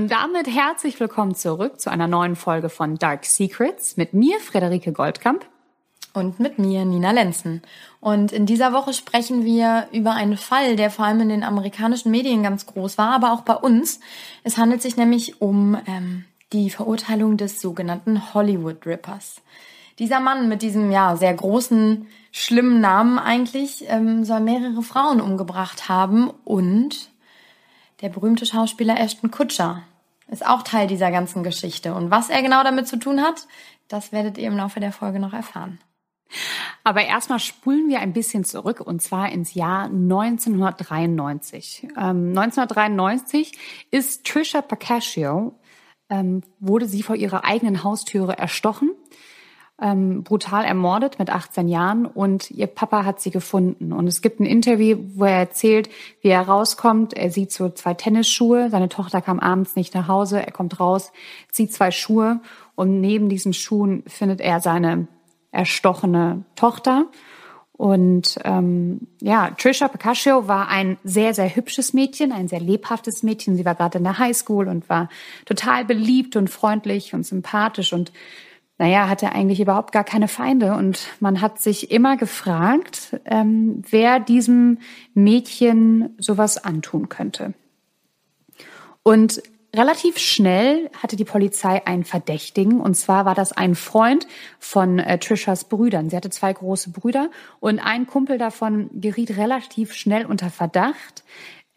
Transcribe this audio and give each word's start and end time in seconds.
Und 0.00 0.10
damit 0.10 0.46
herzlich 0.46 0.98
willkommen 0.98 1.34
zurück 1.34 1.78
zu 1.78 1.90
einer 1.90 2.08
neuen 2.08 2.34
Folge 2.34 2.70
von 2.70 2.96
Dark 2.96 3.26
Secrets 3.26 3.98
mit 3.98 4.14
mir, 4.14 4.40
Frederike 4.40 4.92
Goldkamp. 4.92 5.44
Und 6.14 6.40
mit 6.40 6.58
mir, 6.58 6.86
Nina 6.86 7.10
Lenzen. 7.10 7.60
Und 8.00 8.32
in 8.32 8.46
dieser 8.46 8.72
Woche 8.72 8.94
sprechen 8.94 9.44
wir 9.44 9.88
über 9.92 10.14
einen 10.14 10.38
Fall, 10.38 10.76
der 10.76 10.90
vor 10.90 11.04
allem 11.04 11.20
in 11.20 11.28
den 11.28 11.44
amerikanischen 11.44 12.10
Medien 12.10 12.42
ganz 12.42 12.64
groß 12.64 12.96
war, 12.96 13.14
aber 13.14 13.30
auch 13.30 13.42
bei 13.42 13.52
uns. 13.52 14.00
Es 14.42 14.56
handelt 14.56 14.80
sich 14.80 14.96
nämlich 14.96 15.42
um 15.42 15.76
ähm, 15.86 16.24
die 16.54 16.70
Verurteilung 16.70 17.36
des 17.36 17.60
sogenannten 17.60 18.32
Hollywood 18.32 18.86
Rippers. 18.86 19.42
Dieser 19.98 20.20
Mann 20.20 20.48
mit 20.48 20.62
diesem 20.62 20.90
ja 20.90 21.14
sehr 21.16 21.34
großen, 21.34 22.06
schlimmen 22.32 22.80
Namen 22.80 23.18
eigentlich 23.18 23.84
ähm, 23.88 24.24
soll 24.24 24.40
mehrere 24.40 24.80
Frauen 24.80 25.20
umgebracht 25.20 25.90
haben 25.90 26.30
und 26.46 27.10
der 28.00 28.08
berühmte 28.08 28.46
Schauspieler 28.46 28.98
Ashton 28.98 29.30
Kutcher 29.30 29.82
ist 30.30 30.46
auch 30.46 30.62
Teil 30.62 30.86
dieser 30.86 31.10
ganzen 31.10 31.42
Geschichte. 31.42 31.94
Und 31.94 32.10
was 32.10 32.30
er 32.30 32.42
genau 32.42 32.62
damit 32.62 32.88
zu 32.88 32.98
tun 32.98 33.20
hat, 33.20 33.46
das 33.88 34.12
werdet 34.12 34.38
ihr 34.38 34.48
im 34.48 34.56
Laufe 34.56 34.80
der 34.80 34.92
Folge 34.92 35.18
noch 35.18 35.32
erfahren. 35.32 35.78
Aber 36.84 37.04
erstmal 37.04 37.40
spulen 37.40 37.88
wir 37.88 37.98
ein 38.00 38.12
bisschen 38.12 38.44
zurück 38.44 38.80
und 38.80 39.02
zwar 39.02 39.32
ins 39.32 39.54
Jahr 39.54 39.86
1993. 39.86 41.88
Ähm, 41.96 42.28
1993 42.28 43.58
ist 43.90 44.24
Trisha 44.24 44.62
Pacascio, 44.62 45.58
ähm, 46.08 46.42
wurde 46.60 46.86
sie 46.86 47.02
vor 47.02 47.16
ihrer 47.16 47.44
eigenen 47.44 47.82
Haustüre 47.82 48.38
erstochen 48.38 48.92
ähm, 49.80 50.22
brutal 50.22 50.64
ermordet 50.64 51.18
mit 51.18 51.30
18 51.30 51.68
Jahren 51.68 52.06
und 52.06 52.50
ihr 52.50 52.66
Papa 52.66 53.04
hat 53.04 53.20
sie 53.20 53.30
gefunden. 53.30 53.92
Und 53.92 54.06
es 54.06 54.20
gibt 54.20 54.40
ein 54.40 54.46
Interview, 54.46 54.98
wo 55.14 55.24
er 55.24 55.38
erzählt, 55.38 55.88
wie 56.20 56.28
er 56.28 56.42
rauskommt. 56.42 57.14
Er 57.14 57.30
sieht 57.30 57.52
so 57.52 57.68
zwei 57.70 57.94
Tennisschuhe. 57.94 58.68
Seine 58.70 58.88
Tochter 58.88 59.22
kam 59.22 59.40
abends 59.40 59.76
nicht 59.76 59.94
nach 59.94 60.08
Hause. 60.08 60.44
Er 60.44 60.52
kommt 60.52 60.80
raus, 60.80 61.12
sieht 61.50 61.72
zwei 61.72 61.90
Schuhe 61.90 62.40
und 62.74 63.00
neben 63.00 63.28
diesen 63.28 63.52
Schuhen 63.52 64.02
findet 64.06 64.40
er 64.40 64.60
seine 64.60 65.08
erstochene 65.50 66.44
Tochter. 66.56 67.06
Und 67.72 68.38
ähm, 68.44 69.08
ja, 69.22 69.52
Trisha 69.52 69.88
Pacascio 69.88 70.46
war 70.46 70.68
ein 70.68 70.98
sehr, 71.02 71.32
sehr 71.32 71.56
hübsches 71.56 71.94
Mädchen, 71.94 72.30
ein 72.30 72.46
sehr 72.46 72.60
lebhaftes 72.60 73.22
Mädchen. 73.22 73.56
Sie 73.56 73.64
war 73.64 73.74
gerade 73.74 73.96
in 73.96 74.04
der 74.04 74.18
Highschool 74.18 74.68
und 74.68 74.90
war 74.90 75.08
total 75.46 75.86
beliebt 75.86 76.36
und 76.36 76.50
freundlich 76.50 77.14
und 77.14 77.24
sympathisch 77.24 77.94
und 77.94 78.12
naja, 78.80 79.10
hatte 79.10 79.32
eigentlich 79.32 79.60
überhaupt 79.60 79.92
gar 79.92 80.04
keine 80.04 80.26
Feinde. 80.26 80.72
Und 80.72 81.06
man 81.20 81.42
hat 81.42 81.60
sich 81.60 81.90
immer 81.90 82.16
gefragt, 82.16 83.20
ähm, 83.26 83.82
wer 83.90 84.20
diesem 84.20 84.78
Mädchen 85.12 86.14
sowas 86.16 86.56
antun 86.56 87.10
könnte. 87.10 87.52
Und 89.02 89.42
relativ 89.76 90.16
schnell 90.16 90.88
hatte 90.96 91.16
die 91.16 91.26
Polizei 91.26 91.86
einen 91.86 92.04
Verdächtigen. 92.04 92.80
Und 92.80 92.94
zwar 92.94 93.26
war 93.26 93.34
das 93.34 93.52
ein 93.52 93.74
Freund 93.74 94.26
von 94.58 94.98
äh, 94.98 95.18
Trishas 95.18 95.64
Brüdern. 95.64 96.08
Sie 96.08 96.16
hatte 96.16 96.30
zwei 96.30 96.54
große 96.54 96.88
Brüder 96.88 97.30
und 97.60 97.80
ein 97.80 98.06
Kumpel 98.06 98.38
davon 98.38 98.88
geriet 98.94 99.36
relativ 99.36 99.92
schnell 99.92 100.24
unter 100.24 100.48
Verdacht. 100.48 101.22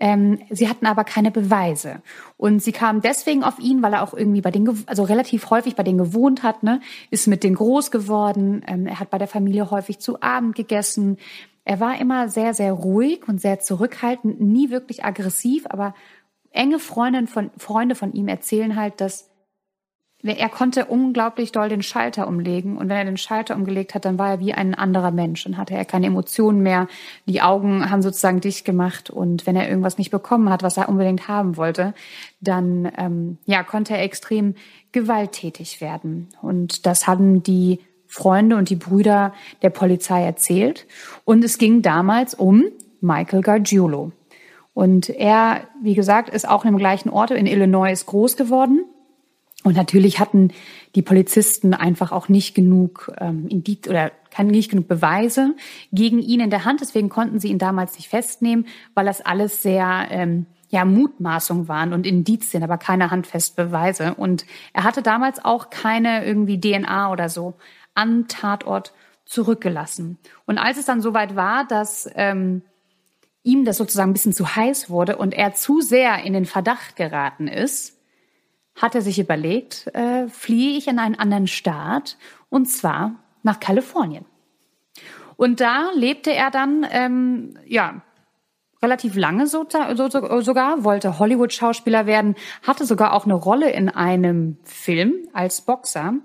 Ähm, 0.04 0.40
sie 0.50 0.68
hatten 0.68 0.86
aber 0.86 1.06
keine 1.06 1.32
Beweise. 1.32 2.02
Und 2.36 2.62
sie 2.62 2.74
kamen 2.74 3.00
deswegen 3.00 3.42
auf 3.42 3.58
ihn, 3.58 3.82
weil 3.82 3.94
er 3.94 4.04
auch 4.04 4.14
irgendwie 4.14 4.42
bei 4.42 4.52
den, 4.52 4.84
also 4.86 5.04
relativ 5.04 5.50
häufig 5.50 5.78
bei 5.78 5.84
denen 5.84 5.98
gewohnt 5.98 6.44
hat, 6.44 6.62
ne, 6.62 6.82
ist 7.10 7.26
mit 7.26 7.42
denen 7.42 7.56
groß 7.56 7.90
geworden. 7.90 8.66
Ähm, 8.68 8.86
er 8.86 9.00
hat 9.00 9.12
bei 9.12 9.18
der 9.18 9.30
Familie 9.30 9.72
häufig 9.72 10.00
zu 10.00 10.22
Abend 10.22 10.58
gegessen. 10.58 11.20
Er 11.64 11.80
war 11.80 12.02
immer 12.02 12.28
sehr, 12.28 12.54
sehr 12.54 12.74
ruhig 12.74 13.30
und 13.30 13.40
sehr 13.40 13.62
zurückhaltend, 13.62 14.42
nie 14.42 14.72
wirklich 14.72 15.06
aggressiv, 15.06 15.68
aber 15.70 15.96
enge 16.52 16.80
Freundinnen 16.80 17.28
von, 17.28 17.52
Freunde 17.58 17.96
von 17.96 18.12
ihm 18.12 18.28
erzählen 18.28 18.76
halt, 18.76 19.00
dass 19.00 19.30
er 20.24 20.48
konnte 20.48 20.86
unglaublich 20.86 21.52
doll 21.52 21.68
den 21.68 21.82
Schalter 21.82 22.28
umlegen 22.28 22.78
und 22.78 22.88
wenn 22.88 22.98
er 22.98 23.06
den 23.06 23.18
Schalter 23.18 23.56
umgelegt 23.56 23.94
hat, 23.94 24.06
dann 24.06 24.18
war 24.18 24.32
er 24.32 24.40
wie 24.40 24.54
ein 24.54 24.74
anderer 24.74 25.12
Mensch 25.12 25.46
und 25.46 25.58
hatte 25.58 25.74
er 25.74 25.84
keine 25.84 26.08
Emotionen 26.08 26.62
mehr. 26.62 26.88
Die 27.26 27.42
Augen 27.42 27.90
haben 27.90 28.02
sozusagen 28.02 28.40
dicht 28.40 28.64
gemacht 28.64 29.10
und 29.10 29.46
wenn 29.46 29.58
er 29.58 29.68
irgendwas 29.68 29.98
nicht 29.98 30.12
bekommen 30.12 30.50
hat, 30.50 30.64
was 30.64 30.78
er 30.78 30.88
unbedingt 30.88 31.28
haben 31.28 31.58
wollte, 31.58 31.94
dann 32.40 32.90
ähm, 32.98 33.38
ja 33.46 33.64
konnte 33.64 33.96
er 33.96 34.04
extrem 34.04 34.56
gewalttätig 34.94 35.82
werden 35.82 36.30
und 36.42 36.86
das 36.86 37.06
haben 37.06 37.44
die 37.44 37.80
Freunde 38.08 38.56
und 38.56 38.70
die 38.70 38.76
Brüder 38.76 39.34
der 39.62 39.72
Polizei 39.72 40.24
erzählt 40.24 40.88
und 41.26 41.44
es 41.44 41.58
ging 41.58 41.82
damals 41.82 42.34
um 42.34 42.64
Michael 43.02 43.42
Gargiulo. 43.42 44.12
Und 44.76 45.10
er, 45.10 45.62
wie 45.84 45.94
gesagt, 45.94 46.30
ist 46.30 46.48
auch 46.50 46.66
im 46.66 46.78
gleichen 46.78 47.10
Ort 47.10 47.30
in 47.30 47.46
Illinois 47.46 48.04
groß 48.06 48.38
geworden 48.38 48.86
und 49.64 49.78
natürlich 49.78 50.20
hatten 50.20 50.52
die 50.96 51.02
Polizisten 51.02 51.74
einfach 51.74 52.12
auch 52.12 52.30
nicht 52.30 52.54
genug 52.54 53.12
ähm, 53.20 53.48
Indiz 53.48 53.88
oder 53.88 54.12
nicht 54.42 54.72
genug 54.72 54.88
Beweise 54.88 55.56
gegen 55.92 56.20
ihn 56.20 56.40
in 56.40 56.50
der 56.50 56.66
Hand. 56.66 56.82
Deswegen 56.82 57.10
konnten 57.10 57.40
sie 57.40 57.50
ihn 57.50 57.60
damals 57.60 57.96
nicht 57.96 58.10
festnehmen, 58.10 58.66
weil 58.94 59.06
das 59.06 59.22
alles 59.22 59.62
sehr 59.62 60.08
ähm, 60.10 60.48
ja 60.70 60.86
Mutmaßungen 60.86 61.68
waren 61.68 61.94
und 61.94 62.06
Indizien, 62.06 62.64
aber 62.64 62.78
keine 62.78 63.12
handfesten 63.12 63.68
Beweise. 63.68 64.16
Und 64.16 64.46
er 64.74 64.84
hatte 64.84 65.02
damals 65.02 65.44
auch 65.46 65.70
keine 65.70 66.26
irgendwie 66.26 66.60
DNA 66.60 67.12
oder 67.12 67.30
so 67.30 67.54
an 67.94 68.28
Tatort 68.28 68.94
zurückgelassen. 69.26 70.18
Und 70.46 70.58
als 70.58 70.78
es 70.78 70.86
dann 70.86 71.02
soweit 71.02 71.36
war, 71.36 71.66
dass 71.66 72.10
ähm, 72.16 72.64
ihm 73.44 73.66
das 73.66 73.78
sozusagen 73.78 74.10
ein 74.10 74.14
bisschen 74.14 74.34
zu 74.34 74.56
heiß 74.56 74.90
wurde 74.90 75.18
und 75.18 75.34
er 75.34 75.54
zu 75.54 75.80
sehr 75.80 76.24
in 76.24 76.34
den 76.34 76.46
Verdacht 76.46 76.96
geraten 76.96 77.48
ist, 77.48 77.98
hat 78.76 78.96
er 78.96 79.02
sich 79.02 79.20
überlegt, 79.20 79.88
äh, 79.94 80.28
fliehe 80.28 80.78
ich 80.78 80.88
in 80.88 81.00
einen 81.00 81.16
anderen 81.16 81.48
Staat 81.48 82.18
und 82.50 82.68
zwar 82.68 83.16
nach 83.44 83.60
Kalifornien. 83.60 84.26
Und 85.36 85.60
da 85.60 85.92
lebte 85.96 86.34
er 86.34 86.52
dann, 86.52 86.86
ähm, 86.90 87.58
ja, 87.66 88.02
relativ 88.82 89.16
lange 89.16 89.48
so, 89.48 89.66
so, 89.96 90.10
so, 90.10 90.42
sogar, 90.42 90.84
wollte 90.84 91.18
Hollywood-Schauspieler 91.18 92.06
werden, 92.06 92.36
hatte 92.62 92.86
sogar 92.86 93.14
auch 93.14 93.26
eine 93.26 93.34
Rolle 93.34 93.72
in 93.72 93.90
einem 93.90 94.58
Film 94.64 95.14
als 95.32 95.62
Boxer. 95.62 96.16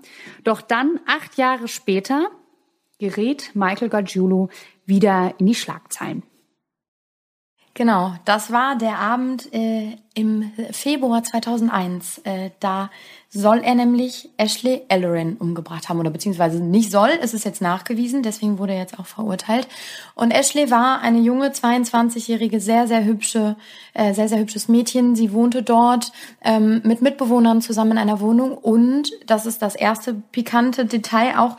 Doch 0.43 0.61
dann, 0.61 0.99
acht 1.07 1.37
Jahre 1.37 1.67
später, 1.67 2.29
gerät 2.99 3.51
Michael 3.53 3.89
Gargiulo 3.89 4.49
wieder 4.85 5.35
in 5.37 5.45
die 5.45 5.55
Schlagzeilen. 5.55 6.23
Genau, 7.79 8.13
das 8.25 8.51
war 8.51 8.75
der 8.75 8.99
Abend 8.99 9.53
äh, 9.53 9.95
im 10.13 10.51
Februar 10.71 11.23
2001. 11.23 12.17
Äh, 12.25 12.49
da 12.59 12.89
soll 13.29 13.59
er 13.59 13.73
nämlich 13.73 14.27
Ashley 14.35 14.81
Ellerin 14.89 15.37
umgebracht 15.37 15.87
haben 15.87 15.97
oder 15.97 16.09
beziehungsweise 16.09 16.61
nicht 16.61 16.91
soll, 16.91 17.11
es 17.21 17.33
ist 17.33 17.45
jetzt 17.45 17.61
nachgewiesen, 17.61 18.21
deswegen 18.21 18.59
wurde 18.59 18.73
er 18.73 18.79
jetzt 18.79 18.99
auch 18.99 19.05
verurteilt. 19.05 19.69
Und 20.13 20.31
Ashley 20.31 20.69
war 20.69 20.99
eine 20.99 21.19
junge 21.19 21.51
22-jährige, 21.51 22.59
sehr 22.59 22.85
sehr 22.85 23.05
hübsche, 23.05 23.55
äh, 23.93 24.13
sehr 24.13 24.27
sehr 24.27 24.39
hübsches 24.39 24.67
Mädchen. 24.67 25.15
Sie 25.15 25.31
wohnte 25.31 25.63
dort 25.63 26.11
ähm, 26.43 26.81
mit 26.83 27.01
Mitbewohnern 27.01 27.61
zusammen 27.61 27.91
in 27.91 27.97
einer 27.97 28.19
Wohnung 28.19 28.57
und 28.57 29.13
das 29.25 29.45
ist 29.45 29.61
das 29.61 29.75
erste 29.75 30.15
pikante 30.33 30.83
Detail 30.83 31.39
auch. 31.39 31.55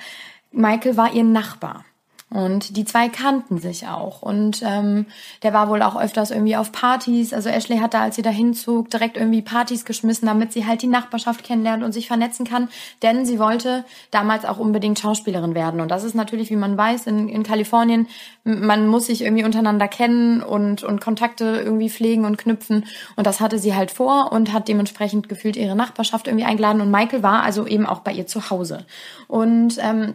Michael 0.52 0.98
war 0.98 1.14
ihr 1.14 1.25
Nachbar. 1.25 1.87
Und 2.33 2.77
die 2.77 2.85
zwei 2.85 3.09
kannten 3.09 3.59
sich 3.59 3.89
auch. 3.89 4.23
Und 4.23 4.63
ähm, 4.65 5.07
der 5.43 5.53
war 5.53 5.69
wohl 5.69 5.83
auch 5.83 6.01
öfters 6.01 6.31
irgendwie 6.31 6.57
auf 6.57 6.71
Partys. 6.71 7.33
Also 7.33 7.49
Ashley 7.49 7.79
hat 7.79 7.93
da, 7.93 8.03
als 8.03 8.15
sie 8.15 8.23
da 8.23 8.31
hinzog, 8.31 8.89
direkt 8.89 9.17
irgendwie 9.17 9.43
Partys 9.43 9.85
geschmissen, 9.85 10.27
damit 10.27 10.53
sie 10.53 10.65
halt 10.65 10.83
die 10.83 10.87
Nachbarschaft 10.87 11.43
kennenlernt 11.43 11.83
und 11.83 11.91
sich 11.91 12.07
vernetzen 12.07 12.47
kann. 12.47 12.69
Denn 13.03 13.27
sie 13.27 13.41
wollte 13.41 13.85
damals 14.13 14.45
auch 14.45 14.59
unbedingt 14.59 15.00
Schauspielerin 15.00 15.56
werden. 15.56 15.81
Und 15.81 15.91
das 15.91 16.05
ist 16.05 16.15
natürlich, 16.15 16.50
wie 16.50 16.56
man 16.56 16.79
weiß, 16.79 17.09
in, 17.09 17.29
in 17.29 17.43
Kalifornien, 17.43 18.06
man 18.44 18.87
muss 18.87 19.06
sich 19.06 19.23
irgendwie 19.23 19.44
untereinander 19.44 19.88
kennen 19.88 20.41
und, 20.41 20.85
und 20.85 21.00
Kontakte 21.00 21.61
irgendwie 21.65 21.91
pflegen 21.91 22.25
und 22.26 22.38
knüpfen. 22.38 22.85
Und 23.17 23.26
das 23.26 23.41
hatte 23.41 23.59
sie 23.59 23.75
halt 23.75 23.91
vor 23.91 24.31
und 24.31 24.53
hat 24.53 24.69
dementsprechend 24.69 25.29
gefühlt 25.29 25.56
ihre 25.56 25.75
Nachbarschaft 25.75 26.29
irgendwie 26.29 26.47
eingeladen. 26.47 26.81
Und 26.81 26.93
Michael 26.93 27.25
war 27.25 27.43
also 27.43 27.67
eben 27.67 27.87
auch 27.87 28.00
bei 28.00 28.12
ihr 28.12 28.29
zu 28.29 28.50
Hause. 28.50 28.87
Und 29.26 29.79
ähm, 29.81 30.15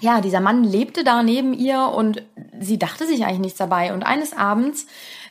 ja, 0.00 0.20
dieser 0.20 0.40
Mann 0.40 0.64
lebte 0.64 1.04
da 1.04 1.22
neben 1.22 1.54
ihr 1.54 1.92
und 1.94 2.22
sie 2.58 2.78
dachte 2.78 3.06
sich 3.06 3.24
eigentlich 3.24 3.38
nichts 3.38 3.58
dabei. 3.58 3.92
Und 3.92 4.02
eines 4.02 4.32
Abends 4.32 4.86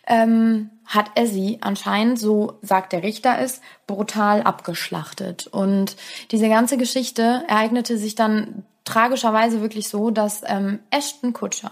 ähm, 0.07 0.69
hat 0.85 1.11
er 1.15 1.27
sie 1.27 1.59
anscheinend, 1.61 2.19
so 2.19 2.59
sagt 2.61 2.93
der 2.93 3.03
Richter 3.03 3.39
es, 3.39 3.61
brutal 3.87 4.41
abgeschlachtet. 4.41 5.47
Und 5.47 5.95
diese 6.31 6.49
ganze 6.49 6.77
Geschichte 6.77 7.43
ereignete 7.47 7.97
sich 7.97 8.15
dann 8.15 8.63
tragischerweise 8.85 9.61
wirklich 9.61 9.87
so, 9.87 10.11
dass 10.11 10.41
ähm, 10.45 10.79
Ashton 10.91 11.31
Kutscher, 11.31 11.71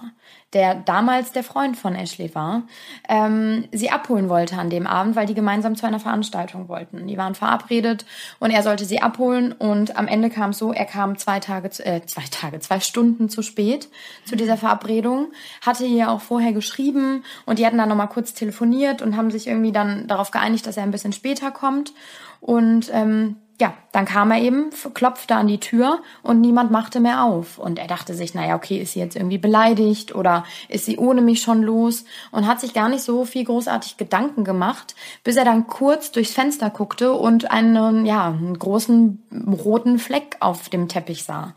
der 0.54 0.76
damals 0.76 1.34
der 1.34 1.44
Freund 1.44 1.76
von 1.76 1.94
Ashley 1.94 2.34
war, 2.34 2.64
ähm, 3.10 3.68
sie 3.74 3.90
abholen 3.90 4.30
wollte 4.30 4.58
an 4.58 4.70
dem 4.70 4.88
Abend, 4.88 5.18
weil 5.18 5.26
die 5.26 5.34
gemeinsam 5.34 5.76
zu 5.76 5.86
einer 5.86 6.00
Veranstaltung 6.00 6.70
wollten. 6.70 7.08
Die 7.08 7.18
waren 7.18 7.36
verabredet 7.36 8.06
und 8.40 8.52
er 8.52 8.64
sollte 8.64 8.86
sie 8.86 9.02
abholen 9.02 9.52
und 9.52 9.98
am 9.98 10.08
Ende 10.08 10.30
kam 10.30 10.52
es 10.52 10.58
so, 10.58 10.72
er 10.72 10.86
kam 10.86 11.18
zwei 11.18 11.42
Tage, 11.42 11.68
äh, 11.84 12.02
zwei 12.06 12.24
Tage, 12.32 12.60
zwei 12.60 12.80
Stunden 12.80 13.28
zu 13.28 13.42
spät 13.42 13.90
zu 14.24 14.38
dieser 14.38 14.56
Verabredung, 14.56 15.34
hatte 15.66 15.86
ihr 15.86 16.10
auch 16.10 16.22
vorher 16.22 16.54
geschrieben 16.54 17.26
und 17.46 17.60
die 17.60 17.66
hatten 17.66 17.78
dann 17.78 17.90
nochmal 17.90 18.10
kurz 18.10 18.34
telefoniert 18.34 19.02
und 19.02 19.18
haben 19.18 19.32
sich 19.32 19.48
irgendwie 19.48 19.74
dann 19.74 20.08
darauf 20.08 20.32
geeinigt, 20.32 20.66
dass 20.66 20.78
er 20.78 20.84
ein 20.84 20.92
bisschen 20.92 21.14
später 21.14 21.52
kommt 21.52 21.94
und 22.40 22.90
ähm, 22.94 23.36
ja, 23.62 23.76
dann 23.92 24.06
kam 24.06 24.32
er 24.32 24.42
eben, 24.42 24.72
klopfte 24.96 25.36
an 25.36 25.46
die 25.46 25.60
Tür 25.60 26.02
und 26.24 26.42
niemand 26.42 26.72
machte 26.72 27.00
mehr 27.00 27.24
auf. 27.24 27.60
Und 27.60 27.78
er 27.78 27.88
dachte 27.88 28.16
sich, 28.16 28.34
naja, 28.34 28.56
okay, 28.56 28.78
ist 28.80 28.94
sie 28.94 29.00
jetzt 29.00 29.16
irgendwie 29.16 29.38
beleidigt 29.38 30.16
oder 30.16 30.44
ist 30.68 30.86
sie 30.86 30.98
ohne 30.98 31.22
mich 31.22 31.44
schon 31.44 31.62
los? 31.62 32.04
Und 32.32 32.48
hat 32.48 32.60
sich 32.60 32.74
gar 32.74 32.90
nicht 32.90 33.04
so 33.04 33.24
viel 33.24 33.46
großartig 33.46 33.98
Gedanken 33.98 34.44
gemacht, 34.44 34.96
bis 35.24 35.36
er 35.38 35.46
dann 35.46 35.68
kurz 35.68 36.12
durchs 36.12 36.34
Fenster 36.34 36.72
guckte 36.72 37.14
und 37.14 37.52
einen, 37.52 38.08
ja, 38.08 38.30
einen 38.30 38.58
großen 38.58 39.22
roten 39.64 40.00
Fleck 40.00 40.38
auf 40.40 40.68
dem 40.70 40.88
Teppich 40.88 41.24
sah. 41.24 41.54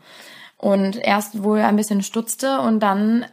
Und 0.57 0.97
erst 0.97 1.43
wohl 1.43 1.59
ein 1.59 1.75
bisschen 1.75 2.03
stutzte 2.03 2.61
und 2.61 2.81
dann 2.81 3.25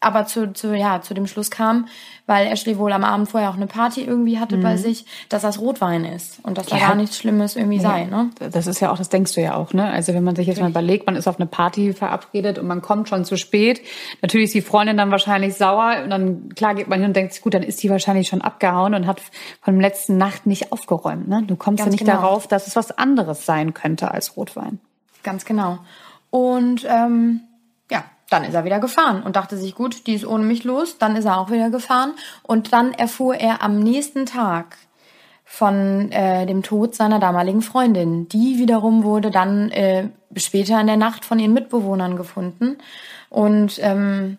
aber 0.00 0.26
zu, 0.26 0.52
zu, 0.52 0.76
ja, 0.76 1.00
zu 1.00 1.14
dem 1.14 1.26
Schluss 1.26 1.50
kam, 1.50 1.88
weil 2.28 2.46
Ashley 2.46 2.76
wohl 2.76 2.92
am 2.92 3.04
Abend 3.04 3.28
vorher 3.30 3.48
auch 3.48 3.56
eine 3.56 3.66
Party 3.66 4.04
irgendwie 4.04 4.38
hatte 4.38 4.58
mhm. 4.58 4.62
bei 4.62 4.76
sich, 4.76 5.06
dass 5.30 5.42
das 5.42 5.58
Rotwein 5.58 6.04
ist 6.04 6.38
und 6.42 6.58
dass 6.58 6.66
da 6.66 6.78
gar 6.78 6.94
nichts 6.94 7.16
Schlimmes 7.16 7.56
irgendwie 7.56 7.78
ja. 7.78 7.82
sei. 7.82 8.04
Ne? 8.04 8.30
Das 8.38 8.66
ist 8.66 8.80
ja 8.80 8.92
auch, 8.92 8.98
das 8.98 9.08
denkst 9.08 9.34
du 9.34 9.40
ja 9.40 9.54
auch, 9.54 9.72
ne? 9.72 9.90
Also 9.90 10.12
wenn 10.12 10.22
man 10.22 10.36
sich 10.36 10.46
jetzt 10.46 10.60
mal 10.60 10.68
überlegt, 10.68 11.06
man 11.06 11.16
ist 11.16 11.26
auf 11.26 11.40
eine 11.40 11.46
Party 11.46 11.94
verabredet 11.94 12.58
und 12.58 12.66
man 12.66 12.82
kommt 12.82 13.08
schon 13.08 13.24
zu 13.24 13.38
spät, 13.38 13.80
natürlich 14.20 14.46
ist 14.48 14.54
die 14.54 14.60
Freundin 14.60 14.98
dann 14.98 15.10
wahrscheinlich 15.10 15.54
sauer 15.54 16.02
und 16.04 16.10
dann 16.10 16.50
klar 16.54 16.74
geht 16.74 16.88
man 16.88 17.00
hin 17.00 17.08
und 17.08 17.16
denkt 17.16 17.32
sich, 17.32 17.42
gut, 17.42 17.54
dann 17.54 17.62
ist 17.62 17.82
die 17.82 17.88
wahrscheinlich 17.88 18.28
schon 18.28 18.42
abgehauen 18.42 18.94
und 18.94 19.06
hat 19.06 19.22
von 19.62 19.78
der 19.78 19.88
letzten 19.88 20.18
Nacht 20.18 20.44
nicht 20.46 20.70
aufgeräumt. 20.70 21.28
Ne? 21.28 21.44
Du 21.46 21.56
kommst 21.56 21.78
Ganz 21.78 21.86
ja 21.86 21.90
nicht 21.92 22.04
genau. 22.04 22.20
darauf, 22.20 22.46
dass 22.46 22.66
es 22.66 22.76
was 22.76 22.90
anderes 22.96 23.46
sein 23.46 23.72
könnte 23.72 24.10
als 24.10 24.36
Rotwein. 24.36 24.80
Ganz 25.22 25.46
genau. 25.46 25.78
Und 26.28 26.86
ähm, 26.86 27.40
ja, 27.90 28.04
dann 28.30 28.44
ist 28.44 28.54
er 28.54 28.64
wieder 28.64 28.78
gefahren 28.78 29.22
und 29.22 29.36
dachte 29.36 29.56
sich, 29.56 29.74
gut, 29.74 30.06
die 30.06 30.14
ist 30.14 30.26
ohne 30.26 30.44
mich 30.44 30.64
los. 30.64 30.98
Dann 30.98 31.16
ist 31.16 31.24
er 31.24 31.38
auch 31.38 31.50
wieder 31.50 31.70
gefahren. 31.70 32.12
Und 32.42 32.72
dann 32.72 32.92
erfuhr 32.92 33.34
er 33.34 33.62
am 33.62 33.78
nächsten 33.78 34.26
Tag 34.26 34.76
von 35.44 36.12
äh, 36.12 36.44
dem 36.44 36.62
Tod 36.62 36.94
seiner 36.94 37.18
damaligen 37.18 37.62
Freundin. 37.62 38.28
Die 38.28 38.58
wiederum 38.58 39.02
wurde 39.02 39.30
dann 39.30 39.70
äh, 39.70 40.10
später 40.36 40.78
in 40.78 40.86
der 40.86 40.98
Nacht 40.98 41.24
von 41.24 41.38
ihren 41.38 41.54
Mitbewohnern 41.54 42.16
gefunden. 42.16 42.76
Und 43.30 43.78
ähm, 43.80 44.36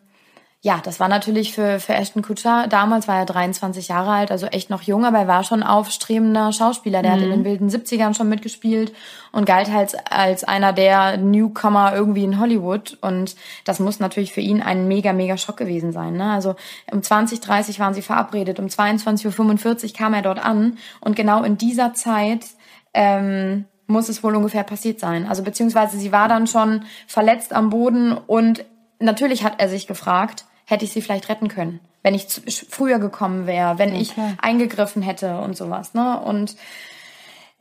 ja, 0.61 0.81
das 0.83 0.99
war 0.99 1.07
natürlich 1.07 1.53
für, 1.53 1.79
für 1.79 1.93
Ashton 1.93 2.21
Kutcher, 2.21 2.67
damals 2.67 3.07
war 3.07 3.17
er 3.17 3.25
23 3.25 3.87
Jahre 3.87 4.11
alt, 4.11 4.29
also 4.29 4.45
echt 4.47 4.69
noch 4.69 4.81
jung, 4.81 5.05
aber 5.05 5.19
er 5.19 5.27
war 5.27 5.45
schon 5.45 5.63
aufstrebender 5.63 6.51
Schauspieler. 6.51 7.01
Der 7.01 7.11
mhm. 7.11 7.15
hat 7.15 7.23
in 7.23 7.29
den 7.29 7.39
mhm. 7.39 7.45
wilden 7.45 7.69
70ern 7.69 8.13
schon 8.13 8.27
mitgespielt 8.27 8.91
und 9.31 9.45
galt 9.45 9.71
halt 9.71 9.95
als 10.11 10.43
einer 10.43 10.73
der 10.73 11.15
Newcomer 11.15 11.95
irgendwie 11.95 12.25
in 12.25 12.41
Hollywood. 12.41 12.97
Und 12.99 13.37
das 13.63 13.79
muss 13.79 14.01
natürlich 14.01 14.33
für 14.33 14.41
ihn 14.41 14.61
ein 14.61 14.89
mega, 14.89 15.13
mega 15.13 15.37
Schock 15.37 15.55
gewesen 15.55 15.93
sein. 15.93 16.17
Ne? 16.17 16.29
Also 16.29 16.55
um 16.91 16.99
20.30 16.99 17.79
waren 17.79 17.93
sie 17.93 18.01
verabredet, 18.01 18.59
um 18.59 18.65
22.45 18.65 19.85
Uhr 19.85 19.93
kam 19.93 20.13
er 20.13 20.23
dort 20.23 20.43
an 20.43 20.77
und 20.99 21.15
genau 21.15 21.43
in 21.43 21.57
dieser 21.57 21.93
Zeit 21.93 22.45
ähm, 22.93 23.63
muss 23.87 24.09
es 24.09 24.23
wohl 24.23 24.35
ungefähr 24.35 24.63
passiert 24.63 24.99
sein. 24.99 25.25
Also 25.25 25.41
beziehungsweise 25.41 25.97
sie 25.97 26.11
war 26.11 26.27
dann 26.27 26.47
schon 26.47 26.83
verletzt 27.07 27.53
am 27.53 27.69
Boden 27.69 28.11
und 28.11 28.65
natürlich 28.99 29.45
hat 29.45 29.61
er 29.61 29.69
sich 29.69 29.87
gefragt, 29.87 30.45
hätte 30.69 30.85
ich 30.85 30.91
sie 30.91 31.01
vielleicht 31.01 31.29
retten 31.29 31.47
können, 31.47 31.79
wenn 32.03 32.13
ich 32.13 32.27
früher 32.69 32.99
gekommen 32.99 33.47
wäre, 33.47 33.77
wenn 33.77 33.89
okay. 33.89 34.01
ich 34.01 34.13
eingegriffen 34.41 35.01
hätte 35.01 35.39
und 35.39 35.57
sowas. 35.57 35.93
Ne? 35.93 36.19
Und 36.19 36.55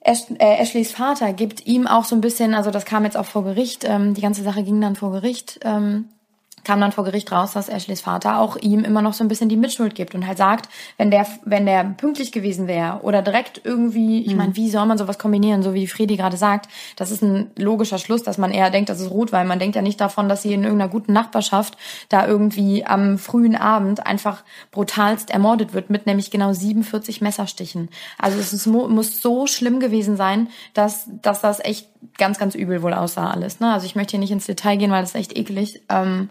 Ash, 0.00 0.24
äh, 0.38 0.56
Ashleys 0.58 0.92
Vater 0.92 1.32
gibt 1.32 1.66
ihm 1.66 1.86
auch 1.86 2.04
so 2.04 2.14
ein 2.14 2.20
bisschen, 2.20 2.54
also 2.54 2.70
das 2.70 2.84
kam 2.84 3.04
jetzt 3.04 3.16
auch 3.16 3.26
vor 3.26 3.44
Gericht, 3.44 3.84
ähm, 3.84 4.14
die 4.14 4.20
ganze 4.20 4.42
Sache 4.42 4.62
ging 4.62 4.80
dann 4.80 4.94
vor 4.94 5.10
Gericht, 5.12 5.60
ähm, 5.64 6.06
kam 6.68 6.82
dann 6.82 6.92
vor 6.92 7.04
Gericht 7.04 7.32
raus, 7.32 7.52
dass 7.54 7.70
Ashleys 7.70 8.02
Vater 8.02 8.38
auch 8.38 8.58
ihm 8.58 8.84
immer 8.84 9.00
noch 9.00 9.14
so 9.14 9.24
ein 9.24 9.28
bisschen 9.28 9.48
die 9.48 9.56
Mitschuld 9.56 9.94
gibt 9.94 10.14
und 10.14 10.26
halt 10.26 10.36
sagt, 10.36 10.68
wenn 10.98 11.10
der, 11.10 11.26
wenn 11.46 11.64
der 11.64 11.82
pünktlich 11.82 12.30
gewesen 12.30 12.66
wäre 12.66 13.00
oder 13.00 13.22
direkt 13.22 13.62
irgendwie, 13.64 14.20
ich 14.20 14.32
mhm. 14.32 14.36
meine, 14.36 14.56
wie 14.56 14.68
soll 14.68 14.84
man 14.84 14.98
sowas 14.98 15.18
kombinieren, 15.18 15.62
so 15.62 15.72
wie 15.72 15.86
Fredi 15.86 16.18
gerade 16.18 16.36
sagt, 16.36 16.68
das 16.96 17.10
ist 17.10 17.22
ein 17.22 17.50
logischer 17.56 17.96
Schluss, 17.96 18.22
dass 18.22 18.36
man 18.36 18.50
eher 18.50 18.68
denkt, 18.68 18.90
das 18.90 19.00
ist 19.00 19.10
Rotwein. 19.10 19.48
Man 19.48 19.58
denkt 19.58 19.76
ja 19.76 19.82
nicht 19.82 19.98
davon, 19.98 20.28
dass 20.28 20.42
sie 20.42 20.52
in 20.52 20.62
irgendeiner 20.62 20.90
guten 20.90 21.14
Nachbarschaft 21.14 21.78
da 22.10 22.26
irgendwie 22.26 22.84
am 22.84 23.16
frühen 23.16 23.56
Abend 23.56 24.06
einfach 24.06 24.44
brutalst 24.70 25.30
ermordet 25.30 25.72
wird 25.72 25.88
mit 25.88 26.04
nämlich 26.04 26.30
genau 26.30 26.52
47 26.52 27.22
Messerstichen. 27.22 27.88
Also 28.18 28.38
es 28.38 28.52
ist, 28.52 28.66
muss 28.66 29.22
so 29.22 29.46
schlimm 29.46 29.80
gewesen 29.80 30.18
sein, 30.18 30.48
dass, 30.74 31.08
dass 31.22 31.40
das 31.40 31.60
echt 31.60 31.88
ganz, 32.16 32.38
ganz 32.38 32.54
übel 32.54 32.82
wohl 32.82 32.94
aussah 32.94 33.30
alles. 33.30 33.60
Ne? 33.60 33.72
Also 33.72 33.86
ich 33.86 33.96
möchte 33.96 34.12
hier 34.12 34.20
nicht 34.20 34.30
ins 34.30 34.46
Detail 34.46 34.76
gehen, 34.76 34.90
weil 34.90 35.02
das 35.02 35.10
ist 35.10 35.16
echt 35.16 35.36
eklig. 35.36 35.82
Ähm, 35.88 36.28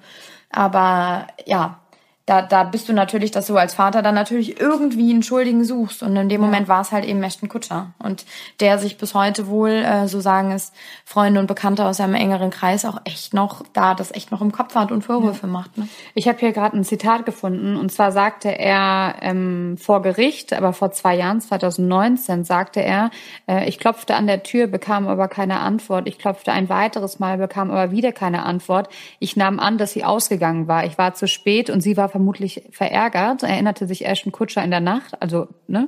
aber 0.50 1.28
ja, 1.46 1.80
da, 2.28 2.42
da 2.42 2.66
bist 2.66 2.90
du 2.90 2.94
natürlich, 2.94 3.32
dass 3.32 3.48
du 3.48 3.56
als 3.56 3.74
Vater 3.74 4.02
dann 4.02 4.14
natürlich 4.14 4.60
irgendwie 4.60 5.12
einen 5.12 5.24
Schuldigen 5.24 5.64
suchst. 5.64 6.04
Und 6.04 6.14
in 6.18 6.28
dem 6.28 6.42
ja. 6.42 6.46
Moment 6.46 6.68
war 6.68 6.82
es 6.82 6.92
halt 6.92 7.06
eben 7.06 7.24
Ashton 7.24 7.48
Kutscher. 7.48 7.94
Und 8.00 8.26
der 8.60 8.80
sich 8.80 8.98
bis 8.98 9.14
heute 9.14 9.48
wohl, 9.48 9.70
äh, 9.70 10.10
so 10.10 10.20
sagen 10.20 10.52
es 10.52 10.74
Freunde 11.06 11.40
und 11.40 11.48
Bekannte 11.48 11.86
aus 11.86 11.98
seinem 11.98 12.16
engeren 12.16 12.50
Kreis, 12.50 12.84
auch 12.84 13.00
echt 13.06 13.34
noch, 13.34 13.64
da 13.72 13.96
das 13.96 14.12
echt 14.12 14.30
noch 14.32 14.42
im 14.42 14.52
Kopf 14.52 14.76
hat 14.76 14.92
und 14.92 15.04
Vorwürfe 15.04 15.48
ja. 15.48 15.54
macht. 15.54 15.78
Ne? 15.78 15.88
Ich 16.16 16.28
habe 16.28 16.38
hier 16.38 16.52
gerade 16.52 16.76
ein 16.76 16.84
Zitat 16.84 17.26
gefunden. 17.26 17.78
Und 17.78 17.94
zwar 17.94 18.12
sagte 18.12 18.50
er 18.50 19.16
ähm, 19.22 19.78
vor 19.78 20.02
Gericht, 20.02 20.52
aber 20.52 20.74
vor 20.74 20.92
zwei 20.92 21.16
Jahren, 21.16 21.40
2019, 21.40 22.44
sagte 22.44 22.82
er, 22.82 23.10
äh, 23.48 23.70
ich 23.70 23.80
klopfte 23.80 24.16
an 24.16 24.28
der 24.28 24.44
Tür, 24.44 24.68
bekam 24.68 25.08
aber 25.08 25.30
keine 25.30 25.62
Antwort. 25.62 26.10
Ich 26.10 26.20
klopfte 26.20 26.52
ein 26.52 26.68
weiteres 26.68 27.20
Mal, 27.20 27.38
bekam 27.38 27.72
aber 27.72 27.92
wieder 27.92 28.12
keine 28.12 28.44
Antwort. 28.44 28.90
Ich 29.20 29.38
nahm 29.38 29.62
an, 29.62 29.78
dass 29.78 29.94
sie 29.94 30.04
ausgegangen 30.04 30.68
war. 30.68 30.84
Ich 30.84 30.98
war 30.98 31.14
zu 31.14 31.30
spät 31.30 31.70
und 31.70 31.80
sie 31.80 31.96
war 31.96 32.10
vermutlich 32.18 32.64
verärgert, 32.72 33.44
erinnerte 33.44 33.86
sich 33.86 34.06
Ashton 34.06 34.32
Kutscher 34.32 34.64
in 34.64 34.72
der 34.72 34.80
Nacht, 34.80 35.22
also, 35.22 35.48
ne? 35.68 35.88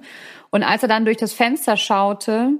Und 0.52 0.64
als 0.64 0.84
er 0.84 0.90
dann 0.90 1.06
durch 1.06 1.18
das 1.18 1.34
Fenster 1.34 1.76
schaute, 1.76 2.52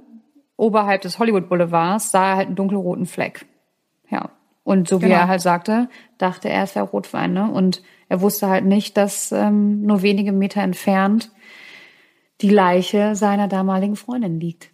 oberhalb 0.56 1.02
des 1.02 1.18
Hollywood 1.18 1.48
Boulevards, 1.48 2.10
sah 2.10 2.30
er 2.30 2.36
halt 2.36 2.46
einen 2.48 2.56
dunkelroten 2.56 3.06
Fleck. 3.06 3.46
Ja. 4.10 4.30
Und 4.64 4.88
so 4.88 5.00
wie 5.00 5.06
genau. 5.06 5.20
er 5.20 5.28
halt 5.28 5.40
sagte, 5.40 5.88
dachte 6.18 6.48
er, 6.48 6.64
es 6.64 6.74
wäre 6.74 6.84
Rotwein, 6.84 7.32
ne? 7.32 7.50
Und 7.50 7.82
er 8.08 8.20
wusste 8.20 8.48
halt 8.48 8.64
nicht, 8.64 8.96
dass 8.96 9.30
ähm, 9.30 9.82
nur 9.82 10.02
wenige 10.02 10.32
Meter 10.32 10.62
entfernt 10.62 11.30
die 12.40 12.50
Leiche 12.50 13.14
seiner 13.14 13.46
damaligen 13.46 13.96
Freundin 13.96 14.40
liegt. 14.40 14.70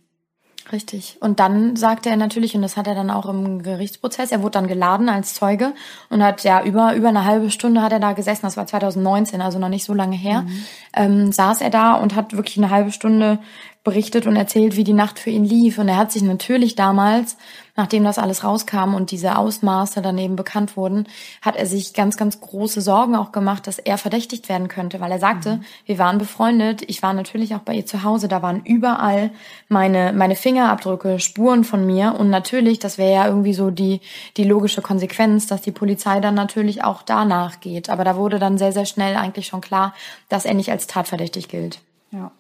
Richtig. 0.73 1.17
Und 1.21 1.39
dann 1.39 1.77
sagte 1.77 2.11
er 2.11 2.17
natürlich, 2.17 2.57
und 2.57 2.63
das 2.63 2.77
hat 2.77 2.89
er 2.89 2.95
dann 2.97 3.11
auch 3.11 3.27
im 3.27 3.63
Gerichtsprozess, 3.63 4.33
er 4.33 4.43
wurde 4.43 4.53
dann 4.53 4.67
geladen 4.67 5.09
als 5.09 5.35
Zeuge 5.35 5.73
und 6.11 6.25
hat 6.25 6.43
ja 6.43 6.63
über, 6.65 6.95
über 6.95 7.09
eine 7.09 7.25
halbe 7.25 7.51
Stunde 7.51 7.83
hat 7.83 7.93
er 7.93 8.01
da 8.01 8.13
gesessen, 8.13 8.43
das 8.43 8.57
war 8.57 8.67
2019, 8.67 9.41
also 9.41 9.61
noch 9.61 9.69
nicht 9.69 9.85
so 9.85 9.95
lange 9.95 10.17
her, 10.17 10.43
mhm. 10.43 10.65
ähm, 10.95 11.33
saß 11.33 11.61
er 11.61 11.71
da 11.71 11.95
und 11.95 12.17
hat 12.17 12.37
wirklich 12.37 12.59
eine 12.59 12.71
halbe 12.71 12.91
Stunde 12.91 13.39
berichtet 13.87 14.27
und 14.27 14.35
erzählt, 14.35 14.75
wie 14.75 14.83
die 14.83 14.93
Nacht 14.93 15.21
für 15.21 15.31
ihn 15.31 15.45
lief. 15.45 15.79
Und 15.79 15.89
er 15.89 15.97
hat 15.97 16.11
sich 16.11 16.23
natürlich 16.23 16.75
damals, 16.75 17.37
nachdem 17.77 18.03
das 18.03 18.19
alles 18.19 18.43
rauskam 18.43 18.95
und 18.95 19.13
diese 19.13 19.39
Ausmaße 19.39 20.03
daneben 20.03 20.35
bekannt 20.35 20.77
wurden, 20.77 21.07
hat 21.41 21.55
er 21.55 21.67
sich 21.67 21.95
ganz, 21.95 22.17
ganz 22.17 22.41
große 22.41 22.81
Sorgen 22.81 23.15
auch 23.15 23.31
gemacht, 23.31 23.69
dass 23.69 23.79
er 23.79 23.97
verdächtigt 23.97 24.49
werden 24.49 24.67
könnte, 24.67 24.99
weil 24.99 25.13
er 25.13 25.21
sagte, 25.21 25.59
mhm. 25.59 25.65
wir 25.85 25.99
waren 25.99 26.19
befreundet, 26.19 26.83
ich 26.89 27.01
war 27.01 27.13
natürlich 27.13 27.55
auch 27.55 27.61
bei 27.61 27.75
ihr 27.75 27.87
zu 27.87 28.03
Hause, 28.03 28.27
da 28.27 28.43
waren 28.43 28.65
überall 28.65 29.31
meine, 29.69 30.13
meine 30.13 30.35
Fingerabdrücke, 30.35 31.21
Spuren 31.21 31.63
von 31.63 31.87
mir 31.87 32.17
und 32.19 32.29
natürlich, 32.29 32.81
das 32.81 32.99
wäre 32.99 33.15
ja 33.15 33.27
irgendwie 33.29 33.55
so 33.55 33.71
die, 33.71 34.01
die 34.37 34.45
logische 34.45 34.83
Konsequenz, 34.83 35.47
dass 35.47 35.63
die 35.63 35.71
Polizei 35.71 36.19
dann 36.19 36.35
natürlich 36.35 36.83
auch 36.83 37.03
danach 37.03 37.61
geht. 37.61 37.89
Aber 37.89 38.03
da 38.03 38.17
wurde 38.17 38.41
dann 38.41 38.59
sehr, 38.59 38.73
sehr 38.73 38.85
schnell 38.85 39.15
eigentlich 39.15 39.47
schon 39.47 39.61
klar, 39.61 39.95
dass 40.29 40.45
er 40.45 40.55
nicht 40.55 40.73
als 40.73 40.89
tatverdächtig 40.89 41.47
gilt. 41.47 41.79
Ja. 42.11 42.33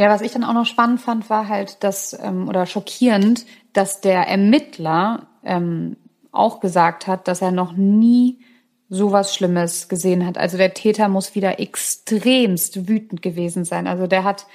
Ja, 0.00 0.08
was 0.08 0.22
ich 0.22 0.32
dann 0.32 0.44
auch 0.44 0.54
noch 0.54 0.64
spannend 0.64 1.02
fand, 1.02 1.28
war 1.28 1.46
halt, 1.46 1.84
dass, 1.84 2.18
ähm, 2.22 2.48
oder 2.48 2.64
schockierend, 2.64 3.44
dass 3.74 4.00
der 4.00 4.26
Ermittler 4.26 5.26
ähm, 5.44 5.98
auch 6.32 6.60
gesagt 6.60 7.06
hat, 7.06 7.28
dass 7.28 7.42
er 7.42 7.50
noch 7.50 7.74
nie 7.74 8.38
sowas 8.88 9.34
Schlimmes 9.34 9.90
gesehen 9.90 10.24
hat. 10.24 10.38
Also 10.38 10.56
der 10.56 10.72
Täter 10.72 11.10
muss 11.10 11.34
wieder 11.34 11.60
extremst 11.60 12.88
wütend 12.88 13.20
gewesen 13.20 13.66
sein. 13.66 13.86
Also 13.86 14.06
der 14.06 14.24
hat 14.24 14.46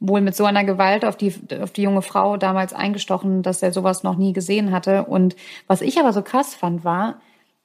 wohl 0.00 0.22
mit 0.22 0.36
so 0.36 0.46
einer 0.46 0.64
Gewalt 0.64 1.04
auf 1.04 1.18
die, 1.18 1.34
auf 1.60 1.72
die 1.72 1.82
junge 1.82 2.00
Frau 2.00 2.38
damals 2.38 2.72
eingestochen, 2.72 3.42
dass 3.42 3.62
er 3.62 3.72
sowas 3.72 4.04
noch 4.04 4.16
nie 4.16 4.32
gesehen 4.32 4.72
hatte. 4.72 5.04
Und 5.04 5.36
was 5.66 5.82
ich 5.82 6.00
aber 6.00 6.14
so 6.14 6.22
krass 6.22 6.54
fand, 6.54 6.82
war, 6.82 7.20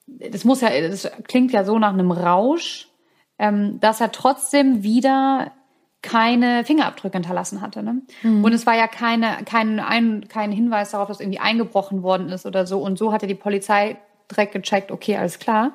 das 0.07 0.43
muss 0.43 0.59
ja, 0.59 0.71
das 0.81 1.09
klingt 1.29 1.53
ja 1.53 1.63
so 1.63 1.79
nach 1.79 1.93
einem 1.93 2.11
Rausch, 2.11 2.89
ähm, 3.37 3.79
dass 3.79 4.01
er 4.01 4.11
trotzdem 4.11 4.83
wieder 4.83 5.53
keine 6.01 6.63
Fingerabdrücke 6.63 7.17
hinterlassen 7.17 7.61
hatte. 7.61 7.83
Ne? 7.83 8.01
Mhm. 8.23 8.43
Und 8.43 8.53
es 8.53 8.65
war 8.65 8.75
ja 8.75 8.87
keine, 8.87 9.39
kein, 9.45 9.79
ein, 9.79 10.27
kein 10.29 10.51
Hinweis 10.51 10.91
darauf, 10.91 11.07
dass 11.07 11.19
irgendwie 11.19 11.39
eingebrochen 11.39 12.03
worden 12.03 12.29
ist 12.29 12.45
oder 12.45 12.65
so. 12.65 12.79
Und 12.79 12.97
so 12.97 13.11
hatte 13.11 13.27
die 13.27 13.35
Polizei 13.35 13.97
direkt 14.31 14.53
gecheckt, 14.53 14.91
okay, 14.91 15.17
alles 15.17 15.39
klar, 15.39 15.71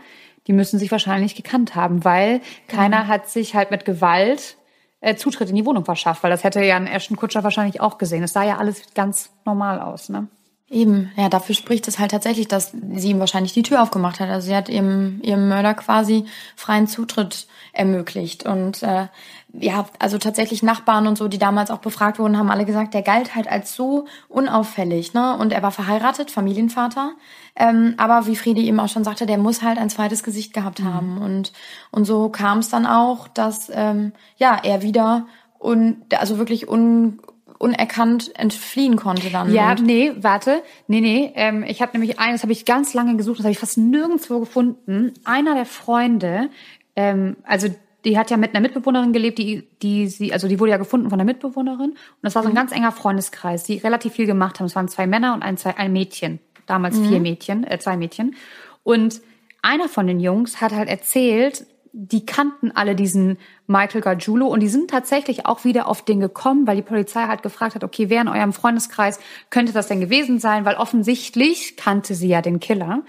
die 0.46 0.52
müssen 0.52 0.78
sich 0.78 0.90
wahrscheinlich 0.90 1.34
gekannt 1.34 1.74
haben, 1.74 2.04
weil 2.04 2.40
keiner 2.68 3.08
hat 3.08 3.28
sich 3.28 3.54
halt 3.54 3.70
mit 3.70 3.84
Gewalt 3.84 4.56
äh, 5.00 5.16
Zutritt 5.16 5.50
in 5.50 5.56
die 5.56 5.66
Wohnung 5.66 5.84
verschafft, 5.84 6.22
weil 6.22 6.30
das 6.30 6.44
hätte 6.44 6.62
ja 6.64 6.76
ein 6.76 6.86
Ashton 6.86 7.16
Kutscher 7.16 7.44
wahrscheinlich 7.44 7.80
auch 7.80 7.98
gesehen. 7.98 8.22
Es 8.22 8.32
sah 8.32 8.44
ja 8.44 8.58
alles 8.58 8.94
ganz 8.94 9.30
normal 9.44 9.80
aus, 9.80 10.08
ne? 10.08 10.28
Eben, 10.70 11.12
ja, 11.16 11.28
dafür 11.28 11.54
spricht 11.54 11.86
es 11.88 11.98
halt 11.98 12.10
tatsächlich, 12.10 12.48
dass 12.48 12.72
sie 12.94 13.10
ihm 13.10 13.20
wahrscheinlich 13.20 13.52
die 13.52 13.62
Tür 13.62 13.82
aufgemacht 13.82 14.18
hat. 14.18 14.30
Also 14.30 14.46
sie 14.48 14.56
hat 14.56 14.70
ihrem, 14.70 15.20
ihrem 15.22 15.46
Mörder 15.48 15.74
quasi 15.74 16.24
freien 16.56 16.86
Zutritt 16.86 17.46
ermöglicht. 17.74 18.46
Und 18.46 18.82
äh, 18.82 19.08
ja, 19.52 19.84
also 19.98 20.16
tatsächlich 20.16 20.62
Nachbarn 20.62 21.06
und 21.06 21.18
so, 21.18 21.28
die 21.28 21.38
damals 21.38 21.70
auch 21.70 21.78
befragt 21.78 22.18
wurden, 22.18 22.38
haben 22.38 22.50
alle 22.50 22.64
gesagt, 22.64 22.94
der 22.94 23.02
galt 23.02 23.34
halt 23.34 23.46
als 23.46 23.74
so 23.74 24.06
unauffällig, 24.28 25.12
ne? 25.12 25.36
Und 25.36 25.52
er 25.52 25.62
war 25.62 25.70
verheiratet, 25.70 26.30
Familienvater. 26.30 27.12
Ähm, 27.54 27.94
aber 27.98 28.26
wie 28.26 28.34
Friede 28.34 28.62
eben 28.62 28.80
auch 28.80 28.88
schon 28.88 29.04
sagte, 29.04 29.26
der 29.26 29.38
muss 29.38 29.62
halt 29.62 29.78
ein 29.78 29.90
zweites 29.90 30.22
Gesicht 30.22 30.54
gehabt 30.54 30.80
mhm. 30.80 30.94
haben. 30.94 31.18
Und, 31.18 31.52
und 31.90 32.06
so 32.06 32.30
kam 32.30 32.58
es 32.58 32.70
dann 32.70 32.86
auch, 32.86 33.28
dass 33.28 33.70
ähm, 33.72 34.12
ja, 34.38 34.58
er 34.62 34.80
wieder 34.80 35.26
und 35.58 36.18
also 36.18 36.38
wirklich 36.38 36.68
un, 36.68 37.20
unerkannt 37.64 38.30
entfliehen 38.38 38.96
konnte 38.96 39.30
dann. 39.30 39.52
Ja, 39.52 39.74
nee, 39.74 40.12
warte. 40.16 40.62
Nee, 40.86 41.00
nee. 41.00 41.32
Ähm, 41.34 41.64
ich 41.66 41.80
habe 41.80 41.92
nämlich 41.98 42.18
eines, 42.18 42.42
habe 42.42 42.52
ich 42.52 42.66
ganz 42.66 42.92
lange 42.92 43.16
gesucht, 43.16 43.38
das 43.38 43.44
habe 43.44 43.52
ich 43.52 43.58
fast 43.58 43.78
nirgendwo 43.78 44.38
gefunden. 44.38 45.14
Einer 45.24 45.54
der 45.54 45.64
Freunde, 45.64 46.50
ähm, 46.94 47.36
also 47.42 47.68
die 48.04 48.18
hat 48.18 48.30
ja 48.30 48.36
mit 48.36 48.50
einer 48.50 48.60
Mitbewohnerin 48.60 49.14
gelebt, 49.14 49.38
die, 49.38 49.66
die 49.80 50.08
sie, 50.08 50.32
also 50.34 50.46
die 50.46 50.60
wurde 50.60 50.72
ja 50.72 50.76
gefunden 50.76 51.08
von 51.08 51.18
der 51.18 51.24
Mitbewohnerin. 51.24 51.90
Und 51.90 51.98
das 52.20 52.34
war 52.34 52.42
so 52.42 52.48
ein 52.48 52.52
mhm. 52.52 52.58
ganz 52.58 52.72
enger 52.72 52.92
Freundeskreis, 52.92 53.64
die 53.64 53.78
relativ 53.78 54.12
viel 54.12 54.26
gemacht 54.26 54.60
haben. 54.60 54.66
Es 54.66 54.76
waren 54.76 54.88
zwei 54.88 55.06
Männer 55.06 55.32
und 55.32 55.42
ein, 55.42 55.56
zwei, 55.56 55.76
ein 55.78 55.92
Mädchen. 55.92 56.40
Damals 56.66 56.96
mhm. 56.96 57.08
vier 57.08 57.20
Mädchen, 57.20 57.64
äh, 57.64 57.78
zwei 57.78 57.96
Mädchen. 57.96 58.36
Und 58.82 59.22
einer 59.62 59.88
von 59.88 60.06
den 60.06 60.20
Jungs 60.20 60.60
hat 60.60 60.72
halt 60.72 60.90
erzählt, 60.90 61.66
die 61.96 62.26
kannten 62.26 62.72
alle 62.72 62.96
diesen 62.96 63.38
Michael 63.68 64.00
Gargiulo 64.00 64.48
und 64.48 64.60
die 64.60 64.68
sind 64.68 64.90
tatsächlich 64.90 65.46
auch 65.46 65.64
wieder 65.64 65.86
auf 65.86 66.04
den 66.04 66.18
gekommen, 66.18 66.66
weil 66.66 66.74
die 66.74 66.82
Polizei 66.82 67.22
halt 67.28 67.44
gefragt 67.44 67.76
hat, 67.76 67.84
okay, 67.84 68.10
wer 68.10 68.20
in 68.20 68.28
eurem 68.28 68.52
Freundeskreis 68.52 69.20
könnte 69.48 69.72
das 69.72 69.86
denn 69.86 70.00
gewesen 70.00 70.40
sein? 70.40 70.64
Weil 70.64 70.74
offensichtlich 70.74 71.76
kannte 71.76 72.16
sie 72.16 72.26
ja 72.26 72.42
den 72.42 72.58
Killer. 72.58 73.02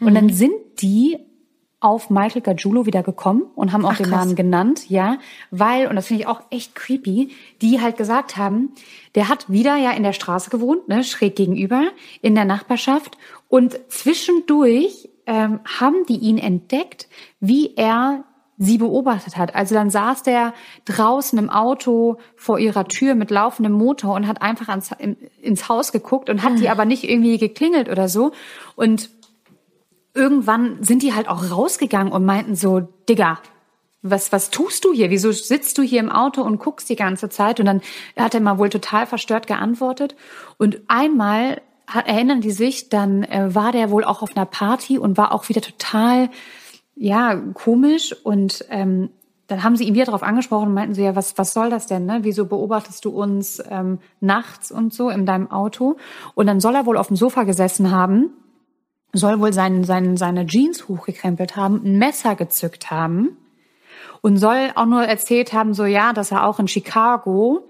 Und 0.00 0.10
mhm. 0.10 0.14
dann 0.14 0.28
sind 0.30 0.54
die 0.80 1.18
auf 1.78 2.10
Michael 2.10 2.42
Gargiulo 2.42 2.84
wieder 2.84 3.04
gekommen 3.04 3.42
und 3.54 3.72
haben 3.72 3.84
auch 3.84 3.92
Ach, 3.92 3.96
den 3.98 4.10
Namen 4.10 4.34
genannt, 4.34 4.88
ja, 4.88 5.18
weil, 5.50 5.86
und 5.86 5.96
das 5.96 6.08
finde 6.08 6.22
ich 6.22 6.28
auch 6.28 6.42
echt 6.50 6.74
creepy, 6.74 7.30
die 7.60 7.80
halt 7.80 7.96
gesagt 7.96 8.36
haben, 8.36 8.70
der 9.14 9.28
hat 9.28 9.50
wieder 9.50 9.76
ja 9.76 9.92
in 9.92 10.02
der 10.02 10.12
Straße 10.12 10.50
gewohnt, 10.50 10.88
ne, 10.88 11.02
schräg 11.04 11.36
gegenüber, 11.36 11.90
in 12.20 12.34
der 12.34 12.44
Nachbarschaft 12.44 13.18
und 13.48 13.78
zwischendurch 13.88 15.10
ähm, 15.26 15.60
haben 15.64 16.06
die 16.08 16.18
ihn 16.18 16.38
entdeckt, 16.38 17.08
wie 17.40 17.74
er 17.74 18.24
sie 18.58 18.78
beobachtet 18.78 19.36
hat. 19.36 19.54
Also 19.54 19.74
dann 19.74 19.90
saß 19.90 20.22
der 20.22 20.54
draußen 20.84 21.38
im 21.38 21.50
Auto 21.50 22.18
vor 22.36 22.58
ihrer 22.58 22.86
Tür 22.86 23.14
mit 23.14 23.30
laufendem 23.30 23.72
Motor 23.72 24.14
und 24.14 24.28
hat 24.28 24.42
einfach 24.42 24.68
ans, 24.68 24.90
in, 24.98 25.16
ins 25.40 25.68
Haus 25.68 25.92
geguckt 25.92 26.30
und 26.30 26.42
hat 26.42 26.58
die 26.58 26.68
ah. 26.68 26.72
aber 26.72 26.84
nicht 26.84 27.08
irgendwie 27.08 27.38
geklingelt 27.38 27.88
oder 27.88 28.08
so. 28.08 28.32
Und 28.76 29.10
irgendwann 30.14 30.82
sind 30.82 31.02
die 31.02 31.14
halt 31.14 31.28
auch 31.28 31.50
rausgegangen 31.50 32.12
und 32.12 32.24
meinten 32.24 32.54
so, 32.54 32.88
Digga, 33.08 33.38
was, 34.02 34.32
was 34.32 34.50
tust 34.50 34.84
du 34.84 34.92
hier? 34.92 35.10
Wieso 35.10 35.30
sitzt 35.32 35.78
du 35.78 35.82
hier 35.82 36.00
im 36.00 36.10
Auto 36.10 36.42
und 36.42 36.58
guckst 36.58 36.88
die 36.88 36.96
ganze 36.96 37.28
Zeit? 37.28 37.60
Und 37.60 37.66
dann 37.66 37.80
hat 38.16 38.34
er 38.34 38.40
mal 38.40 38.58
wohl 38.58 38.68
total 38.68 39.06
verstört 39.06 39.46
geantwortet. 39.46 40.16
Und 40.58 40.80
einmal 40.88 41.62
erinnern 41.86 42.40
die 42.40 42.50
sich, 42.50 42.88
dann 42.88 43.22
äh, 43.24 43.54
war 43.54 43.72
der 43.72 43.90
wohl 43.90 44.04
auch 44.04 44.22
auf 44.22 44.36
einer 44.36 44.46
Party 44.46 44.98
und 44.98 45.16
war 45.16 45.32
auch 45.32 45.48
wieder 45.48 45.60
total 45.60 46.30
ja, 46.94 47.34
komisch 47.54 48.14
und 48.24 48.64
ähm, 48.70 49.10
dann 49.46 49.64
haben 49.64 49.76
sie 49.76 49.84
ihn 49.84 49.94
wieder 49.94 50.06
darauf 50.06 50.22
angesprochen 50.22 50.68
und 50.68 50.74
meinten 50.74 50.94
so, 50.94 51.02
ja, 51.02 51.14
was, 51.14 51.36
was 51.36 51.52
soll 51.52 51.68
das 51.68 51.86
denn, 51.86 52.06
ne? 52.06 52.20
Wieso 52.22 52.46
beobachtest 52.46 53.04
du 53.04 53.10
uns 53.10 53.62
ähm, 53.68 53.98
nachts 54.20 54.70
und 54.72 54.94
so 54.94 55.10
in 55.10 55.26
deinem 55.26 55.50
Auto? 55.50 55.96
Und 56.34 56.46
dann 56.46 56.60
soll 56.60 56.74
er 56.74 56.86
wohl 56.86 56.96
auf 56.96 57.08
dem 57.08 57.16
Sofa 57.16 57.42
gesessen 57.42 57.90
haben, 57.90 58.30
soll 59.12 59.40
wohl 59.40 59.52
sein, 59.52 59.84
sein, 59.84 60.16
seine 60.16 60.46
Jeans 60.46 60.88
hochgekrempelt 60.88 61.54
haben, 61.56 61.82
ein 61.84 61.98
Messer 61.98 62.34
gezückt 62.34 62.90
haben 62.90 63.36
und 64.22 64.38
soll 64.38 64.70
auch 64.74 64.86
nur 64.86 65.02
erzählt 65.02 65.52
haben, 65.52 65.74
so 65.74 65.84
ja, 65.84 66.12
dass 66.12 66.30
er 66.30 66.46
auch 66.46 66.58
in 66.58 66.68
Chicago 66.68 67.68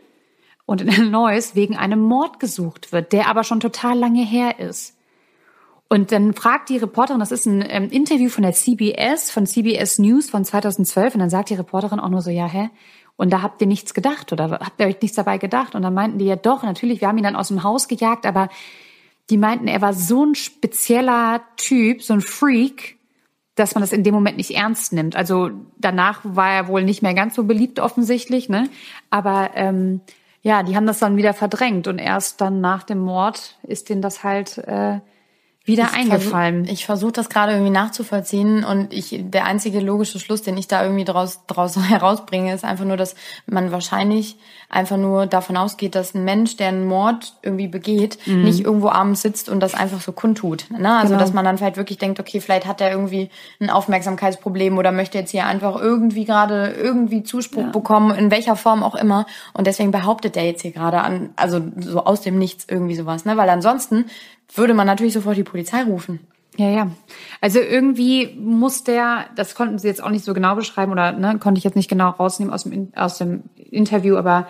und 0.66 0.82
in 0.82 0.88
Illinois 0.88 1.54
wegen 1.54 1.76
einem 1.76 2.00
Mord 2.00 2.38
gesucht 2.38 2.92
wird, 2.92 3.12
der 3.12 3.28
aber 3.28 3.42
schon 3.42 3.60
total 3.60 3.98
lange 3.98 4.24
her 4.24 4.60
ist. 4.60 4.96
Und 5.92 6.11
dann 6.11 6.32
fragt 6.32 6.70
die 6.70 6.78
Reporterin, 6.78 7.20
das 7.20 7.32
ist 7.32 7.44
ein 7.44 7.62
ähm, 7.68 7.90
Interview 7.90 8.30
von 8.30 8.44
der 8.44 8.54
CBS, 8.54 9.30
von 9.30 9.44
CBS 9.44 9.99
News 9.99 10.30
von 10.30 10.42
2012, 10.42 11.16
und 11.16 11.20
dann 11.20 11.28
sagt 11.28 11.50
die 11.50 11.54
Reporterin 11.54 12.00
auch 12.00 12.08
nur 12.08 12.22
so, 12.22 12.30
ja, 12.30 12.46
hä? 12.46 12.70
Und 13.16 13.30
da 13.30 13.42
habt 13.42 13.61
ihr 13.61 13.66
nichts 13.66 13.92
gedacht 13.92 14.32
oder 14.32 14.52
habt 14.52 14.80
ihr 14.80 14.87
euch 14.87 15.02
nichts 15.02 15.16
dabei 15.16 15.37
gedacht? 15.37 15.75
Und 15.75 15.82
dann 15.82 15.92
meinten 15.92 16.16
die 16.16 16.25
ja 16.25 16.37
doch, 16.37 16.62
natürlich, 16.62 17.02
wir 17.02 17.08
haben 17.08 17.18
ihn 17.18 17.25
dann 17.25 17.37
aus 17.37 17.49
dem 17.49 17.62
Haus 17.62 17.88
gejagt, 17.88 18.25
aber 18.25 18.49
die 19.28 19.37
meinten, 19.37 19.68
er 19.68 19.82
war 19.82 19.92
so 19.92 20.25
ein 20.25 20.34
spezieller 20.34 21.42
Typ, 21.58 22.02
so 22.02 22.14
ein 22.14 22.22
Freak, 22.22 22.96
dass 23.54 23.75
man 23.75 23.82
das 23.82 23.92
in 23.92 24.02
dem 24.02 24.14
Moment 24.14 24.38
nicht 24.38 24.56
ernst 24.56 24.94
nimmt. 24.94 25.14
Also 25.14 25.50
danach 25.76 26.20
war 26.25 26.54
er 26.54 26.68
wohl 26.68 26.84
nicht 26.84 27.02
mehr 27.02 27.12
ganz 27.12 27.34
so 27.34 27.44
beliebt 27.44 27.80
offensichtlich, 27.80 28.49
ne? 28.49 28.70
Aber 29.11 29.50
ähm, 29.56 30.00
ja, 30.40 30.62
die 30.62 30.75
haben 30.75 30.87
das 30.87 31.00
dann 31.00 31.18
wieder 31.18 31.34
verdrängt 31.34 31.87
und 31.87 31.99
erst 31.99 32.40
dann 32.40 32.62
nach 32.62 32.82
dem 32.82 33.00
Mord 33.00 33.58
ist 33.62 33.90
denen 33.90 34.00
das 34.00 34.25
halt 34.25 34.56
äh, 34.56 35.00
wieder 35.64 35.90
ich 35.92 35.99
eingefallen. 35.99 36.64
Versuch, 36.64 36.73
ich 36.73 36.87
versuche 36.87 37.12
das 37.12 37.28
gerade 37.28 37.52
irgendwie 37.52 37.71
nachzuvollziehen 37.71 38.64
und 38.64 38.92
ich 38.92 39.21
der 39.21 39.45
einzige 39.45 39.81
logische 39.81 40.19
Schluss, 40.19 40.42
den 40.42 40.57
ich 40.57 40.66
da 40.66 40.83
irgendwie 40.83 41.04
draus, 41.04 41.40
draus 41.47 41.76
herausbringe, 41.88 42.52
ist 42.52 42.64
einfach 42.64 42.85
nur, 42.85 42.97
dass 42.97 43.14
man 43.47 43.71
wahrscheinlich 43.71 44.37
einfach 44.69 44.97
nur 44.97 45.26
davon 45.26 45.57
ausgeht, 45.57 45.95
dass 45.95 46.14
ein 46.14 46.25
Mensch, 46.25 46.57
der 46.57 46.69
einen 46.69 46.87
Mord 46.87 47.35
irgendwie 47.42 47.69
begeht, 47.69 48.19
mhm. 48.26 48.42
nicht 48.42 48.61
irgendwo 48.61 48.88
abends 48.88 49.23
sitzt 49.23 49.49
und 49.49 49.61
das 49.61 49.75
einfach 49.75 50.00
so 50.00 50.12
kundtut. 50.12 50.66
Ne? 50.71 50.97
Also 50.97 51.11
genau. 51.11 51.21
dass 51.21 51.33
man 51.33 51.45
dann 51.45 51.59
vielleicht 51.59 51.76
wirklich 51.76 51.99
denkt, 51.99 52.19
okay, 52.19 52.40
vielleicht 52.40 52.66
hat 52.66 52.81
er 52.81 52.90
irgendwie 52.90 53.31
ein 53.61 53.71
Aufmerksamkeitsproblem 53.71 54.78
oder 54.78 54.90
möchte 54.90 55.19
jetzt 55.19 55.31
hier 55.31 55.47
einfach 55.47 55.81
irgendwie 55.81 56.25
gerade 56.25 56.73
irgendwie 56.73 57.23
Zuspruch 57.23 57.64
ja. 57.64 57.71
bekommen, 57.71 58.16
in 58.16 58.31
welcher 58.31 58.57
Form 58.57 58.83
auch 58.83 58.95
immer. 58.95 59.26
Und 59.52 59.66
deswegen 59.66 59.90
behauptet 59.90 60.37
er 60.37 60.45
jetzt 60.45 60.62
hier 60.62 60.73
gerade 60.73 61.02
an, 61.02 61.31
also 61.37 61.61
so 61.78 62.04
aus 62.04 62.23
dem 62.23 62.38
Nichts 62.38 62.66
irgendwie 62.69 62.97
sowas, 62.97 63.25
ne? 63.25 63.37
Weil 63.37 63.50
ansonsten 63.50 64.07
würde 64.54 64.75
man 64.75 64.87
natürlich 64.87 65.12
sofort 65.12 65.37
die 65.37 65.44
Polizei 65.44 65.82
rufen. 65.82 66.21
Ja, 66.56 66.68
ja. 66.68 66.90
Also 67.40 67.61
irgendwie 67.61 68.35
muss 68.38 68.85
der, 68.85 69.26
das 69.37 69.54
konnten 69.54 69.78
sie 69.78 69.88
jetzt 69.88 70.02
auch 70.02 70.11
nicht 70.11 70.25
so 70.25 70.35
genau 70.35 70.54
beschreiben 70.54 70.92
oder 70.92 71.12
ne, 71.12 71.38
konnte 71.38 71.59
ich 71.59 71.64
jetzt 71.64 71.76
nicht 71.76 71.88
genau 71.88 72.11
rausnehmen 72.11 72.52
aus 72.52 72.64
dem, 72.64 72.92
aus 72.94 73.18
dem 73.18 73.44
Interview, 73.56 74.16
aber 74.16 74.49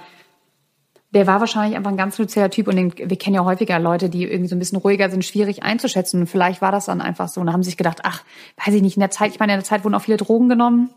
der 1.14 1.26
war 1.26 1.40
wahrscheinlich 1.40 1.76
einfach 1.76 1.90
ein 1.90 1.96
ganz 1.96 2.16
sozialer 2.16 2.50
Typ 2.50 2.68
und 2.68 2.76
den, 2.76 2.92
wir 2.96 3.18
kennen 3.18 3.34
ja 3.34 3.44
häufiger 3.44 3.78
Leute, 3.78 4.08
die 4.08 4.24
irgendwie 4.24 4.48
so 4.48 4.56
ein 4.56 4.58
bisschen 4.58 4.78
ruhiger 4.78 5.10
sind, 5.10 5.24
schwierig 5.24 5.62
einzuschätzen. 5.62 6.22
Und 6.22 6.26
vielleicht 6.26 6.62
war 6.62 6.72
das 6.72 6.86
dann 6.86 7.02
einfach 7.02 7.28
so 7.28 7.40
und 7.40 7.52
haben 7.52 7.62
sich 7.62 7.76
gedacht, 7.76 8.00
ach, 8.02 8.24
weiß 8.64 8.74
ich 8.74 8.82
nicht, 8.82 8.96
in 8.96 9.00
der 9.00 9.10
Zeit, 9.10 9.30
ich 9.32 9.38
meine, 9.38 9.52
in 9.52 9.58
der 9.58 9.64
Zeit 9.64 9.84
wurden 9.84 9.94
auch 9.94 10.02
viele 10.02 10.16
Drogen 10.16 10.48
genommen 10.48 10.88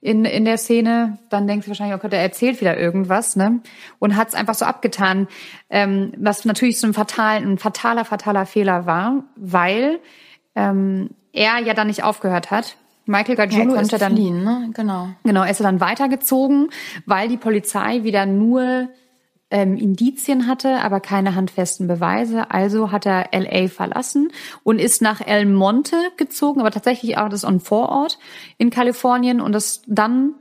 in, 0.00 0.24
in 0.24 0.44
der 0.44 0.56
Szene, 0.56 1.18
dann 1.28 1.46
denkst 1.46 1.66
du 1.66 1.70
wahrscheinlich, 1.70 1.96
oh 1.96 2.00
Gott, 2.00 2.12
er 2.12 2.22
erzählt 2.22 2.60
wieder 2.60 2.78
irgendwas, 2.78 3.36
ne? 3.36 3.60
Und 3.98 4.16
hat 4.16 4.28
es 4.28 4.34
einfach 4.34 4.54
so 4.54 4.64
abgetan, 4.64 5.28
ähm, 5.68 6.12
was 6.16 6.44
natürlich 6.44 6.80
so 6.80 6.86
ein, 6.86 6.94
fatalen, 6.94 7.52
ein 7.52 7.58
fataler, 7.58 8.04
fataler 8.04 8.46
Fehler 8.46 8.86
war, 8.86 9.24
weil 9.36 10.00
ähm, 10.54 11.10
er 11.32 11.58
ja 11.58 11.74
dann 11.74 11.88
nicht 11.88 12.02
aufgehört 12.02 12.50
hat. 12.50 12.76
Michael 13.06 13.36
ist 13.82 13.92
ja 13.92 13.98
dann 13.98 14.14
fliehen, 14.14 14.44
ne? 14.44 14.70
genau. 14.72 15.08
Genau, 15.24 15.42
er 15.42 15.50
ist 15.50 15.60
dann 15.60 15.80
weitergezogen, 15.80 16.70
weil 17.06 17.28
die 17.28 17.36
Polizei 17.36 18.04
wieder 18.04 18.24
nur 18.24 18.88
ähm, 19.50 19.76
Indizien 19.76 20.46
hatte, 20.46 20.80
aber 20.82 21.00
keine 21.00 21.34
handfesten 21.34 21.86
Beweise. 21.86 22.50
Also 22.50 22.92
hat 22.92 23.06
er 23.06 23.30
LA 23.32 23.68
verlassen 23.68 24.32
und 24.62 24.78
ist 24.80 25.02
nach 25.02 25.20
El 25.20 25.46
Monte 25.46 25.96
gezogen, 26.16 26.60
aber 26.60 26.70
tatsächlich 26.70 27.18
auch 27.18 27.28
das 27.28 27.44
on 27.44 27.60
Vorort 27.60 28.18
in 28.58 28.70
Kalifornien. 28.70 29.40
Und 29.40 29.52
das 29.52 29.82
dann 29.86 30.34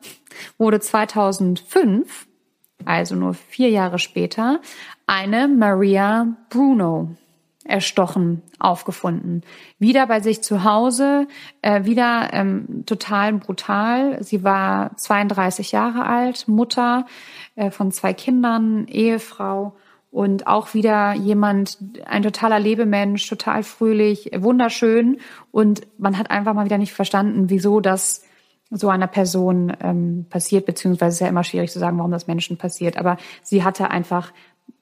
wurde 0.57 0.79
2005, 0.79 2.27
also 2.85 3.15
nur 3.15 3.33
vier 3.33 3.69
Jahre 3.69 3.99
später, 3.99 4.61
eine 5.07 5.47
Maria 5.47 6.35
Bruno 6.49 7.15
erstochen 7.69 8.41
aufgefunden. 8.57 9.43
Wieder 9.77 10.07
bei 10.07 10.19
sich 10.19 10.41
zu 10.41 10.63
Hause, 10.63 11.27
äh, 11.61 11.85
wieder 11.85 12.29
ähm, 12.33 12.83
total 12.85 13.33
brutal. 13.33 14.23
Sie 14.23 14.43
war 14.43 14.95
32 14.97 15.71
Jahre 15.71 16.05
alt, 16.05 16.47
Mutter 16.47 17.05
äh, 17.55 17.71
von 17.71 17.91
zwei 17.91 18.13
Kindern, 18.13 18.87
Ehefrau 18.87 19.75
und 20.11 20.47
auch 20.47 20.73
wieder 20.73 21.13
jemand, 21.13 21.77
ein 22.05 22.23
totaler 22.23 22.59
Lebemensch, 22.59 23.27
total 23.27 23.63
fröhlich, 23.63 24.31
wunderschön. 24.35 25.19
Und 25.51 25.81
man 25.99 26.17
hat 26.17 26.31
einfach 26.31 26.53
mal 26.53 26.65
wieder 26.65 26.79
nicht 26.79 26.93
verstanden, 26.93 27.49
wieso 27.49 27.79
das 27.79 28.23
so 28.71 28.89
einer 28.89 29.07
Person 29.07 29.73
ähm, 29.81 30.25
passiert, 30.29 30.65
beziehungsweise 30.65 31.09
es 31.09 31.15
ist 31.15 31.21
ja 31.21 31.27
immer 31.27 31.43
schwierig 31.43 31.71
zu 31.71 31.79
sagen, 31.79 31.97
warum 31.97 32.11
das 32.11 32.27
Menschen 32.27 32.57
passiert. 32.57 32.97
Aber 32.97 33.17
sie 33.41 33.63
hatte 33.63 33.89
einfach 33.89 34.31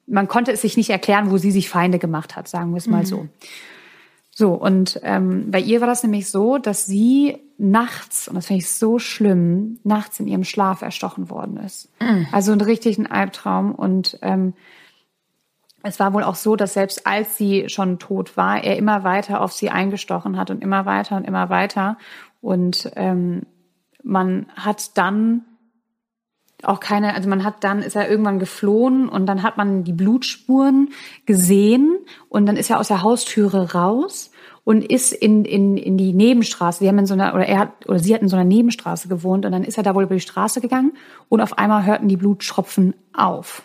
man 0.08 0.28
konnte 0.28 0.52
es 0.52 0.62
sich 0.62 0.76
nicht 0.76 0.90
erklären, 0.90 1.30
wo 1.30 1.36
sie 1.36 1.50
sich 1.50 1.68
Feinde 1.68 1.98
gemacht 1.98 2.36
hat, 2.36 2.48
sagen 2.48 2.72
wir 2.72 2.78
es 2.78 2.86
mal 2.86 3.02
mhm. 3.02 3.06
so. 3.06 3.28
So, 4.30 4.52
und 4.54 5.00
ähm, 5.02 5.50
bei 5.50 5.58
ihr 5.58 5.80
war 5.80 5.88
das 5.88 6.04
nämlich 6.04 6.30
so, 6.30 6.58
dass 6.58 6.86
sie 6.86 7.38
nachts, 7.58 8.28
und 8.28 8.36
das 8.36 8.46
finde 8.46 8.60
ich 8.62 8.70
so 8.70 9.00
schlimm, 9.00 9.80
nachts 9.82 10.20
in 10.20 10.28
ihrem 10.28 10.44
Schlaf 10.44 10.80
erstochen 10.82 11.28
worden 11.28 11.56
ist. 11.56 11.90
Mm. 12.00 12.22
Also 12.30 12.52
einen 12.52 12.60
richtigen 12.60 13.08
Albtraum. 13.08 13.74
Und 13.74 14.16
ähm, 14.22 14.54
es 15.82 15.98
war 15.98 16.12
wohl 16.12 16.22
auch 16.22 16.36
so, 16.36 16.54
dass 16.54 16.74
selbst 16.74 17.04
als 17.04 17.36
sie 17.36 17.68
schon 17.68 17.98
tot 17.98 18.36
war, 18.36 18.62
er 18.62 18.76
immer 18.76 19.02
weiter 19.02 19.40
auf 19.40 19.52
sie 19.52 19.70
eingestochen 19.70 20.36
hat 20.36 20.52
und 20.52 20.62
immer 20.62 20.86
weiter 20.86 21.16
und 21.16 21.24
immer 21.24 21.50
weiter. 21.50 21.98
Und 22.40 22.92
ähm, 22.94 23.42
man 24.04 24.46
hat 24.54 24.96
dann 24.96 25.44
auch 26.64 26.80
keine, 26.80 27.14
also 27.14 27.28
man 27.28 27.44
hat 27.44 27.62
dann, 27.62 27.82
ist 27.82 27.94
er 27.94 28.10
irgendwann 28.10 28.38
geflohen 28.38 29.08
und 29.08 29.26
dann 29.26 29.42
hat 29.42 29.56
man 29.56 29.84
die 29.84 29.92
Blutspuren 29.92 30.90
gesehen 31.24 31.98
und 32.28 32.46
dann 32.46 32.56
ist 32.56 32.70
er 32.70 32.80
aus 32.80 32.88
der 32.88 33.02
Haustüre 33.02 33.72
raus 33.72 34.30
und 34.64 34.82
ist 34.84 35.12
in, 35.12 35.44
in, 35.44 35.76
in 35.76 35.96
die 35.96 36.12
Nebenstraße. 36.12 36.80
Sie 36.80 36.88
haben 36.88 36.98
in 36.98 37.06
so 37.06 37.14
einer, 37.14 37.34
oder 37.34 37.46
er 37.46 37.58
hat, 37.58 37.88
oder 37.88 37.98
sie 37.98 38.12
hat 38.12 38.22
in 38.22 38.28
so 38.28 38.36
einer 38.36 38.44
Nebenstraße 38.44 39.08
gewohnt 39.08 39.46
und 39.46 39.52
dann 39.52 39.64
ist 39.64 39.78
er 39.78 39.84
da 39.84 39.94
wohl 39.94 40.02
über 40.02 40.14
die 40.14 40.20
Straße 40.20 40.60
gegangen 40.60 40.92
und 41.28 41.40
auf 41.40 41.58
einmal 41.58 41.86
hörten 41.86 42.08
die 42.08 42.16
Blutschropfen 42.16 42.94
auf. 43.12 43.62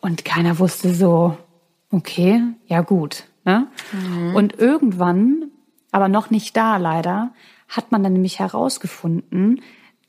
Und 0.00 0.24
keiner 0.24 0.58
wusste 0.58 0.94
so, 0.94 1.36
okay, 1.90 2.42
ja 2.66 2.82
gut. 2.82 3.24
Ne? 3.44 3.68
Mhm. 3.92 4.34
Und 4.34 4.58
irgendwann, 4.58 5.50
aber 5.92 6.08
noch 6.08 6.30
nicht 6.30 6.56
da 6.56 6.76
leider, 6.76 7.32
hat 7.68 7.90
man 7.90 8.02
dann 8.02 8.12
nämlich 8.12 8.38
herausgefunden, 8.38 9.62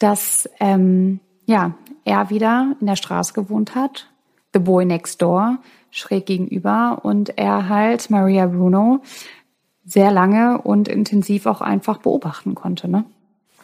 dass 0.03 0.49
ähm, 0.59 1.21
ja, 1.45 1.75
er 2.03 2.29
wieder 2.29 2.75
in 2.81 2.87
der 2.87 2.97
Straße 2.97 3.31
gewohnt 3.33 3.73
hat, 3.73 4.09
The 4.53 4.59
Boy 4.59 4.83
Next 4.83 5.21
Door, 5.21 5.59
schräg 5.91 6.25
gegenüber, 6.25 6.99
und 7.03 7.37
er 7.37 7.69
halt 7.69 8.09
Maria 8.09 8.47
Bruno 8.47 9.01
sehr 9.85 10.11
lange 10.11 10.61
und 10.61 10.89
intensiv 10.89 11.45
auch 11.45 11.61
einfach 11.61 11.99
beobachten 11.99 12.53
konnte. 12.53 12.89
Ne? 12.89 13.05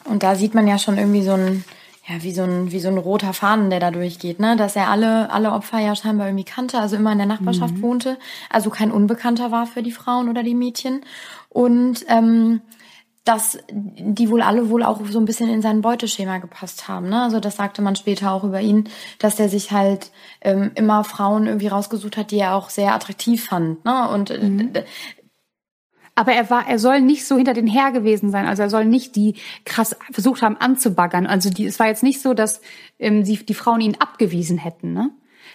Und 0.05 0.23
da 0.23 0.35
sieht 0.35 0.53
man 0.53 0.65
ja 0.65 0.77
schon 0.77 0.97
irgendwie 0.97 1.23
so 1.23 1.33
ein, 1.33 1.65
ja, 2.07 2.23
wie 2.23 2.31
so 2.31 2.43
ein, 2.43 2.71
wie 2.71 2.79
so 2.79 2.87
ein 2.87 2.97
roter 2.97 3.33
Faden, 3.33 3.69
der 3.69 3.81
da 3.81 3.91
durchgeht, 3.91 4.39
ne? 4.39 4.55
Dass 4.55 4.77
er 4.77 4.87
alle, 4.87 5.31
alle 5.31 5.51
Opfer 5.51 5.79
ja 5.79 5.93
scheinbar 5.93 6.27
irgendwie 6.27 6.45
kannte, 6.45 6.79
also 6.79 6.95
immer 6.95 7.11
in 7.11 7.17
der 7.17 7.27
Nachbarschaft 7.27 7.75
mhm. 7.75 7.81
wohnte, 7.81 8.17
also 8.49 8.69
kein 8.69 8.91
Unbekannter 8.91 9.51
war 9.51 9.67
für 9.67 9.83
die 9.83 9.91
Frauen 9.91 10.29
oder 10.29 10.41
die 10.41 10.55
Mädchen. 10.55 11.01
Und 11.49 12.05
ähm, 12.07 12.61
dass 13.25 13.59
die 13.69 14.29
wohl 14.29 14.41
alle 14.41 14.69
wohl 14.69 14.83
auch 14.83 15.01
so 15.07 15.19
ein 15.19 15.25
bisschen 15.25 15.49
in 15.49 15.61
sein 15.61 15.81
Beuteschema 15.81 16.39
gepasst 16.39 16.87
haben. 16.87 17.09
Ne? 17.09 17.21
Also 17.21 17.39
das 17.39 17.57
sagte 17.57 17.81
man 17.81 17.95
später 17.95 18.31
auch 18.31 18.43
über 18.43 18.61
ihn, 18.61 18.89
dass 19.19 19.39
er 19.39 19.49
sich 19.49 19.71
halt 19.71 20.11
ähm, 20.41 20.71
immer 20.75 21.03
Frauen 21.03 21.45
irgendwie 21.45 21.67
rausgesucht 21.67 22.17
hat, 22.17 22.31
die 22.31 22.39
er 22.39 22.55
auch 22.55 22.69
sehr 22.69 22.93
attraktiv 22.93 23.45
fand. 23.45 23.83
Ne? 23.85 24.09
Und 24.09 24.31
äh, 24.31 24.39
mhm. 24.39 24.71
Aber 26.15 26.33
er 26.33 26.49
war, 26.49 26.67
er 26.67 26.79
soll 26.79 26.99
nicht 27.01 27.25
so 27.25 27.37
hinter 27.37 27.53
den 27.53 27.67
her 27.67 27.91
gewesen 27.91 28.29
sein. 28.29 28.45
Also 28.45 28.63
er 28.63 28.69
soll 28.69 28.83
nicht 28.83 29.15
die 29.15 29.35
krass 29.63 29.95
versucht 30.11 30.41
haben 30.41 30.57
anzubaggern. 30.57 31.25
Also 31.25 31.49
die, 31.49 31.65
es 31.65 31.79
war 31.79 31.87
jetzt 31.87 32.03
nicht 32.03 32.21
so, 32.21 32.33
dass 32.33 32.61
ähm, 32.99 33.23
die, 33.23 33.45
die 33.45 33.53
Frauen 33.53 33.79
ihn 33.79 33.95
abgewiesen 33.99 34.57
hätten. 34.57 34.91
Ne? 34.91 35.11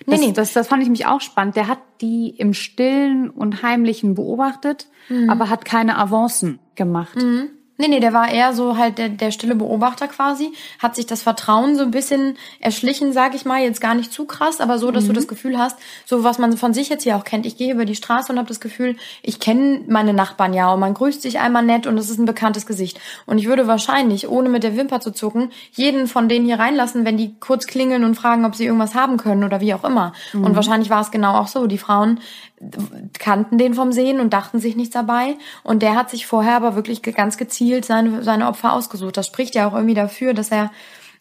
Das, 0.07 0.21
nee, 0.21 0.27
nee. 0.29 0.33
Das, 0.33 0.53
das 0.53 0.69
fand 0.69 0.83
ich 0.83 0.89
mich 0.89 1.07
auch 1.07 1.21
spannend. 1.21 1.57
Der 1.57 1.69
hat 1.69 1.81
die 2.01 2.31
im 2.31 2.55
Stillen 2.55 3.29
und 3.31 3.63
Heimlichen 3.63 4.15
beobachtet, 4.15 4.87
mhm. 5.09 5.29
aber 5.29 5.51
hat 5.51 5.65
keine 5.65 5.99
Avancen 5.99 6.61
gemacht. 6.77 7.17
Mhm. 7.17 7.51
Nee, 7.77 7.89
nee, 7.89 7.99
der 7.99 8.13
war 8.13 8.31
eher 8.31 8.53
so 8.53 8.77
halt 8.77 8.99
der, 8.99 9.09
der 9.09 9.33
stille 9.33 9.57
Beobachter 9.57 10.07
quasi, 10.07 10.53
hat 10.79 10.95
sich 10.95 11.07
das 11.07 11.23
Vertrauen 11.23 11.75
so 11.75 11.83
ein 11.83 11.91
bisschen 11.91 12.37
erschlichen, 12.61 13.13
sag 13.13 13.35
ich 13.35 13.45
mal, 13.45 13.63
jetzt 13.63 13.81
gar 13.81 13.97
nicht 13.97 14.13
zu 14.13 14.27
krass, 14.27 14.61
aber 14.61 14.79
so, 14.79 14.93
dass 14.93 15.05
mhm. 15.05 15.09
du 15.09 15.13
das 15.15 15.27
Gefühl 15.27 15.59
hast, 15.59 15.77
so 16.05 16.23
was 16.23 16.39
man 16.39 16.57
von 16.57 16.73
sich 16.73 16.89
jetzt 16.89 17.03
hier 17.03 17.17
auch 17.17 17.25
kennt. 17.25 17.47
Ich 17.47 17.57
gehe 17.57 17.73
über 17.73 17.85
die 17.85 17.97
Straße 17.97 18.31
und 18.31 18.39
habe 18.39 18.47
das 18.47 18.61
Gefühl, 18.61 18.95
ich 19.23 19.41
kenne 19.41 19.81
meine 19.89 20.15
Nachbarn 20.15 20.55
ja 20.55 20.73
und 20.73 20.79
man 20.79 20.95
grüßt 20.95 21.21
sich 21.21 21.41
einmal 21.41 21.65
nett 21.65 21.89
und 21.89 21.99
es 21.99 22.11
ist 22.11 22.19
ein 22.19 22.27
bekanntes 22.27 22.65
Gesicht. 22.65 23.01
Und 23.27 23.39
ich 23.39 23.49
würde 23.49 23.67
wahrscheinlich, 23.67 24.29
ohne 24.29 24.51
mit 24.51 24.63
der 24.63 24.77
Wimper 24.77 25.01
zu 25.01 25.11
zucken, 25.11 25.51
jeden 25.73 26.07
von 26.07 26.29
denen 26.29 26.47
hier 26.47 26.61
reinlassen, 26.61 27.05
wenn 27.05 27.17
die 27.17 27.35
kurz 27.41 27.67
klingeln 27.67 28.05
und 28.05 28.15
fragen, 28.15 28.45
ob 28.45 28.55
sie 28.55 28.67
irgendwas 28.67 28.95
haben 28.95 29.17
können 29.17 29.43
oder 29.43 29.61
wie 29.61 29.75
auch 29.75 29.83
immer. 29.83 30.13
Mhm. 30.33 30.45
Und 30.45 30.55
wahrscheinlich 30.55 30.91
war 30.91 31.01
es 31.01 31.11
genau 31.11 31.35
auch 31.41 31.49
so. 31.49 31.67
Die 31.67 31.79
Frauen 31.79 32.21
kannten 33.19 33.59
den 33.59 33.75
vom 33.75 33.93
Sehen 33.93 34.21
und 34.21 34.33
dachten 34.33 34.59
sich 34.59 34.77
nichts 34.77 34.95
dabei. 34.95 35.37
Und 35.63 35.83
der 35.83 35.95
hat 35.95 36.11
sich 36.11 36.27
vorher 36.27 36.57
aber 36.57 36.77
wirklich 36.77 37.03
ganz 37.03 37.37
gezielt 37.37 37.85
seine, 37.85 38.23
seine 38.23 38.47
Opfer 38.47 38.73
ausgesucht. 38.73 39.17
Das 39.17 39.27
spricht 39.27 39.55
ja 39.55 39.69
auch 39.69 39.75
irgendwie 39.75 39.95
dafür, 39.95 40.35
dass 40.35 40.51
er 40.51 40.71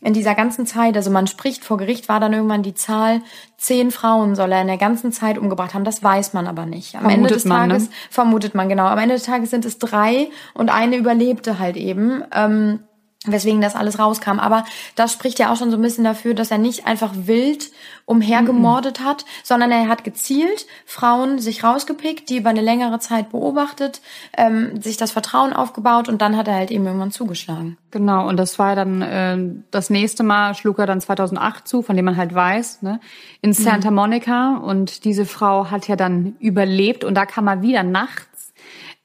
in 0.04 0.14
dieser 0.14 0.36
ganzen 0.36 0.66
Zeit, 0.66 0.98
also 0.98 1.10
man 1.10 1.28
spricht 1.28 1.64
vor 1.64 1.78
Gericht, 1.78 2.10
war 2.10 2.20
dann 2.20 2.34
irgendwann 2.34 2.62
die 2.62 2.74
Zahl, 2.74 3.22
zehn 3.58 3.90
Frauen 3.90 4.36
soll 4.36 4.52
er 4.52 4.62
in 4.62 4.68
der 4.68 4.78
ganzen 4.78 5.12
Zeit 5.12 5.38
umgebracht 5.38 5.74
haben. 5.74 5.86
Das 5.86 6.04
weiß 6.04 6.34
man 6.34 6.48
aber 6.48 6.66
nicht. 6.66 6.96
Am 6.96 7.02
vermutet 7.02 7.18
Ende 7.18 7.34
des 7.34 7.46
man, 7.46 7.70
Tages, 7.70 7.90
ne? 7.90 7.96
vermutet 8.10 8.56
man 8.56 8.70
genau, 8.70 8.86
am 8.86 8.98
Ende 8.98 9.16
des 9.16 9.24
Tages 9.24 9.50
sind 9.50 9.66
es 9.66 9.80
drei 9.80 10.30
und 10.54 10.70
eine 10.70 10.98
überlebte 10.98 11.58
halt 11.60 11.78
eben. 11.78 12.24
Ähm, 12.34 12.80
weswegen 13.26 13.62
das 13.62 13.76
alles 13.76 14.00
rauskam. 14.00 14.40
Aber 14.40 14.66
das 14.96 15.14
spricht 15.14 15.40
ja 15.40 15.52
auch 15.52 15.58
schon 15.58 15.72
so 15.72 15.78
ein 15.78 15.82
bisschen 15.82 16.04
dafür, 16.04 16.34
dass 16.34 16.52
er 16.52 16.58
nicht 16.58 16.86
einfach 16.86 17.12
wild 17.16 17.72
umhergemordet 18.06 19.00
mhm. 19.00 19.06
hat, 19.06 19.26
sondern 19.44 19.72
er 19.72 19.88
hat 19.88 20.04
gezielt 20.04 20.66
Frauen 20.86 21.40
sich 21.40 21.64
rausgepickt, 21.64 22.30
die 22.30 22.38
über 22.38 22.50
eine 22.50 22.62
längere 22.62 23.00
Zeit 23.00 23.30
beobachtet, 23.30 24.02
ähm, 24.38 24.82
sich 24.82 24.98
das 24.98 25.12
Vertrauen 25.12 25.54
aufgebaut 25.54 26.10
und 26.10 26.22
dann 26.22 26.36
hat 26.36 26.48
er 26.48 26.56
halt 26.56 26.72
eben 26.72 26.86
irgendwann 26.86 27.12
zugeschlagen. 27.12 27.78
Genau, 27.92 28.28
und 28.28 28.38
das 28.38 28.60
war 28.60 28.76
dann 28.76 29.02
äh, 29.02 29.38
das 29.72 29.90
nächste 29.90 30.24
Mal, 30.24 30.54
schlug 30.56 30.80
er 30.80 30.88
dann 30.88 31.00
2008 31.00 31.68
zu, 31.68 31.82
von 31.82 31.96
dem 31.96 32.06
man 32.06 32.18
halt 32.18 32.34
weiß, 32.34 32.82
ne, 32.82 33.00
in 33.42 33.52
mhm. 33.52 33.54
Santa 33.54 33.92
Monica 33.92 34.58
und 34.58 35.06
diese 35.06 35.26
Frau 35.26 35.72
hat 35.72 35.88
ja 35.88 35.96
dann 35.96 36.36
überlebt 36.40 37.04
und 37.06 37.16
da 37.16 37.26
kam 37.26 37.48
er 37.48 37.62
wieder 37.62 37.84
nachts 37.84 38.33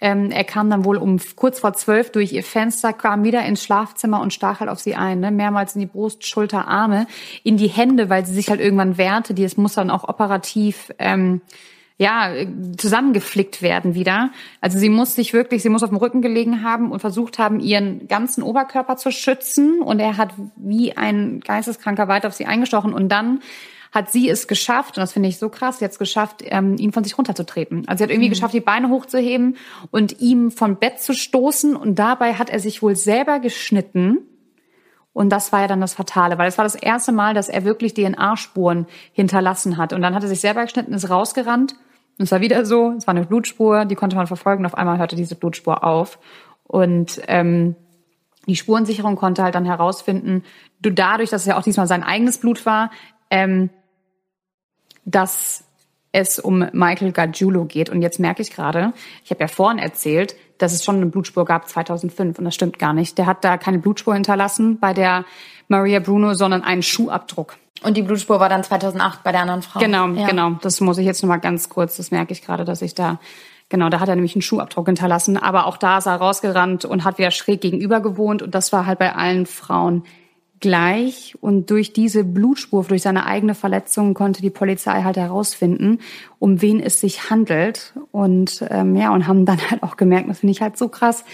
ähm, 0.00 0.30
er 0.30 0.44
kam 0.44 0.70
dann 0.70 0.84
wohl 0.84 0.96
um 0.96 1.18
kurz 1.34 1.60
vor 1.60 1.72
zwölf 1.74 2.12
durch 2.12 2.32
ihr 2.32 2.44
Fenster, 2.44 2.92
kam 2.92 3.24
wieder 3.24 3.44
ins 3.44 3.62
Schlafzimmer 3.62 4.20
und 4.20 4.32
stach 4.32 4.60
halt 4.60 4.70
auf 4.70 4.78
sie 4.78 4.94
ein, 4.94 5.20
ne? 5.20 5.30
mehrmals 5.30 5.74
in 5.74 5.80
die 5.80 5.86
Brust, 5.86 6.26
Schulter, 6.26 6.68
Arme, 6.68 7.06
in 7.42 7.56
die 7.56 7.68
Hände, 7.68 8.08
weil 8.08 8.24
sie 8.24 8.34
sich 8.34 8.48
halt 8.48 8.60
irgendwann 8.60 8.96
wehrte. 8.96 9.34
Die 9.34 9.44
es 9.44 9.56
muss 9.56 9.74
dann 9.74 9.90
auch 9.90 10.08
operativ 10.08 10.92
ähm, 10.98 11.40
ja 11.96 12.32
zusammengeflickt 12.76 13.60
werden 13.60 13.96
wieder. 13.96 14.30
Also 14.60 14.78
sie 14.78 14.88
muss 14.88 15.16
sich 15.16 15.32
wirklich, 15.32 15.62
sie 15.62 15.68
muss 15.68 15.82
auf 15.82 15.90
dem 15.90 15.98
Rücken 15.98 16.22
gelegen 16.22 16.62
haben 16.62 16.92
und 16.92 17.00
versucht 17.00 17.40
haben, 17.40 17.58
ihren 17.58 18.06
ganzen 18.06 18.44
Oberkörper 18.44 18.96
zu 18.96 19.10
schützen. 19.10 19.82
Und 19.82 19.98
er 19.98 20.16
hat 20.16 20.32
wie 20.54 20.96
ein 20.96 21.40
Geisteskranker 21.40 22.06
weiter 22.06 22.28
auf 22.28 22.34
sie 22.34 22.46
eingestochen 22.46 22.92
und 22.92 23.08
dann 23.08 23.40
hat 23.92 24.10
sie 24.10 24.28
es 24.28 24.48
geschafft, 24.48 24.96
und 24.96 25.02
das 25.02 25.12
finde 25.12 25.28
ich 25.28 25.38
so 25.38 25.48
krass, 25.48 25.78
sie 25.78 25.84
hat 25.84 25.92
es 25.92 25.98
geschafft, 25.98 26.42
ähm, 26.44 26.76
ihn 26.76 26.92
von 26.92 27.04
sich 27.04 27.16
runterzutreten. 27.16 27.88
Also 27.88 27.98
sie 27.98 28.04
hat 28.04 28.10
irgendwie 28.10 28.28
mhm. 28.28 28.32
geschafft, 28.32 28.54
die 28.54 28.60
Beine 28.60 28.90
hochzuheben 28.90 29.56
und 29.90 30.20
ihm 30.20 30.50
vom 30.50 30.76
Bett 30.76 31.00
zu 31.00 31.14
stoßen 31.14 31.76
und 31.76 31.98
dabei 31.98 32.34
hat 32.34 32.50
er 32.50 32.60
sich 32.60 32.82
wohl 32.82 32.96
selber 32.96 33.40
geschnitten. 33.40 34.18
Und 35.12 35.30
das 35.30 35.52
war 35.52 35.62
ja 35.62 35.66
dann 35.66 35.80
das 35.80 35.94
Fatale, 35.94 36.38
weil 36.38 36.48
es 36.48 36.58
war 36.58 36.64
das 36.64 36.74
erste 36.74 37.12
Mal, 37.12 37.34
dass 37.34 37.48
er 37.48 37.64
wirklich 37.64 37.94
DNA-Spuren 37.94 38.86
hinterlassen 39.12 39.76
hat. 39.76 39.92
Und 39.92 40.02
dann 40.02 40.14
hat 40.14 40.22
er 40.22 40.28
sich 40.28 40.40
selber 40.40 40.62
geschnitten, 40.62 40.92
ist 40.92 41.10
rausgerannt. 41.10 41.74
Und 42.18 42.24
es 42.24 42.30
war 42.30 42.40
wieder 42.40 42.64
so, 42.64 42.94
es 42.96 43.06
war 43.06 43.14
eine 43.14 43.26
Blutspur, 43.26 43.84
die 43.84 43.96
konnte 43.96 44.14
man 44.14 44.28
verfolgen. 44.28 44.64
Auf 44.64 44.76
einmal 44.76 44.98
hörte 44.98 45.16
diese 45.16 45.34
Blutspur 45.34 45.82
auf. 45.82 46.20
Und 46.62 47.20
ähm, 47.26 47.74
die 48.46 48.56
Spurensicherung 48.56 49.16
konnte 49.16 49.42
halt 49.42 49.54
dann 49.54 49.64
herausfinden, 49.64 50.44
du 50.80 50.90
dadurch, 50.90 51.30
dass 51.30 51.42
es 51.42 51.46
ja 51.46 51.58
auch 51.58 51.62
diesmal 51.62 51.86
sein 51.86 52.02
eigenes 52.02 52.38
Blut 52.38 52.64
war, 52.64 52.90
ähm, 53.30 53.70
dass 55.04 55.64
es 56.12 56.38
um 56.38 56.66
Michael 56.72 57.12
Gargiulo 57.12 57.64
geht. 57.64 57.90
Und 57.90 58.02
jetzt 58.02 58.18
merke 58.18 58.42
ich 58.42 58.50
gerade, 58.50 58.92
ich 59.24 59.30
habe 59.30 59.40
ja 59.40 59.48
vorhin 59.48 59.78
erzählt, 59.78 60.34
dass 60.58 60.72
es 60.72 60.84
schon 60.84 60.96
eine 60.96 61.06
Blutspur 61.06 61.44
gab 61.44 61.68
2005 61.68 62.38
und 62.38 62.44
das 62.44 62.54
stimmt 62.54 62.78
gar 62.78 62.92
nicht. 62.92 63.18
Der 63.18 63.26
hat 63.26 63.44
da 63.44 63.58
keine 63.58 63.78
Blutspur 63.78 64.14
hinterlassen 64.14 64.78
bei 64.80 64.92
der 64.92 65.24
Maria 65.68 66.00
Bruno, 66.00 66.34
sondern 66.34 66.62
einen 66.62 66.82
Schuhabdruck. 66.82 67.56
Und 67.82 67.96
die 67.96 68.02
Blutspur 68.02 68.40
war 68.40 68.48
dann 68.48 68.64
2008 68.64 69.22
bei 69.22 69.30
der 69.30 69.42
anderen 69.42 69.62
Frau. 69.62 69.78
Genau, 69.78 70.08
ja. 70.08 70.26
genau. 70.26 70.52
Das 70.62 70.80
muss 70.80 70.98
ich 70.98 71.06
jetzt 71.06 71.22
noch 71.22 71.28
mal 71.28 71.36
ganz 71.36 71.68
kurz, 71.68 71.96
das 71.96 72.10
merke 72.10 72.32
ich 72.32 72.42
gerade, 72.42 72.64
dass 72.64 72.82
ich 72.82 72.94
da 72.94 73.18
Genau, 73.70 73.90
da 73.90 74.00
hat 74.00 74.08
er 74.08 74.14
nämlich 74.14 74.34
einen 74.34 74.40
Schuhabdruck 74.40 74.86
hinterlassen, 74.86 75.36
aber 75.36 75.66
auch 75.66 75.76
da 75.76 75.98
ist 75.98 76.06
er 76.06 76.14
rausgerannt 76.14 76.86
und 76.86 77.04
hat 77.04 77.18
wieder 77.18 77.30
schräg 77.30 77.60
gegenüber 77.60 78.00
gewohnt 78.00 78.40
und 78.40 78.54
das 78.54 78.72
war 78.72 78.86
halt 78.86 78.98
bei 78.98 79.14
allen 79.14 79.44
Frauen 79.44 80.04
gleich 80.60 81.36
und 81.40 81.70
durch 81.70 81.92
diese 81.92 82.24
Blutspur, 82.24 82.84
durch 82.84 83.02
seine 83.02 83.26
eigene 83.26 83.54
Verletzung 83.54 84.14
konnte 84.14 84.42
die 84.42 84.50
Polizei 84.50 85.02
halt 85.02 85.16
herausfinden, 85.16 86.00
um 86.38 86.60
wen 86.62 86.80
es 86.80 87.00
sich 87.00 87.30
handelt 87.30 87.94
und 88.12 88.64
ähm, 88.70 88.96
ja 88.96 89.12
und 89.12 89.26
haben 89.26 89.46
dann 89.46 89.58
halt 89.70 89.82
auch 89.82 89.96
gemerkt, 89.96 90.28
das 90.28 90.40
finde 90.40 90.52
ich 90.52 90.62
halt 90.62 90.76
so 90.76 90.88
krass. 90.88 91.24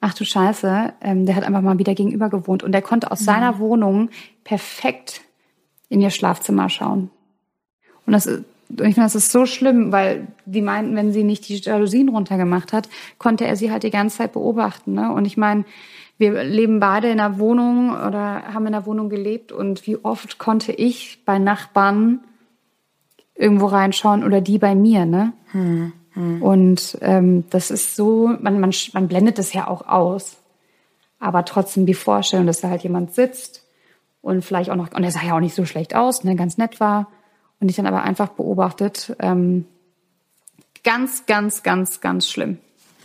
Ach 0.00 0.14
du 0.14 0.24
Scheiße, 0.24 0.94
ähm, 1.02 1.26
der 1.26 1.36
hat 1.36 1.44
einfach 1.44 1.60
mal 1.60 1.78
wieder 1.78 1.94
gegenüber 1.94 2.30
gewohnt 2.30 2.62
und 2.62 2.72
der 2.72 2.82
konnte 2.82 3.10
aus 3.10 3.20
mhm. 3.20 3.24
seiner 3.24 3.58
Wohnung 3.58 4.10
perfekt 4.44 5.22
in 5.88 6.00
ihr 6.00 6.10
Schlafzimmer 6.10 6.68
schauen. 6.68 7.10
Und 8.06 8.12
das 8.12 8.26
ist 8.26 8.44
und 8.70 8.86
ich 8.86 8.94
finde, 8.94 9.06
das 9.06 9.16
ist 9.16 9.32
so 9.32 9.46
schlimm, 9.46 9.90
weil 9.90 10.28
die 10.46 10.62
meinten, 10.62 10.94
wenn 10.94 11.12
sie 11.12 11.24
nicht 11.24 11.48
die 11.48 11.56
Jalousien 11.56 12.08
runtergemacht 12.08 12.72
hat, 12.72 12.88
konnte 13.18 13.44
er 13.44 13.56
sie 13.56 13.72
halt 13.72 13.82
die 13.82 13.90
ganze 13.90 14.18
Zeit 14.18 14.32
beobachten. 14.32 14.94
Ne? 14.94 15.12
Und 15.12 15.24
ich 15.24 15.36
meine, 15.36 15.64
wir 16.20 16.44
leben 16.44 16.80
beide 16.80 17.10
in 17.10 17.18
einer 17.18 17.38
Wohnung 17.38 17.90
oder 17.90 18.52
haben 18.52 18.66
in 18.66 18.74
einer 18.74 18.86
Wohnung 18.86 19.08
gelebt 19.08 19.52
und 19.52 19.86
wie 19.86 19.96
oft 19.96 20.38
konnte 20.38 20.70
ich 20.72 21.24
bei 21.24 21.38
Nachbarn 21.38 22.20
irgendwo 23.34 23.66
reinschauen 23.66 24.22
oder 24.22 24.40
die 24.40 24.58
bei 24.58 24.74
mir, 24.74 25.06
ne? 25.06 25.32
Hm. 25.52 25.92
Mhm. 26.14 26.42
Und 26.42 26.98
ähm, 27.00 27.44
das 27.50 27.70
ist 27.70 27.96
so, 27.96 28.28
man, 28.40 28.60
man, 28.60 28.72
man 28.92 29.08
blendet 29.08 29.38
das 29.38 29.52
ja 29.52 29.66
auch 29.66 29.88
aus. 29.88 30.36
Aber 31.18 31.44
trotzdem 31.44 31.86
die 31.86 31.94
Vorstellung, 31.94 32.46
dass 32.46 32.60
da 32.60 32.68
halt 32.68 32.82
jemand 32.82 33.14
sitzt 33.14 33.64
und 34.20 34.44
vielleicht 34.44 34.70
auch 34.70 34.76
noch, 34.76 34.92
und 34.92 35.04
er 35.04 35.10
sah 35.10 35.22
ja 35.22 35.36
auch 35.36 35.40
nicht 35.40 35.54
so 35.54 35.64
schlecht 35.64 35.94
aus, 35.94 36.24
ne, 36.24 36.36
ganz 36.36 36.58
nett 36.58 36.80
war, 36.80 37.08
und 37.60 37.68
ich 37.68 37.76
dann 37.76 37.86
aber 37.86 38.02
einfach 38.02 38.28
beobachtet, 38.28 39.14
ähm, 39.20 39.66
ganz, 40.82 41.26
ganz, 41.26 41.62
ganz, 41.62 42.00
ganz 42.00 42.28
schlimm. 42.28 42.58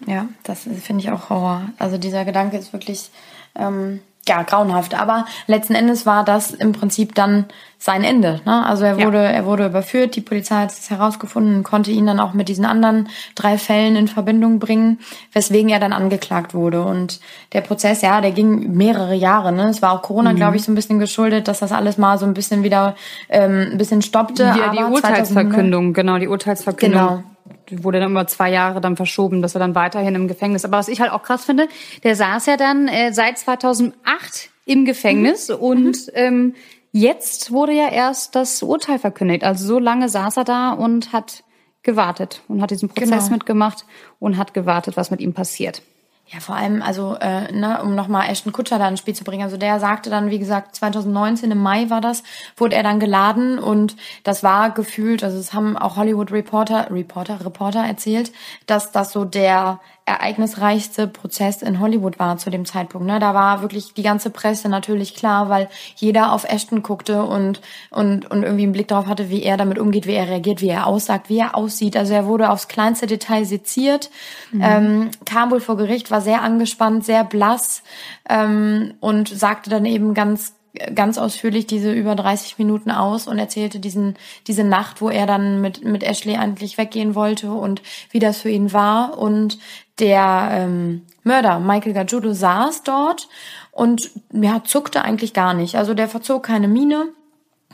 Ja, 0.05 0.27
das 0.43 0.61
finde 0.61 1.03
ich 1.03 1.11
auch 1.11 1.29
Horror. 1.29 1.61
Also 1.79 1.97
dieser 1.97 2.25
Gedanke 2.25 2.57
ist 2.57 2.73
wirklich 2.73 3.09
ähm, 3.55 4.01
ja 4.27 4.43
grauenhaft. 4.43 4.99
Aber 4.99 5.25
letzten 5.47 5.75
Endes 5.75 6.05
war 6.05 6.23
das 6.23 6.51
im 6.51 6.71
Prinzip 6.71 7.15
dann 7.15 7.45
sein 7.77 8.03
Ende. 8.03 8.41
Ne? 8.45 8.65
Also 8.65 8.83
er 8.83 8.97
wurde, 8.97 9.23
ja. 9.23 9.29
er 9.29 9.45
wurde 9.45 9.67
überführt. 9.67 10.15
Die 10.15 10.21
Polizei 10.21 10.55
hat 10.55 10.71
es 10.71 10.89
herausgefunden, 10.89 11.63
konnte 11.63 11.91
ihn 11.91 12.07
dann 12.07 12.19
auch 12.19 12.33
mit 12.33 12.49
diesen 12.49 12.65
anderen 12.65 13.09
drei 13.35 13.57
Fällen 13.57 13.95
in 13.95 14.07
Verbindung 14.07 14.59
bringen, 14.59 14.99
weswegen 15.33 15.69
er 15.69 15.79
dann 15.79 15.93
angeklagt 15.93 16.53
wurde. 16.53 16.83
Und 16.83 17.19
der 17.53 17.61
Prozess, 17.61 18.01
ja, 18.01 18.21
der 18.21 18.31
ging 18.31 18.75
mehrere 18.75 19.13
Jahre. 19.13 19.51
Ne? 19.51 19.69
Es 19.69 19.81
war 19.81 19.91
auch 19.91 20.01
Corona, 20.01 20.31
mhm. 20.31 20.37
glaube 20.37 20.55
ich, 20.55 20.63
so 20.63 20.71
ein 20.71 20.75
bisschen 20.75 20.99
geschuldet, 20.99 21.47
dass 21.47 21.59
das 21.59 21.71
alles 21.71 21.97
mal 21.97 22.17
so 22.17 22.25
ein 22.25 22.33
bisschen 22.33 22.63
wieder 22.63 22.95
ähm, 23.29 23.69
ein 23.71 23.77
bisschen 23.77 24.01
stoppte. 24.01 24.43
Ja, 24.43 24.71
die 24.71 24.83
Urteilsverkündung, 24.83 25.93
genau, 25.93 26.17
die 26.17 26.27
Urteilsverkündung. 26.27 27.07
Genau 27.07 27.34
wurde 27.71 27.99
dann 27.99 28.11
über 28.11 28.27
zwei 28.27 28.51
Jahre 28.51 28.81
dann 28.81 28.95
verschoben, 28.95 29.41
dass 29.41 29.55
er 29.55 29.59
dann 29.59 29.75
weiterhin 29.75 30.15
im 30.15 30.27
Gefängnis. 30.27 30.65
Aber 30.65 30.77
was 30.77 30.87
ich 30.87 31.01
halt 31.01 31.11
auch 31.11 31.23
krass 31.23 31.45
finde, 31.45 31.67
der 32.03 32.15
saß 32.15 32.45
ja 32.45 32.57
dann 32.57 32.87
äh, 32.87 33.13
seit 33.13 33.37
2008 33.37 34.49
im 34.65 34.85
Gefängnis 34.85 35.49
mhm. 35.49 35.55
und 35.55 36.07
mhm. 36.07 36.11
ähm, 36.13 36.55
jetzt 36.91 37.51
wurde 37.51 37.73
ja 37.73 37.89
erst 37.89 38.35
das 38.35 38.61
Urteil 38.63 38.99
verkündigt. 38.99 39.43
Also 39.43 39.65
so 39.65 39.79
lange 39.79 40.09
saß 40.09 40.37
er 40.37 40.43
da 40.43 40.71
und 40.71 41.13
hat 41.13 41.43
gewartet 41.83 42.41
und 42.47 42.61
hat 42.61 42.71
diesen 42.71 42.89
Prozess 42.89 43.25
genau. 43.25 43.35
mitgemacht 43.35 43.85
und 44.19 44.37
hat 44.37 44.53
gewartet, 44.53 44.97
was 44.97 45.11
mit 45.11 45.21
ihm 45.21 45.33
passiert. 45.33 45.81
Ja, 46.27 46.39
vor 46.39 46.55
allem, 46.55 46.81
also, 46.81 47.15
äh, 47.21 47.51
ne, 47.51 47.83
um 47.83 47.93
nochmal 47.93 48.27
Ashton 48.31 48.51
Kutscher 48.51 48.79
da 48.79 48.87
ins 48.87 48.99
Spiel 48.99 49.13
zu 49.13 49.23
bringen. 49.23 49.43
Also 49.43 49.57
der 49.57 49.79
sagte 49.79 50.09
dann, 50.09 50.31
wie 50.31 50.39
gesagt, 50.39 50.75
2019 50.75 51.51
im 51.51 51.61
Mai 51.61 51.91
war 51.91 52.01
das, 52.01 52.23
wurde 52.57 52.75
er 52.75 52.81
dann 52.81 52.99
geladen 52.99 53.59
und 53.59 53.95
das 54.23 54.41
war 54.41 54.71
gefühlt, 54.71 55.23
also 55.23 55.37
es 55.37 55.53
haben 55.53 55.77
auch 55.77 55.97
Hollywood 55.97 56.31
Reporter, 56.31 56.87
Reporter, 56.89 57.45
Reporter 57.45 57.81
erzählt, 57.85 58.31
dass 58.65 58.91
das 58.91 59.11
so 59.11 59.23
der 59.23 59.79
ereignisreichste 60.07 61.07
Prozess 61.07 61.63
in 61.63 61.79
Hollywood 61.79 62.19
war 62.19 62.37
zu 62.37 62.51
dem 62.51 62.65
Zeitpunkt. 62.65 63.07
Ne? 63.07 63.19
Da 63.19 63.33
war 63.33 63.61
wirklich 63.61 63.93
die 63.95 64.03
ganze 64.03 64.29
Presse 64.29 64.69
natürlich 64.69 65.15
klar, 65.15 65.49
weil 65.49 65.67
jeder 65.95 66.31
auf 66.31 66.43
Ashton 66.43 66.83
guckte 66.83 67.23
und, 67.23 67.59
und, 67.89 68.29
und 68.29 68.43
irgendwie 68.43 68.63
einen 68.63 68.71
Blick 68.71 68.87
darauf 68.87 69.07
hatte, 69.07 69.29
wie 69.29 69.41
er 69.41 69.57
damit 69.57 69.79
umgeht, 69.79 70.05
wie 70.05 70.13
er 70.13 70.27
reagiert, 70.27 70.61
wie 70.61 70.69
er 70.69 70.85
aussagt, 70.85 71.29
wie 71.29 71.39
er 71.39 71.55
aussieht. 71.55 71.97
Also 71.97 72.13
er 72.13 72.27
wurde 72.27 72.51
aufs 72.51 72.67
kleinste 72.67 73.07
Detail 73.07 73.45
seziert, 73.45 74.11
mhm. 74.51 74.61
ähm, 74.61 75.11
kam 75.25 75.49
wohl 75.49 75.59
vor 75.59 75.77
Gericht, 75.77 76.11
war 76.11 76.21
sehr 76.21 76.43
angespannt, 76.43 77.03
sehr 77.03 77.23
blass 77.23 77.81
ähm, 78.29 78.93
und 78.99 79.29
sagte 79.29 79.71
dann 79.71 79.85
eben 79.85 80.13
ganz 80.13 80.54
ganz 80.93 81.17
ausführlich 81.17 81.67
diese 81.67 81.91
über 81.91 82.15
30 82.15 82.57
Minuten 82.57 82.91
aus 82.91 83.27
und 83.27 83.39
erzählte 83.39 83.79
diesen, 83.79 84.15
diese 84.47 84.63
Nacht, 84.63 85.01
wo 85.01 85.09
er 85.09 85.25
dann 85.25 85.61
mit, 85.61 85.83
mit 85.83 86.03
Ashley 86.03 86.37
eigentlich 86.37 86.77
weggehen 86.77 87.15
wollte 87.15 87.51
und 87.51 87.81
wie 88.11 88.19
das 88.19 88.39
für 88.41 88.49
ihn 88.49 88.73
war. 88.73 89.17
Und 89.17 89.57
der 89.99 90.49
ähm, 90.51 91.03
Mörder, 91.23 91.59
Michael 91.59 91.93
Gajudo, 91.93 92.33
saß 92.33 92.83
dort 92.83 93.27
und 93.71 94.11
ja, 94.31 94.63
zuckte 94.63 95.03
eigentlich 95.03 95.33
gar 95.33 95.53
nicht. 95.53 95.75
Also 95.75 95.93
der 95.93 96.07
verzog 96.07 96.43
keine 96.43 96.67
Miene 96.67 97.07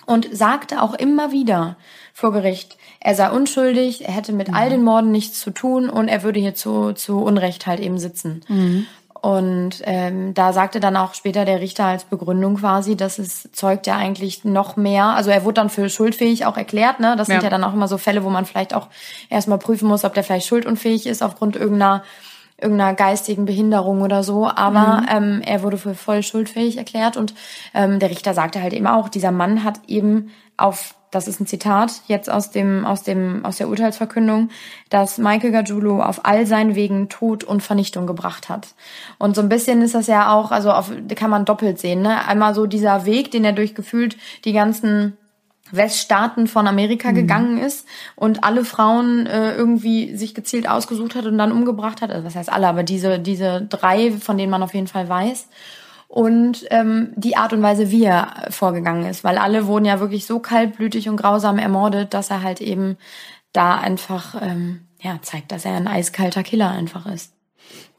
und 0.06 0.28
sagte 0.32 0.82
auch 0.82 0.94
immer 0.94 1.32
wieder 1.32 1.78
vor 2.14 2.32
Gericht, 2.32 2.78
er 3.00 3.16
sei 3.16 3.32
unschuldig, 3.32 4.06
er 4.06 4.14
hätte 4.14 4.34
mit 4.34 4.50
mhm. 4.50 4.54
all 4.54 4.70
den 4.70 4.84
Morden 4.84 5.12
nichts 5.12 5.40
zu 5.40 5.52
tun 5.52 5.90
und 5.90 6.08
er 6.08 6.24
würde 6.24 6.40
hier 6.40 6.54
zu, 6.54 6.94
zu 6.94 7.20
Unrecht 7.20 7.66
halt 7.66 7.80
eben 7.80 7.98
sitzen. 7.98 8.42
Mhm. 8.48 8.86
Und 9.22 9.84
ähm, 9.84 10.34
da 10.34 10.52
sagte 10.52 10.80
dann 10.80 10.98
auch 10.98 11.14
später 11.14 11.46
der 11.46 11.62
Richter 11.62 11.86
als 11.86 12.06
Begründung 12.06 12.56
quasi, 12.56 12.98
dass 12.98 13.20
es 13.20 13.52
zeugt 13.52 13.86
ja 13.86 13.96
eigentlich 13.96 14.44
noch 14.46 14.78
mehr. 14.78 15.06
Also 15.06 15.30
er 15.30 15.44
wurde 15.44 15.56
dann 15.56 15.70
für 15.70 15.90
schuldfähig 15.90 16.48
auch 16.48 16.58
erklärt. 16.58 17.00
Ne? 17.00 17.16
Das 17.16 17.28
ja. 17.28 17.36
sind 17.36 17.44
ja 17.44 17.52
dann 17.52 17.64
auch 17.64 17.74
immer 17.74 17.88
so 17.88 18.00
Fälle, 18.00 18.24
wo 18.24 18.30
man 18.32 18.46
vielleicht 18.46 18.74
auch 18.74 18.88
erstmal 19.30 19.60
prüfen 19.60 19.88
muss, 19.88 20.06
ob 20.06 20.16
der 20.16 20.24
vielleicht 20.24 20.48
schuldunfähig 20.48 21.06
ist 21.06 21.22
aufgrund 21.22 21.56
irgendeiner 21.56 22.04
irgendeiner 22.60 22.94
geistigen 22.94 23.46
Behinderung 23.46 24.02
oder 24.04 24.22
so, 24.22 24.48
aber 24.48 25.02
mhm. 25.02 25.08
ähm, 25.10 25.42
er 25.44 25.64
wurde 25.64 25.78
für 25.80 25.96
voll 25.96 26.22
schuldfähig 26.22 26.78
erklärt 26.78 27.18
und 27.18 27.34
ähm, 27.74 27.98
der 27.98 28.12
Richter 28.12 28.36
sagte 28.36 28.62
halt 28.62 28.74
eben 28.74 28.86
auch, 28.86 29.10
dieser 29.10 29.32
Mann 29.32 29.64
hat 29.64 29.80
eben 29.88 30.30
auf 30.58 30.94
das 31.12 31.28
ist 31.28 31.42
ein 31.42 31.46
Zitat 31.46 32.02
jetzt 32.08 32.30
aus 32.30 32.52
dem, 32.52 32.86
aus 32.86 33.04
dem, 33.04 33.46
aus 33.46 33.58
der 33.58 33.68
Urteilsverkündung, 33.68 34.50
dass 34.90 35.18
Michael 35.18 35.52
Gargiulo 35.52 36.02
auf 36.02 36.26
all 36.26 36.46
seinen 36.48 36.74
Wegen 36.74 37.10
Tod 37.10 37.44
und 37.44 37.62
Vernichtung 37.62 38.08
gebracht 38.08 38.48
hat. 38.48 38.70
Und 39.18 39.36
so 39.36 39.42
ein 39.42 39.50
bisschen 39.50 39.82
ist 39.82 39.94
das 39.94 40.08
ja 40.08 40.34
auch, 40.34 40.52
also 40.52 40.72
auf, 40.72 40.92
kann 41.16 41.30
man 41.30 41.46
doppelt 41.46 41.80
sehen, 41.80 42.02
ne? 42.02 42.26
Einmal 42.28 42.56
so 42.56 42.66
dieser 42.66 43.06
Weg, 43.06 43.30
den 43.32 43.44
er 43.44 43.52
durchgefühlt 43.52 44.18
die 44.46 44.54
ganzen 44.54 45.18
Weststaaten 45.72 46.48
von 46.48 46.68
Amerika 46.68 47.12
mhm. 47.12 47.16
gegangen 47.16 47.58
ist 47.58 47.86
und 48.16 48.44
alle 48.44 48.66
Frauen 48.66 49.26
äh, 49.26 49.54
irgendwie 49.54 50.16
sich 50.16 50.34
gezielt 50.34 50.70
ausgesucht 50.70 51.16
hat 51.16 51.26
und 51.26 51.38
dann 51.38 51.52
umgebracht 51.52 52.02
hat. 52.02 52.12
Also 52.12 52.26
was 52.26 52.36
heißt 52.36 52.52
alle, 52.52 52.68
aber 52.68 52.84
diese, 52.84 53.20
diese 53.20 53.62
drei, 53.70 54.12
von 54.12 54.38
denen 54.38 54.52
man 54.52 54.64
auf 54.64 54.74
jeden 54.74 54.88
Fall 54.88 55.08
weiß 55.08 55.48
und 56.12 56.66
ähm, 56.72 57.14
die 57.16 57.38
Art 57.38 57.54
und 57.54 57.62
Weise, 57.62 57.90
wie 57.90 58.04
er 58.04 58.34
vorgegangen 58.50 59.06
ist, 59.06 59.24
weil 59.24 59.38
alle 59.38 59.66
wurden 59.66 59.86
ja 59.86 60.02
wirklich 60.02 60.26
so 60.26 60.40
kaltblütig 60.40 61.08
und 61.08 61.16
grausam 61.16 61.58
ermordet, 61.58 62.14
dass 62.14 62.30
er 62.30 62.44
halt 62.44 62.60
eben 62.60 62.98
da 63.54 63.76
einfach 63.76 64.36
ähm, 64.42 64.82
ja 65.00 65.20
zeigt, 65.22 65.54
dass 65.54 65.64
er 65.64 65.78
ein 65.78 65.88
eiskalter 65.88 66.44
Killer 66.44 66.70
einfach 66.70 67.06
ist. 67.06 67.32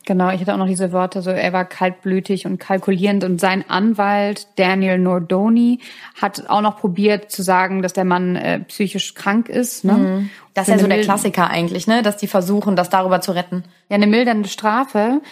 Genau, 0.04 0.28
ich 0.30 0.42
hatte 0.42 0.52
auch 0.52 0.58
noch 0.58 0.66
diese 0.66 0.92
Worte, 0.92 1.22
so 1.22 1.30
er 1.30 1.54
war 1.54 1.64
kaltblütig 1.64 2.44
und 2.44 2.58
kalkulierend 2.58 3.24
und 3.24 3.40
sein 3.40 3.64
Anwalt 3.70 4.46
Daniel 4.56 4.98
Nordoni 4.98 5.78
hat 6.20 6.50
auch 6.50 6.60
noch 6.60 6.80
probiert 6.80 7.30
zu 7.30 7.42
sagen, 7.42 7.80
dass 7.80 7.94
der 7.94 8.04
Mann 8.04 8.36
äh, 8.36 8.60
psychisch 8.60 9.14
krank 9.14 9.48
ist. 9.48 9.84
Ne? 9.84 9.92
Mhm. 9.92 10.30
Das 10.52 10.68
ist 10.68 10.74
ja 10.74 10.78
so 10.80 10.86
der 10.86 11.00
Klassiker 11.00 11.48
eigentlich, 11.48 11.86
ne, 11.86 12.02
dass 12.02 12.18
die 12.18 12.26
versuchen, 12.26 12.76
das 12.76 12.90
darüber 12.90 13.22
zu 13.22 13.32
retten. 13.32 13.64
Ja, 13.88 13.94
eine 13.94 14.06
mildernde 14.06 14.50
Strafe 14.50 15.22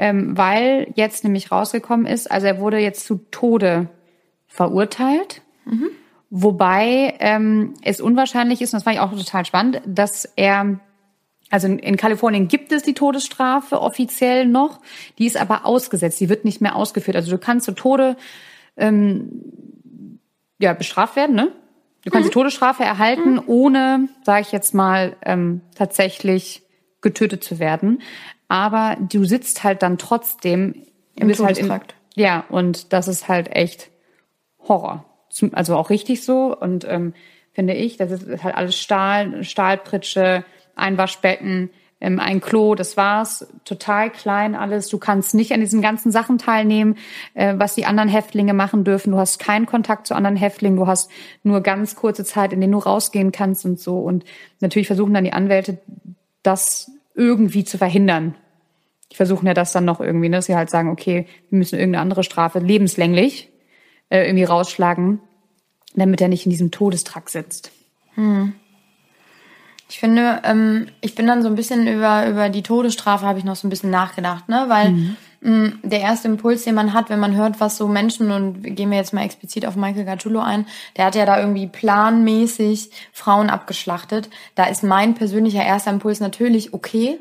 ähm, 0.00 0.34
weil 0.34 0.90
jetzt 0.94 1.24
nämlich 1.24 1.52
rausgekommen 1.52 2.06
ist, 2.06 2.30
also 2.30 2.46
er 2.46 2.58
wurde 2.58 2.78
jetzt 2.78 3.04
zu 3.04 3.16
Tode 3.30 3.90
verurteilt. 4.46 5.42
Mhm. 5.66 5.90
Wobei 6.30 7.16
ähm, 7.18 7.74
es 7.82 8.00
unwahrscheinlich 8.00 8.62
ist, 8.62 8.72
und 8.72 8.78
das 8.78 8.84
fand 8.84 8.96
ich 8.96 9.02
auch 9.02 9.14
total 9.14 9.44
spannend, 9.44 9.82
dass 9.84 10.24
er, 10.36 10.80
also 11.50 11.66
in, 11.66 11.78
in 11.78 11.98
Kalifornien 11.98 12.48
gibt 12.48 12.72
es 12.72 12.82
die 12.82 12.94
Todesstrafe 12.94 13.78
offiziell 13.78 14.46
noch, 14.46 14.80
die 15.18 15.26
ist 15.26 15.36
aber 15.36 15.66
ausgesetzt, 15.66 16.18
die 16.18 16.30
wird 16.30 16.46
nicht 16.46 16.62
mehr 16.62 16.76
ausgeführt. 16.76 17.16
Also 17.16 17.30
du 17.30 17.36
kannst 17.36 17.66
zu 17.66 17.72
Tode 17.72 18.16
ähm, 18.78 20.18
ja, 20.58 20.72
bestraft 20.72 21.14
werden, 21.14 21.36
ne? 21.36 21.52
Du 22.06 22.10
kannst 22.10 22.24
mhm. 22.24 22.30
die 22.30 22.34
Todesstrafe 22.34 22.84
erhalten, 22.84 23.34
mhm. 23.34 23.42
ohne, 23.48 24.08
sage 24.24 24.40
ich 24.40 24.52
jetzt 24.52 24.72
mal, 24.72 25.14
ähm, 25.26 25.60
tatsächlich 25.74 26.62
getötet 27.02 27.44
zu 27.44 27.58
werden 27.58 27.98
aber 28.50 28.96
du 29.00 29.24
sitzt 29.24 29.62
halt 29.62 29.82
dann 29.82 29.96
trotzdem 29.96 30.74
im 31.14 31.32
Todestrakt. 31.32 31.70
Halt 31.70 31.94
in, 32.16 32.22
ja, 32.22 32.44
und 32.48 32.92
das 32.92 33.06
ist 33.06 33.28
halt 33.28 33.54
echt 33.54 33.90
Horror. 34.66 35.04
Also 35.52 35.76
auch 35.76 35.88
richtig 35.88 36.24
so 36.24 36.56
und 36.58 36.84
ähm, 36.84 37.14
finde 37.52 37.74
ich, 37.74 37.96
das 37.96 38.10
ist 38.10 38.42
halt 38.42 38.56
alles 38.56 38.76
Stahl, 38.76 39.44
Stahlpritsche, 39.44 40.44
ein 40.74 40.98
Waschbecken, 40.98 41.70
ähm, 42.00 42.18
ein 42.18 42.40
Klo, 42.40 42.74
das 42.74 42.96
war's. 42.96 43.46
Total 43.64 44.10
klein 44.10 44.56
alles. 44.56 44.88
Du 44.88 44.98
kannst 44.98 45.32
nicht 45.32 45.52
an 45.52 45.60
diesen 45.60 45.80
ganzen 45.80 46.10
Sachen 46.10 46.36
teilnehmen, 46.36 46.96
äh, 47.34 47.54
was 47.56 47.76
die 47.76 47.84
anderen 47.84 48.08
Häftlinge 48.08 48.52
machen 48.52 48.82
dürfen. 48.82 49.12
Du 49.12 49.18
hast 49.18 49.38
keinen 49.38 49.66
Kontakt 49.66 50.08
zu 50.08 50.16
anderen 50.16 50.36
Häftlingen. 50.36 50.76
Du 50.76 50.88
hast 50.88 51.08
nur 51.44 51.60
ganz 51.60 51.94
kurze 51.94 52.24
Zeit, 52.24 52.52
in 52.52 52.60
denen 52.60 52.72
du 52.72 52.78
rausgehen 52.78 53.30
kannst 53.30 53.64
und 53.64 53.78
so. 53.78 54.00
Und 54.00 54.24
natürlich 54.58 54.88
versuchen 54.88 55.14
dann 55.14 55.22
die 55.22 55.32
Anwälte, 55.32 55.78
das 56.42 56.90
irgendwie 57.20 57.64
zu 57.64 57.76
verhindern. 57.76 58.34
Die 59.12 59.16
versuchen 59.16 59.46
ja 59.46 59.54
das 59.54 59.72
dann 59.72 59.84
noch 59.84 60.00
irgendwie, 60.00 60.28
ne, 60.28 60.36
dass 60.36 60.46
sie 60.46 60.56
halt 60.56 60.70
sagen, 60.70 60.88
okay, 60.88 61.26
wir 61.50 61.58
müssen 61.58 61.78
irgendeine 61.78 62.02
andere 62.02 62.24
Strafe 62.24 62.60
lebenslänglich 62.60 63.50
äh, 64.08 64.24
irgendwie 64.24 64.44
rausschlagen, 64.44 65.20
damit 65.94 66.20
er 66.20 66.28
nicht 66.28 66.46
in 66.46 66.50
diesem 66.50 66.70
Todestrakt 66.70 67.28
sitzt. 67.28 67.72
Hm. 68.14 68.54
Ich 69.90 69.98
finde, 69.98 70.40
ähm, 70.44 70.86
ich 71.00 71.14
bin 71.14 71.26
dann 71.26 71.42
so 71.42 71.48
ein 71.48 71.56
bisschen 71.56 71.86
über, 71.86 72.28
über 72.28 72.48
die 72.48 72.62
Todesstrafe 72.62 73.26
habe 73.26 73.38
ich 73.38 73.44
noch 73.44 73.56
so 73.56 73.66
ein 73.66 73.70
bisschen 73.70 73.90
nachgedacht, 73.90 74.48
ne? 74.48 74.66
Weil 74.68 74.92
mhm. 74.92 75.16
Mm, 75.40 75.68
der 75.82 76.00
erste 76.00 76.28
Impuls, 76.28 76.64
den 76.64 76.74
man 76.74 76.92
hat, 76.92 77.10
wenn 77.10 77.20
man 77.20 77.34
hört, 77.34 77.60
was 77.60 77.76
so 77.76 77.88
Menschen, 77.88 78.30
und 78.30 78.62
gehen 78.62 78.90
wir 78.90 78.98
jetzt 78.98 79.12
mal 79.12 79.24
explizit 79.24 79.66
auf 79.66 79.76
Michael 79.76 80.04
Gargiulo 80.04 80.40
ein, 80.40 80.66
der 80.96 81.06
hat 81.06 81.14
ja 81.14 81.26
da 81.26 81.38
irgendwie 81.38 81.66
planmäßig 81.66 82.90
Frauen 83.12 83.50
abgeschlachtet. 83.50 84.30
Da 84.54 84.64
ist 84.64 84.82
mein 84.82 85.14
persönlicher 85.14 85.64
erster 85.64 85.90
Impuls 85.90 86.20
natürlich, 86.20 86.74
okay, 86.74 87.18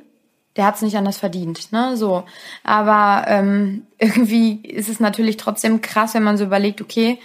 der 0.56 0.66
hat 0.66 0.76
es 0.76 0.82
nicht 0.82 0.98
anders 0.98 1.18
verdient, 1.18 1.72
ne? 1.72 1.96
So. 1.96 2.24
Aber 2.64 3.26
ähm, 3.28 3.88
irgendwie 3.98 4.56
ist 4.56 4.90
es 4.90 5.00
natürlich 5.00 5.38
trotzdem 5.38 5.82
krass, 5.82 6.14
wenn 6.14 6.24
man 6.24 6.38
so 6.38 6.44
überlegt, 6.44 6.82
okay, 6.82 7.20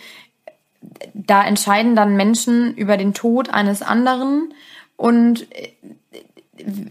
da 1.15 1.45
entscheiden 1.45 1.97
dann 1.97 2.17
Menschen 2.17 2.75
über 2.77 2.97
den 2.97 3.15
Tod 3.15 3.51
eines 3.51 3.83
anderen 3.83 4.53
und 4.97 5.47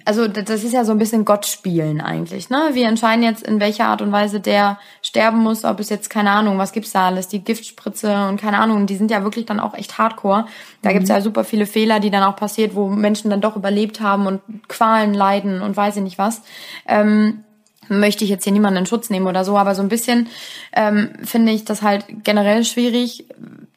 also 0.04 0.28
das 0.28 0.64
ist 0.64 0.74
ja 0.74 0.84
so 0.84 0.92
ein 0.92 0.98
bisschen 0.98 1.24
Gott 1.24 1.46
spielen 1.46 2.02
eigentlich, 2.02 2.50
ne? 2.50 2.72
Wir 2.74 2.88
entscheiden 2.88 3.24
jetzt, 3.24 3.44
in 3.44 3.62
welcher 3.62 3.86
Art 3.86 4.02
und 4.02 4.12
Weise 4.12 4.42
der 4.42 4.78
sterben 5.02 5.40
muss, 5.40 5.64
ob 5.64 5.80
es 5.80 5.90
jetzt, 5.90 6.10
keine 6.10 6.32
Ahnung, 6.32 6.58
was 6.58 6.74
gibt's 6.74 6.92
da 6.92 7.08
alles, 7.08 7.30
die 7.30 7.44
Giftspritze 7.44 8.28
und 8.28 8.42
keine 8.42 8.58
Ahnung, 8.58 8.88
die 8.88 8.96
sind 8.96 9.10
ja 9.10 9.24
wirklich 9.24 9.46
dann 9.46 9.62
auch 9.62 9.74
echt 9.74 9.98
hardcore. 9.98 10.46
Da 10.82 10.90
mhm. 10.90 10.94
gibt's 10.96 11.10
ja 11.10 11.22
super 11.22 11.46
viele 11.46 11.66
Fehler, 11.66 12.02
die 12.02 12.12
dann 12.12 12.24
auch 12.24 12.36
passiert, 12.36 12.76
wo 12.76 12.90
Menschen 12.90 13.30
dann 13.30 13.42
doch 13.42 13.56
überlebt 13.56 14.02
haben 14.02 14.28
und 14.28 14.42
Qualen 14.68 15.14
leiden 15.14 15.62
und 15.62 15.78
weiß 15.78 15.96
ich 15.96 16.04
nicht 16.04 16.18
was. 16.18 16.42
Ähm, 16.86 17.44
möchte 17.88 18.24
ich 18.24 18.30
jetzt 18.30 18.44
hier 18.44 18.54
niemanden 18.54 18.80
in 18.80 18.86
Schutz 18.86 19.10
nehmen 19.10 19.28
oder 19.28 19.46
so, 19.46 19.58
aber 19.58 19.76
so 19.76 19.82
ein 19.82 19.90
bisschen 19.90 20.28
ähm, 20.74 21.12
finde 21.24 21.52
ich 21.52 21.66
das 21.66 21.82
halt 21.82 22.06
generell 22.24 22.66
schwierig. 22.66 23.26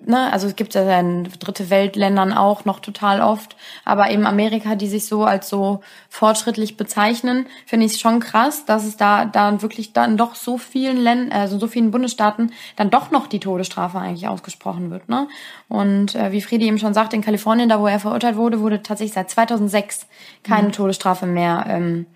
Ne? 0.06 0.32
Also 0.32 0.46
es 0.46 0.54
gibt 0.54 0.74
ja 0.74 1.00
in 1.00 1.24
dritte 1.24 1.68
Weltländern 1.68 2.32
auch 2.32 2.64
noch 2.64 2.80
total 2.80 3.20
oft, 3.20 3.56
aber 3.84 4.10
eben 4.10 4.24
Amerika, 4.24 4.76
die 4.76 4.86
sich 4.86 5.06
so 5.06 5.24
als 5.24 5.48
so 5.48 5.80
fortschrittlich 6.08 6.76
bezeichnen, 6.76 7.46
finde 7.66 7.86
ich 7.86 7.92
es 7.92 8.00
schon 8.00 8.20
krass, 8.20 8.64
dass 8.64 8.84
es 8.84 8.96
da 8.96 9.24
dann 9.24 9.62
wirklich 9.62 9.92
dann 9.92 10.16
doch 10.16 10.34
so 10.34 10.58
vielen 10.58 10.96
Ländern, 10.96 11.38
also 11.38 11.58
so 11.58 11.66
vielen 11.66 11.90
Bundesstaaten 11.90 12.52
dann 12.76 12.90
doch 12.90 13.10
noch 13.10 13.26
die 13.26 13.40
Todesstrafe 13.40 13.98
eigentlich 13.98 14.28
ausgesprochen 14.28 14.90
wird. 14.90 15.08
Ne? 15.08 15.26
Und 15.68 16.14
äh, 16.14 16.30
wie 16.30 16.40
Friedi 16.40 16.66
eben 16.66 16.78
schon 16.78 16.94
sagt, 16.94 17.12
in 17.12 17.22
Kalifornien, 17.22 17.68
da 17.68 17.80
wo 17.80 17.86
er 17.86 17.98
verurteilt 17.98 18.36
wurde, 18.36 18.60
wurde 18.60 18.82
tatsächlich 18.82 19.14
seit 19.14 19.30
2006 19.30 20.06
keine 20.44 20.68
mhm. 20.68 20.72
Todesstrafe 20.72 21.26
mehr 21.26 21.64
ähm, 21.68 22.06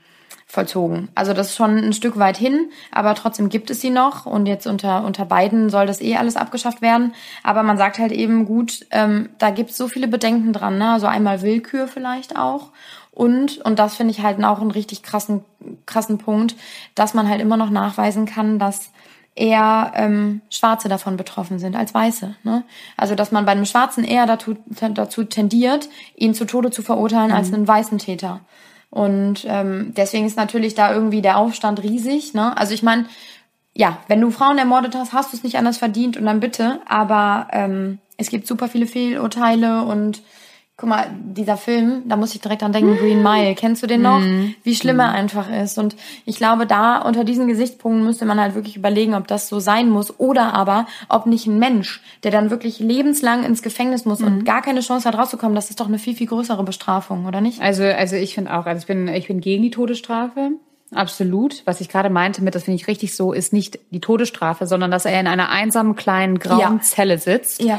vollzogen. 0.51 1.09
Also 1.15 1.33
das 1.33 1.51
ist 1.51 1.57
schon 1.57 1.79
ein 1.79 1.93
Stück 1.93 2.19
weit 2.19 2.37
hin, 2.37 2.71
aber 2.91 3.15
trotzdem 3.15 3.51
gibt 3.51 3.71
es 3.71 3.81
sie 3.81 3.91
noch 3.91 4.27
und 4.27 4.47
jetzt 4.47 4.67
unter, 4.67 5.05
unter 5.05 5.25
beiden 5.25 5.71
soll 5.71 5.87
das 5.87 6.01
eh 6.01 6.17
alles 6.17 6.37
abgeschafft 6.37 6.83
werden. 6.83 7.15
Aber 7.45 7.63
man 7.63 7.79
sagt 7.79 8.01
halt 8.01 8.11
eben 8.11 8.47
gut, 8.47 8.85
ähm, 8.91 9.29
da 9.39 9.51
gibt 9.51 9.71
es 9.71 9.77
so 9.77 9.87
viele 9.87 10.09
Bedenken 10.09 10.53
dran, 10.53 10.77
ne? 10.77 10.91
Also 10.91 11.07
einmal 11.07 11.43
Willkür 11.43 11.87
vielleicht 11.87 12.37
auch. 12.37 12.71
Und, 13.13 13.59
und 13.59 13.79
das 13.79 13.95
finde 13.95 14.11
ich 14.11 14.23
halt 14.23 14.43
auch 14.43 14.61
einen 14.61 14.73
richtig 14.73 15.05
krassen, 15.05 15.45
krassen 15.87 16.19
Punkt, 16.19 16.57
dass 16.97 17.15
man 17.15 17.29
halt 17.29 17.41
immer 17.41 17.57
noch 17.57 17.71
nachweisen 17.71 18.27
kann, 18.27 18.59
dass 18.59 18.91
eher 19.37 19.93
ähm, 19.95 20.41
Schwarze 20.51 20.89
davon 20.89 21.17
betroffen 21.17 21.61
sind 21.61 21.77
als 21.77 21.95
Weiße. 21.95 22.35
Ne? 22.43 22.65
Also 22.97 23.15
dass 23.15 23.31
man 23.31 23.45
bei 23.45 23.53
einem 23.53 23.67
Schwarzen 23.67 24.03
eher 24.03 24.27
dazu, 24.27 24.57
dazu 24.95 25.23
tendiert, 25.23 25.89
ihn 26.17 26.35
zu 26.35 26.45
Tode 26.45 26.71
zu 26.71 26.83
verurteilen 26.83 27.29
mhm. 27.29 27.37
als 27.37 27.53
einen 27.53 27.69
weißen 27.69 27.99
Täter. 27.99 28.41
Und 28.91 29.47
ähm, 29.47 29.95
deswegen 29.97 30.27
ist 30.27 30.37
natürlich 30.37 30.75
da 30.75 30.93
irgendwie 30.93 31.23
der 31.23 31.39
Aufstand 31.39 31.83
riesig. 31.83 32.35
Ne? 32.35 32.57
Also 32.57 32.75
ich 32.75 32.83
meine, 32.83 33.07
ja, 33.75 33.99
wenn 34.09 34.21
du 34.21 34.31
Frauen 34.31 34.59
ermordet 34.59 34.95
hast, 34.97 35.13
hast 35.13 35.33
du 35.33 35.37
es 35.37 35.45
nicht 35.45 35.57
anders 35.57 35.79
verdient 35.79 36.17
und 36.17 36.27
dann 36.27 36.41
bitte. 36.41 36.81
Aber 36.87 37.49
ähm, 37.53 37.99
es 38.17 38.29
gibt 38.31 38.47
super 38.47 38.69
viele 38.69 38.87
Fehlurteile 38.87 39.85
und 39.85 40.23
guck 40.81 40.89
mal, 40.89 41.09
dieser 41.13 41.59
Film, 41.59 42.05
da 42.07 42.17
muss 42.17 42.35
ich 42.35 42.41
direkt 42.41 42.63
an 42.63 42.73
denken, 42.73 42.97
Green 42.97 43.23
Mile. 43.23 43.55
Kennst 43.55 43.83
du 43.83 43.87
den 43.87 44.01
noch? 44.01 44.19
Mhm. 44.19 44.55
Wie 44.65 44.75
schlimm 44.75 44.99
er 44.99 45.09
mhm. 45.09 45.15
einfach 45.15 45.51
ist. 45.51 45.77
Und 45.77 45.95
ich 46.25 46.37
glaube, 46.37 46.67
da 46.67 47.03
unter 47.03 47.23
diesen 47.23 47.47
Gesichtspunkten 47.49 48.03
müsste 48.03 48.25
man 48.25 48.41
halt 48.41 48.55
wirklich 48.55 48.77
überlegen, 48.77 49.15
ob 49.15 49.29
das 49.29 49.49
so 49.49 49.61
sein 49.61 49.91
muss 49.91 50.19
oder 50.19 50.55
aber, 50.55 50.87
ob 51.11 51.27
nicht 51.27 51.47
ein 51.47 51.59
Mensch, 51.59 52.03
der 52.25 52.31
dann 52.31 52.51
wirklich 52.51 52.81
lebenslang 52.81 53.45
ins 53.45 53.61
Gefängnis 53.61 54.07
muss 54.07 54.23
und 54.23 54.39
mhm. 54.39 54.45
gar 54.45 54.63
keine 54.63 54.81
Chance 54.81 55.07
hat 55.07 55.19
rauszukommen, 55.19 55.55
das 55.55 55.69
ist 55.69 55.81
doch 55.81 55.89
eine 55.89 55.99
viel, 55.99 56.17
viel 56.17 56.27
größere 56.27 56.65
Bestrafung, 56.65 57.27
oder 57.27 57.43
nicht? 57.43 57.61
Also, 57.61 57.85
also 57.85 58.17
ich 58.17 58.35
finde 58.35 58.57
auch, 58.57 58.65
also 58.65 58.81
ich 58.81 58.87
bin, 58.87 59.07
ich 59.09 59.27
bin 59.27 59.43
gegen 59.43 59.63
die 59.63 59.71
Todesstrafe. 59.71 60.53
Absolut. 60.93 61.63
Was 61.67 61.81
ich 61.81 61.89
gerade 61.89 62.11
meinte 62.11 62.43
mit, 62.43 62.55
das 62.55 62.65
finde 62.65 62.77
ich 62.77 62.89
richtig 62.89 63.15
so, 63.15 63.33
ist 63.33 63.53
nicht 63.53 63.79
die 63.91 64.01
Todesstrafe, 64.01 64.67
sondern 64.67 64.91
dass 64.91 65.05
er 65.05 65.21
in 65.21 65.29
einer 65.29 65.51
einsamen 65.51 65.95
kleinen 65.95 66.39
grauen 66.39 66.59
ja. 66.59 66.81
Zelle 66.81 67.19
sitzt 67.19 67.63
ja 67.63 67.79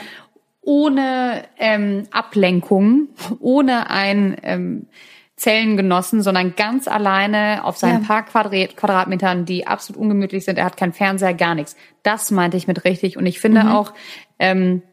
ohne 0.62 1.44
ähm, 1.58 2.04
Ablenkung, 2.12 3.10
ohne 3.40 3.90
ein 3.90 4.38
ähm, 4.44 4.88
Zellengenossen, 5.36 6.22
sondern 6.22 6.56
ganz 6.56 6.88
alleine 6.88 7.66
auf 7.66 7.78
seinen 7.78 8.04
ja. 8.04 8.08
paar 8.08 8.26
Quadrat 8.26 8.78
Quadratmetern, 8.78 9.46
die 9.46 9.66
absolut 9.66 10.00
ungemütlich 10.00 10.46
sind. 10.46 10.60
Er 10.60 10.66
hat 10.66 10.78
keinen 10.78 10.94
Fernseher, 10.94 11.34
gar 11.34 11.56
nichts. 11.56 11.76
Das 12.04 12.30
meinte 12.30 12.58
ich 12.58 12.68
mit 12.68 12.86
richtig. 12.86 13.18
Und 13.18 13.26
ich 13.26 13.40
finde 13.40 13.64
mhm. 13.64 13.70
auch, 13.70 13.94
ähm, 14.38 14.84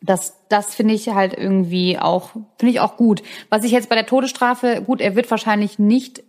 das, 0.00 0.38
das 0.48 0.74
finde 0.74 0.94
ich 0.94 1.08
halt 1.08 1.36
irgendwie 1.36 1.98
auch, 1.98 2.30
finde 2.58 2.72
ich 2.72 2.80
auch 2.80 2.96
gut. 2.96 3.22
Was 3.48 3.64
ich 3.64 3.72
jetzt 3.72 3.88
bei 3.88 3.96
der 3.96 4.06
Todesstrafe, 4.06 4.82
gut, 4.86 5.00
er 5.00 5.16
wird 5.16 5.30
wahrscheinlich 5.30 5.80
nicht 5.80 6.22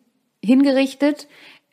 hingerichtet, 0.43 1.27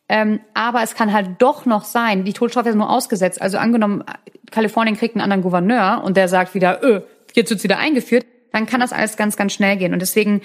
ähm, 0.08 0.40
aber 0.54 0.82
es 0.82 0.94
kann 0.94 1.12
halt 1.12 1.30
doch 1.38 1.66
noch 1.66 1.84
sein, 1.84 2.24
die 2.24 2.32
Todesstrafe 2.32 2.70
ist 2.70 2.74
nur 2.74 2.90
ausgesetzt. 2.90 3.42
Also 3.42 3.58
angenommen, 3.58 4.04
Kalifornien 4.50 4.96
kriegt 4.96 5.14
einen 5.14 5.22
anderen 5.22 5.42
Gouverneur 5.42 6.02
und 6.02 6.16
der 6.16 6.28
sagt 6.28 6.54
wieder, 6.54 6.82
öh, 6.82 7.02
jetzt 7.34 7.50
wird's 7.50 7.64
wieder 7.64 7.78
eingeführt, 7.78 8.24
dann 8.52 8.66
kann 8.66 8.80
das 8.80 8.92
alles 8.92 9.16
ganz, 9.16 9.36
ganz 9.36 9.52
schnell 9.52 9.76
gehen. 9.76 9.92
Und 9.92 10.00
deswegen 10.00 10.40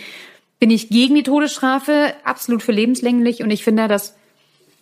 bin 0.60 0.69
ich 0.69 0.89
gegen 0.89 1.15
die 1.15 1.23
Todesstrafe, 1.23 2.13
absolut 2.23 2.62
für 2.62 2.71
lebenslänglich. 2.73 3.41
Und 3.41 3.52
ich 3.52 3.63
finde, 3.63 3.88
dass, 3.88 4.15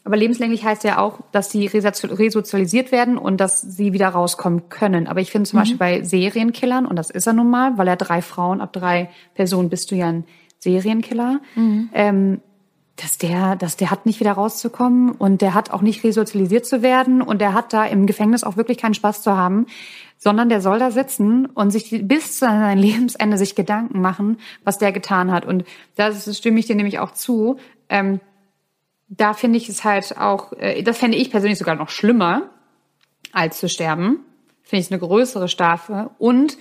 aber 0.04 0.17
lebenslänglich 0.17 0.63
heißt 0.63 0.84
ja 0.84 0.98
auch, 1.00 1.20
dass 1.32 1.52
sie 1.52 1.67
resozialisiert 1.67 2.91
werden 2.91 3.17
und 3.17 3.38
dass 3.38 3.62
sie 3.62 3.94
wieder 3.94 4.10
rauskommen 4.10 4.70
können. 4.70 5.08
Aber 5.08 5.22
ich 5.22 5.32
finde 5.32 5.50
zum 5.50 5.58
mhm. 5.58 5.62
Beispiel 5.62 5.78
bei 5.78 6.04
Serienkillern, 6.04 6.88
und 6.88 6.96
das 6.96 7.12
ist 7.12 7.28
er 7.28 7.34
nun 7.34 7.50
mal, 7.50 7.78
weil 7.78 7.88
er 7.88 7.98
drei 7.98 8.22
Frauen, 8.22 8.62
ab 8.62 8.74
drei 8.74 9.10
Personen 9.36 9.70
bist 9.70 9.91
du 9.91 9.96
ja 9.96 10.10
ein 10.10 10.24
Serienkiller, 10.60 11.39
mhm. 11.56 11.89
ähm, 11.94 12.41
dass 13.02 13.18
der, 13.18 13.56
dass 13.56 13.78
der 13.78 13.90
hat 13.90 14.06
nicht 14.06 14.20
wieder 14.20 14.34
rauszukommen 14.34 15.12
und 15.12 15.42
der 15.42 15.54
hat 15.54 15.72
auch 15.72 15.82
nicht 15.82 16.04
resozialisiert 16.04 16.66
zu 16.66 16.82
werden 16.84 17.22
und 17.22 17.42
der 17.42 17.54
hat 17.54 17.74
da 17.74 17.86
im 17.86 18.06
Gefängnis 18.06 18.44
auch 18.44 18.58
wirklich 18.58 18.78
keinen 18.78 18.94
Spaß 18.94 19.24
zu 19.24 19.36
haben, 19.36 19.66
sondern 20.18 20.50
der 20.50 20.62
soll 20.62 20.78
da 20.78 20.92
sitzen 20.92 21.48
und 21.48 21.72
sich 21.72 21.90
bis 22.08 22.34
zu 22.34 22.46
seinem 22.46 22.78
Lebensende 22.78 23.38
sich 23.38 23.56
Gedanken 23.56 24.02
machen, 24.02 24.38
was 24.64 24.78
der 24.78 24.92
getan 24.92 25.32
hat. 25.32 25.46
Und 25.46 25.66
da 25.96 26.14
stimme 26.14 26.60
ich 26.60 26.68
dir 26.68 26.76
nämlich 26.76 27.00
auch 27.00 27.12
zu. 27.12 27.58
Ähm, 27.90 28.20
da 29.08 29.34
finde 29.34 29.58
ich 29.58 29.68
es 29.68 29.84
halt 29.84 30.18
auch, 30.18 30.54
äh, 30.54 30.84
das 30.84 31.00
fände 31.00 31.18
ich 31.18 31.32
persönlich 31.32 31.58
sogar 31.58 31.76
noch 31.76 31.90
schlimmer, 31.90 32.52
als 33.32 33.60
zu 33.60 33.68
sterben. 33.68 34.20
Finde 34.62 34.86
ich 34.86 34.92
eine 34.92 35.00
größere 35.00 35.48
Strafe. 35.48 36.12
Und 36.20 36.58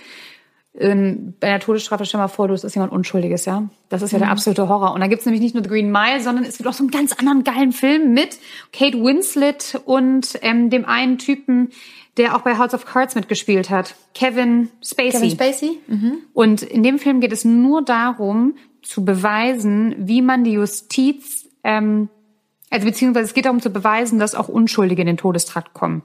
ähm, 0.79 1.33
bei 1.39 1.47
der 1.47 1.59
Todesstrafe, 1.59 2.05
stell 2.05 2.19
mal 2.19 2.29
vor, 2.29 2.47
du 2.47 2.53
bist 2.53 2.75
jemand 2.75 2.93
Unschuldiges, 2.93 3.45
ja. 3.45 3.67
Das 3.89 4.01
ist 4.01 4.11
ja 4.11 4.19
mhm. 4.19 4.23
der 4.23 4.31
absolute 4.31 4.69
Horror. 4.69 4.93
Und 4.93 5.01
da 5.01 5.07
gibt's 5.07 5.25
nämlich 5.25 5.41
nicht 5.41 5.53
nur 5.53 5.63
The 5.63 5.69
Green 5.69 5.91
Mile, 5.91 6.21
sondern 6.21 6.45
es 6.45 6.57
gibt 6.57 6.69
auch 6.69 6.73
so 6.73 6.83
einen 6.83 6.91
ganz 6.91 7.11
anderen 7.13 7.43
geilen 7.43 7.73
Film 7.73 8.13
mit 8.13 8.37
Kate 8.71 8.97
Winslet 8.97 9.81
und 9.85 10.39
ähm, 10.41 10.69
dem 10.69 10.85
einen 10.85 11.17
Typen, 11.17 11.71
der 12.17 12.35
auch 12.35 12.41
bei 12.41 12.57
House 12.57 12.73
of 12.73 12.85
Cards 12.85 13.15
mitgespielt 13.15 13.69
hat, 13.69 13.95
Kevin 14.13 14.69
Spacey. 14.81 15.11
Kevin 15.11 15.29
Spacey. 15.31 15.79
Mhm. 15.87 16.17
Und 16.33 16.61
in 16.61 16.83
dem 16.83 16.99
Film 16.99 17.19
geht 17.19 17.33
es 17.33 17.43
nur 17.43 17.83
darum, 17.83 18.55
zu 18.81 19.03
beweisen, 19.05 19.95
wie 19.97 20.21
man 20.21 20.43
die 20.43 20.53
Justiz, 20.53 21.47
ähm, 21.63 22.09
also 22.69 22.85
beziehungsweise 22.85 23.25
es 23.25 23.33
geht 23.33 23.45
darum 23.45 23.61
zu 23.61 23.69
beweisen, 23.69 24.19
dass 24.19 24.35
auch 24.35 24.47
Unschuldige 24.47 25.01
in 25.01 25.07
den 25.07 25.17
Todestrakt 25.17 25.73
kommen. 25.73 26.01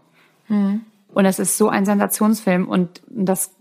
Mhm. 0.49 0.83
Und 1.15 1.25
das 1.25 1.39
ist 1.39 1.57
so 1.57 1.69
ein 1.69 1.87
Sensationsfilm 1.87 2.69
und 2.69 3.01
das 3.09 3.56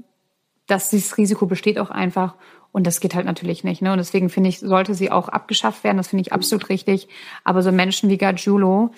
dass 0.68 0.90
dieses 0.90 1.18
Risiko 1.18 1.46
besteht 1.46 1.80
auch 1.80 1.90
einfach. 1.90 2.36
Und 2.72 2.86
das 2.86 3.00
geht 3.00 3.16
halt 3.16 3.26
natürlich 3.26 3.64
nicht. 3.64 3.82
Ne? 3.82 3.92
Und 3.92 3.98
deswegen 3.98 4.30
finde 4.30 4.50
ich, 4.50 4.60
sollte 4.60 4.96
sie 4.96 5.12
auch 5.12 5.30
abgeschafft 5.30 5.84
werden. 5.84 5.98
Das 5.98 6.10
finde 6.10 6.24
ich 6.24 6.34
absolut 6.34 6.70
richtig. 6.70 7.08
Aber 7.44 7.62
so 7.62 7.72
Menschen 7.72 8.10
wie 8.10 8.18
Gargiulo, 8.18 8.92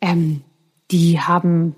ähm, 0.00 0.42
die 0.90 1.18
haben, 1.18 1.74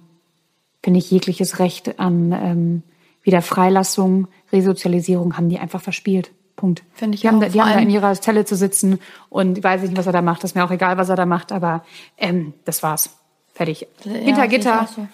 finde 0.82 0.98
ich, 0.98 1.10
jegliches 1.10 1.58
Recht 1.58 1.98
an 1.98 2.32
ähm, 2.32 2.82
Wiederfreilassung, 3.22 4.28
Resozialisierung 4.52 5.36
haben 5.36 5.48
die 5.48 5.58
einfach 5.58 5.80
verspielt. 5.80 6.30
Punkt. 6.56 6.82
Finde 6.94 7.14
ich 7.14 7.20
die 7.20 7.28
auch. 7.28 7.32
Haben 7.32 7.40
da, 7.40 7.48
die 7.48 7.60
haben 7.60 7.72
da 7.72 7.78
in 7.78 7.90
ihrer 7.90 8.14
Zelle 8.14 8.44
zu 8.44 8.56
sitzen 8.56 8.98
und 9.28 9.58
ich 9.58 9.64
weiß 9.64 9.82
nicht, 9.82 9.96
was 9.96 10.06
er 10.06 10.12
da 10.12 10.22
macht. 10.22 10.42
Das 10.42 10.52
ist 10.52 10.54
mir 10.54 10.64
auch 10.64 10.70
egal, 10.70 10.96
was 10.96 11.08
er 11.08 11.16
da 11.16 11.26
macht, 11.26 11.52
aber 11.52 11.84
ähm, 12.16 12.54
das 12.64 12.82
war's. 12.82 13.10
Fertig. 13.52 13.86
Ja, 14.04 14.12
Hinter 14.12 14.48
Gitter. 14.48 14.88
So. 14.94 15.06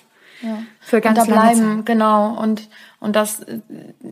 Ja. 0.42 0.58
Für 0.80 1.00
ganz 1.00 1.18
und 1.18 1.28
da 1.28 1.32
bleiben, 1.32 1.84
genau. 1.84 2.36
Und 2.40 2.68
und 3.02 3.16
das 3.16 3.40
äh, 3.40 3.58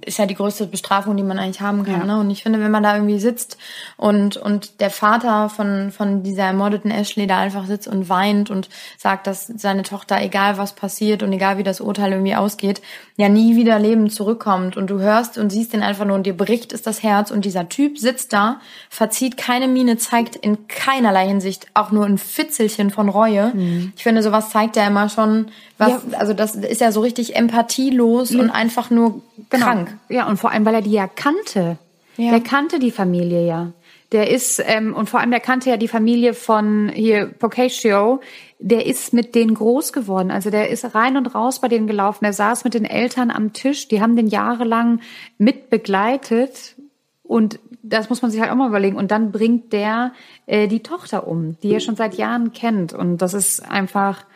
ist 0.04 0.18
ja 0.18 0.26
die 0.26 0.34
größte 0.34 0.66
Bestrafung, 0.66 1.16
die 1.16 1.22
man 1.22 1.38
eigentlich 1.38 1.60
haben 1.60 1.84
kann. 1.84 2.00
Ja. 2.00 2.16
Ne? 2.16 2.20
Und 2.20 2.30
ich 2.30 2.42
finde, 2.42 2.60
wenn 2.60 2.72
man 2.72 2.82
da 2.82 2.94
irgendwie 2.94 3.20
sitzt 3.20 3.56
und, 3.96 4.36
und 4.36 4.80
der 4.80 4.90
Vater 4.90 5.48
von, 5.48 5.92
von 5.92 6.24
dieser 6.24 6.42
ermordeten 6.42 6.90
Ashley 6.90 7.28
da 7.28 7.38
einfach 7.38 7.66
sitzt 7.66 7.86
und 7.86 8.08
weint 8.08 8.50
und 8.50 8.68
sagt, 8.98 9.28
dass 9.28 9.46
seine 9.46 9.84
Tochter, 9.84 10.20
egal 10.20 10.58
was 10.58 10.72
passiert 10.72 11.22
und 11.22 11.32
egal 11.32 11.56
wie 11.56 11.62
das 11.62 11.80
Urteil 11.80 12.12
irgendwie 12.12 12.34
ausgeht, 12.34 12.82
ja 13.16 13.28
nie 13.28 13.54
wieder 13.54 13.78
lebend 13.78 14.12
zurückkommt. 14.12 14.76
Und 14.76 14.90
du 14.90 14.98
hörst 14.98 15.38
und 15.38 15.50
siehst 15.50 15.72
den 15.72 15.82
einfach 15.82 16.04
nur 16.04 16.16
und 16.16 16.26
dir 16.26 16.36
bricht 16.36 16.72
es 16.72 16.82
das 16.82 17.02
Herz. 17.02 17.30
Und 17.30 17.44
dieser 17.44 17.68
Typ 17.68 17.96
sitzt 17.96 18.32
da, 18.32 18.60
verzieht 18.88 19.36
keine 19.36 19.68
Miene, 19.68 19.98
zeigt 19.98 20.34
in 20.34 20.66
keinerlei 20.66 21.28
Hinsicht 21.28 21.68
auch 21.74 21.92
nur 21.92 22.06
ein 22.06 22.18
Fitzelchen 22.18 22.90
von 22.90 23.08
Reue. 23.08 23.52
Mhm. 23.54 23.92
Ich 23.94 24.02
finde, 24.02 24.22
sowas 24.22 24.50
zeigt 24.50 24.74
ja 24.74 24.84
immer 24.86 25.08
schon, 25.08 25.46
was, 25.78 25.90
ja. 26.10 26.18
also 26.18 26.34
das 26.34 26.54
ist 26.56 26.80
ja 26.80 26.92
so 26.92 27.00
richtig 27.00 27.36
empathielos 27.36 28.32
mhm. 28.32 28.40
und 28.40 28.50
einfach 28.50 28.79
einfach 28.80 28.90
nur 28.90 29.22
genau. 29.50 29.64
krank. 29.64 29.96
Ja, 30.08 30.26
und 30.26 30.38
vor 30.38 30.50
allem, 30.50 30.64
weil 30.64 30.74
er 30.74 30.82
die 30.82 30.92
ja 30.92 31.06
kannte. 31.06 31.78
Ja. 32.16 32.30
Der 32.30 32.40
kannte 32.40 32.78
die 32.78 32.90
Familie 32.90 33.46
ja. 33.46 33.72
Der 34.12 34.30
ist, 34.30 34.60
ähm, 34.66 34.94
und 34.94 35.08
vor 35.08 35.20
allem, 35.20 35.30
der 35.30 35.40
kannte 35.40 35.70
ja 35.70 35.76
die 35.76 35.86
Familie 35.86 36.34
von 36.34 36.90
hier 36.92 37.26
Boccaccio. 37.26 38.20
Der 38.58 38.86
ist 38.86 39.12
mit 39.12 39.34
denen 39.34 39.54
groß 39.54 39.92
geworden. 39.92 40.30
Also 40.30 40.50
der 40.50 40.70
ist 40.70 40.94
rein 40.94 41.16
und 41.16 41.34
raus 41.34 41.60
bei 41.60 41.68
denen 41.68 41.86
gelaufen. 41.86 42.24
Der 42.24 42.32
saß 42.32 42.64
mit 42.64 42.74
den 42.74 42.84
Eltern 42.84 43.30
am 43.30 43.52
Tisch. 43.52 43.86
Die 43.88 44.02
haben 44.02 44.16
den 44.16 44.26
jahrelang 44.26 45.00
mit 45.38 45.70
begleitet 45.70 46.74
und 47.22 47.60
das 47.82 48.10
muss 48.10 48.22
man 48.22 48.30
sich 48.32 48.40
halt 48.40 48.50
auch 48.50 48.56
mal 48.56 48.68
überlegen. 48.68 48.96
Und 48.96 49.12
dann 49.12 49.30
bringt 49.30 49.72
der 49.72 50.12
äh, 50.46 50.66
die 50.66 50.82
Tochter 50.82 51.28
um, 51.28 51.56
die 51.62 51.72
er 51.72 51.80
schon 51.80 51.96
seit 51.96 52.14
Jahren 52.14 52.52
kennt. 52.52 52.92
Und 52.92 53.18
das 53.18 53.32
ist 53.32 53.60
einfach 53.70 54.26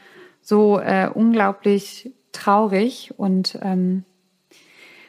so 0.41 0.79
äh, 0.79 1.11
unglaublich 1.13 2.13
traurig. 2.31 3.13
Und 3.17 3.59
ähm, 3.61 4.05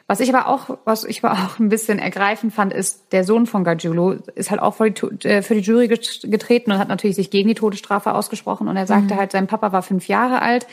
was 0.08 0.20
ich 0.20 0.32
aber 0.32 0.46
auch, 0.46 0.78
was 0.84 1.04
ich 1.04 1.24
aber 1.24 1.34
auch 1.34 1.58
ein 1.58 1.68
bisschen 1.68 1.98
ergreifend 1.98 2.54
fand, 2.54 2.72
ist, 2.72 3.12
der 3.12 3.24
Sohn 3.24 3.46
von 3.46 3.64
Gajulo 3.64 4.12
ist 4.34 4.50
halt 4.50 4.62
auch 4.62 4.74
für 4.74 4.90
die, 4.90 5.28
äh, 5.28 5.42
für 5.42 5.54
die 5.54 5.60
Jury 5.60 5.88
getreten 5.88 6.70
und 6.70 6.78
hat 6.78 6.88
natürlich 6.88 7.16
sich 7.16 7.30
gegen 7.30 7.48
die 7.48 7.54
Todesstrafe 7.54 8.14
ausgesprochen. 8.14 8.68
Und 8.68 8.76
er 8.76 8.86
sagte 8.86 9.14
mhm. 9.14 9.18
halt, 9.18 9.32
sein 9.32 9.48
Papa 9.48 9.72
war 9.72 9.82
fünf 9.82 10.06
Jahre 10.06 10.42
alt, 10.42 10.66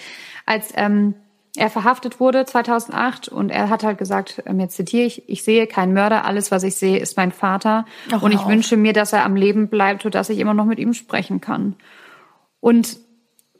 als 0.45 0.71
ähm, 0.75 1.15
er 1.55 1.69
verhaftet 1.69 2.19
wurde 2.19 2.45
2008 2.45 3.27
und 3.27 3.49
er 3.49 3.69
hat 3.69 3.83
halt 3.83 3.97
gesagt, 3.97 4.43
ähm, 4.45 4.59
jetzt 4.59 4.75
zitiere 4.75 5.05
ich, 5.05 5.27
ich 5.27 5.43
sehe 5.43 5.67
keinen 5.67 5.93
Mörder, 5.93 6.25
alles 6.25 6.51
was 6.51 6.63
ich 6.63 6.75
sehe 6.75 6.97
ist 6.97 7.17
mein 7.17 7.31
Vater 7.31 7.85
Ach, 8.11 8.21
und 8.21 8.31
ich 8.31 8.39
auf. 8.39 8.47
wünsche 8.47 8.77
mir, 8.77 8.93
dass 8.93 9.13
er 9.13 9.25
am 9.25 9.35
Leben 9.35 9.67
bleibt, 9.67 10.03
sodass 10.03 10.29
ich 10.29 10.39
immer 10.39 10.53
noch 10.53 10.65
mit 10.65 10.79
ihm 10.79 10.93
sprechen 10.93 11.41
kann. 11.41 11.75
Und 12.59 12.97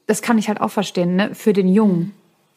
das 0.07 0.21
kann 0.21 0.38
ich 0.38 0.47
halt 0.47 0.62
auch 0.62 0.71
verstehen, 0.71 1.15
ne? 1.15 1.36
für 1.36 1.53
den 1.53 1.67
Jungen. 1.67 2.13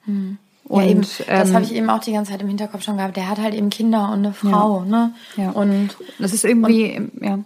Mhm. 0.06 0.38
Und, 0.68 0.82
ja, 0.82 0.90
eben. 0.90 1.00
Das 1.00 1.48
ähm, 1.48 1.54
habe 1.54 1.64
ich 1.64 1.74
eben 1.74 1.90
auch 1.90 2.00
die 2.00 2.12
ganze 2.12 2.32
Zeit 2.32 2.42
im 2.42 2.48
Hinterkopf 2.48 2.82
schon 2.82 2.96
gehabt. 2.96 3.16
Der 3.16 3.28
hat 3.28 3.38
halt 3.38 3.54
eben 3.54 3.70
Kinder 3.70 4.10
und 4.12 4.18
eine 4.18 4.32
Frau, 4.32 4.80
ja. 4.80 4.84
ne? 4.84 5.14
Ja. 5.36 5.50
Und 5.50 5.96
das 6.18 6.32
ist 6.32 6.44
irgendwie, 6.44 6.96
und, 6.96 7.22
ja. 7.22 7.38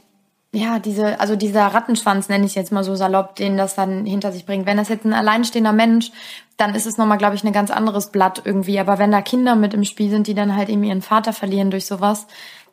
Ja, 0.53 0.81
diese, 0.81 1.21
also 1.21 1.37
dieser 1.37 1.67
Rattenschwanz 1.67 2.29
nenne 2.29 2.45
ich 2.45 2.57
jetzt 2.57 2.73
mal 2.73 2.83
so 2.83 2.97
salopp, 2.97 3.37
den 3.37 3.57
das 3.57 3.77
dann 3.77 4.05
hinter 4.05 4.33
sich 4.33 4.47
bringt. 4.47 4.67
Wenn 4.67 4.79
das 4.79 4.89
jetzt 4.89 5.05
ein 5.05 5.13
alleinstehender 5.13 5.73
Mensch, 5.73 6.11
dann 6.57 6.75
ist 6.75 6.87
es 6.87 6.99
nochmal, 6.99 7.19
glaube 7.19 7.37
ich, 7.37 7.45
ein 7.45 7.53
ganz 7.53 7.71
anderes 7.71 8.11
Blatt 8.11 8.43
irgendwie. 8.45 8.81
Aber 8.81 8.99
wenn 8.99 9.13
da 9.13 9.23
Kinder 9.23 9.55
mit 9.55 9.75
im 9.75 9.85
Spiel 9.85 10.11
sind, 10.11 10.27
die 10.27 10.35
dann 10.35 10.57
halt 10.57 10.69
eben 10.69 10.83
ihren 10.83 11.03
Vater 11.03 11.33
verlieren 11.33 11.71
durch 11.71 11.87
sowas, 11.87 12.27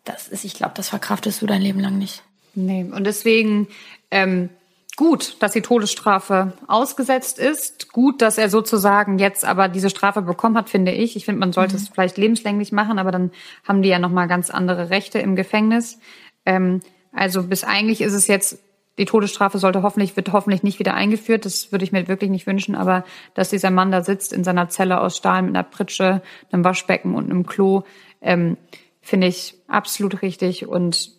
das 0.06 0.28
ist, 0.28 0.44
ich 0.44 0.56
glaube, 0.56 0.74
das 0.76 0.90
verkraftest 0.90 1.40
du 1.42 1.46
dein 1.46 1.62
Leben 1.62 1.80
lang 1.80 2.00
nicht. 2.00 2.24
Nee, 2.56 2.84
und 2.92 3.04
deswegen 3.04 3.68
ähm, 4.10 4.50
gut, 4.98 5.38
dass 5.42 5.54
die 5.54 5.62
Todesstrafe 5.62 6.54
ausgesetzt 6.68 7.40
ist. 7.40 7.94
Gut, 7.94 8.22
dass 8.22 8.38
er 8.38 8.50
sozusagen 8.50 9.20
jetzt 9.20 9.46
aber 9.46 9.70
diese 9.70 9.90
Strafe 9.90 10.22
bekommen 10.22 10.58
hat, 10.58 10.70
finde 10.70 10.92
ich. 10.92 11.16
Ich 11.16 11.24
finde, 11.24 11.40
man 11.40 11.54
sollte 11.54 11.76
mhm. 11.76 11.82
es 11.82 11.88
vielleicht 11.88 12.18
lebenslänglich 12.18 12.74
machen, 12.74 13.00
aber 13.00 13.12
dann 13.12 13.32
haben 13.66 13.82
die 13.82 13.90
ja 13.90 14.00
nochmal 14.00 14.28
ganz 14.28 14.50
andere 14.50 14.90
Rechte 14.90 15.20
im 15.20 15.38
Gefängnis. 15.38 16.00
Ähm, 16.46 16.82
also 17.14 17.44
bis 17.44 17.64
eigentlich 17.64 18.02
ist 18.02 18.14
es 18.14 18.28
jetzt, 18.28 18.60
die 18.98 19.06
Todesstrafe 19.06 19.60
sollte 19.60 19.84
hoffentlich, 19.84 20.16
wird 20.16 20.34
hoffentlich 20.34 20.64
nicht 20.64 20.80
wieder 20.80 20.96
eingeführt. 20.96 21.46
Das 21.46 21.72
würde 21.72 21.86
ich 21.86 21.92
mir 21.92 22.08
wirklich 22.08 22.32
nicht 22.32 22.48
wünschen, 22.48 22.74
aber 22.74 23.06
dass 23.36 23.52
dieser 23.52 23.70
Mann 23.70 23.92
da 23.92 24.04
sitzt 24.04 24.34
in 24.34 24.44
seiner 24.44 24.68
Zelle 24.70 25.00
aus 25.00 25.16
Stahl 25.16 25.44
mit 25.44 25.56
einer 25.56 25.64
Pritsche, 25.64 26.24
einem 26.52 26.64
Waschbecken 26.64 27.14
und 27.14 27.30
einem 27.30 27.46
Klo, 27.46 27.84
ähm, 28.22 28.58
finde 29.02 29.28
ich 29.28 29.54
absolut 29.68 30.24
richtig 30.24 30.68
und 30.68 31.17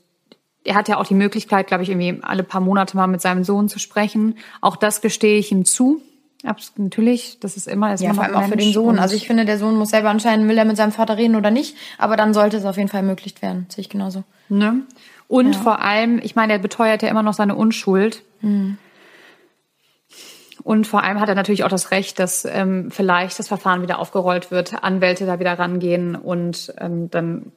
er 0.64 0.74
hat 0.74 0.88
ja 0.88 0.98
auch 0.98 1.06
die 1.06 1.14
Möglichkeit, 1.14 1.66
glaube 1.66 1.82
ich, 1.82 1.88
irgendwie 1.88 2.20
alle 2.22 2.42
paar 2.42 2.60
Monate 2.60 2.96
mal 2.96 3.06
mit 3.06 3.20
seinem 3.20 3.44
Sohn 3.44 3.68
zu 3.68 3.78
sprechen. 3.78 4.36
Auch 4.60 4.76
das 4.76 5.00
gestehe 5.00 5.38
ich 5.38 5.50
ihm 5.52 5.64
zu. 5.64 6.02
Natürlich, 6.76 7.40
das 7.40 7.56
ist 7.56 7.66
immer, 7.66 7.92
ist 7.92 8.00
ja, 8.00 8.14
vor 8.14 8.24
allem 8.24 8.36
auch 8.36 8.46
für 8.46 8.56
den 8.56 8.72
Sohn. 8.72 8.98
Also 8.98 9.16
ich 9.16 9.26
finde, 9.26 9.44
der 9.44 9.58
Sohn 9.58 9.76
muss 9.76 9.90
selber 9.90 10.10
entscheiden, 10.10 10.48
will 10.48 10.56
er 10.56 10.64
mit 10.64 10.76
seinem 10.76 10.92
Vater 10.92 11.16
reden 11.16 11.34
oder 11.34 11.50
nicht. 11.50 11.76
Aber 11.98 12.16
dann 12.16 12.32
sollte 12.32 12.58
es 12.58 12.64
auf 12.64 12.76
jeden 12.76 12.88
Fall 12.88 13.00
ermöglicht 13.00 13.42
werden. 13.42 13.66
Sehe 13.70 13.82
ich 13.82 13.88
genauso. 13.88 14.22
Ne? 14.48 14.82
Und 15.26 15.54
ja. 15.54 15.60
vor 15.60 15.80
allem, 15.82 16.20
ich 16.22 16.36
meine, 16.36 16.54
er 16.54 16.58
beteuert 16.58 17.02
ja 17.02 17.08
immer 17.08 17.22
noch 17.22 17.34
seine 17.34 17.56
Unschuld. 17.56 18.22
Mhm. 18.40 18.78
Und 20.62 20.86
vor 20.86 21.02
allem 21.02 21.18
hat 21.18 21.28
er 21.28 21.34
natürlich 21.34 21.64
auch 21.64 21.68
das 21.68 21.90
Recht, 21.90 22.18
dass 22.18 22.44
ähm, 22.44 22.90
vielleicht 22.90 23.38
das 23.38 23.48
Verfahren 23.48 23.82
wieder 23.82 23.98
aufgerollt 23.98 24.50
wird, 24.50 24.84
Anwälte 24.84 25.26
da 25.26 25.40
wieder 25.40 25.58
rangehen 25.58 26.14
und 26.14 26.72
ähm, 26.78 27.10
dann 27.10 27.52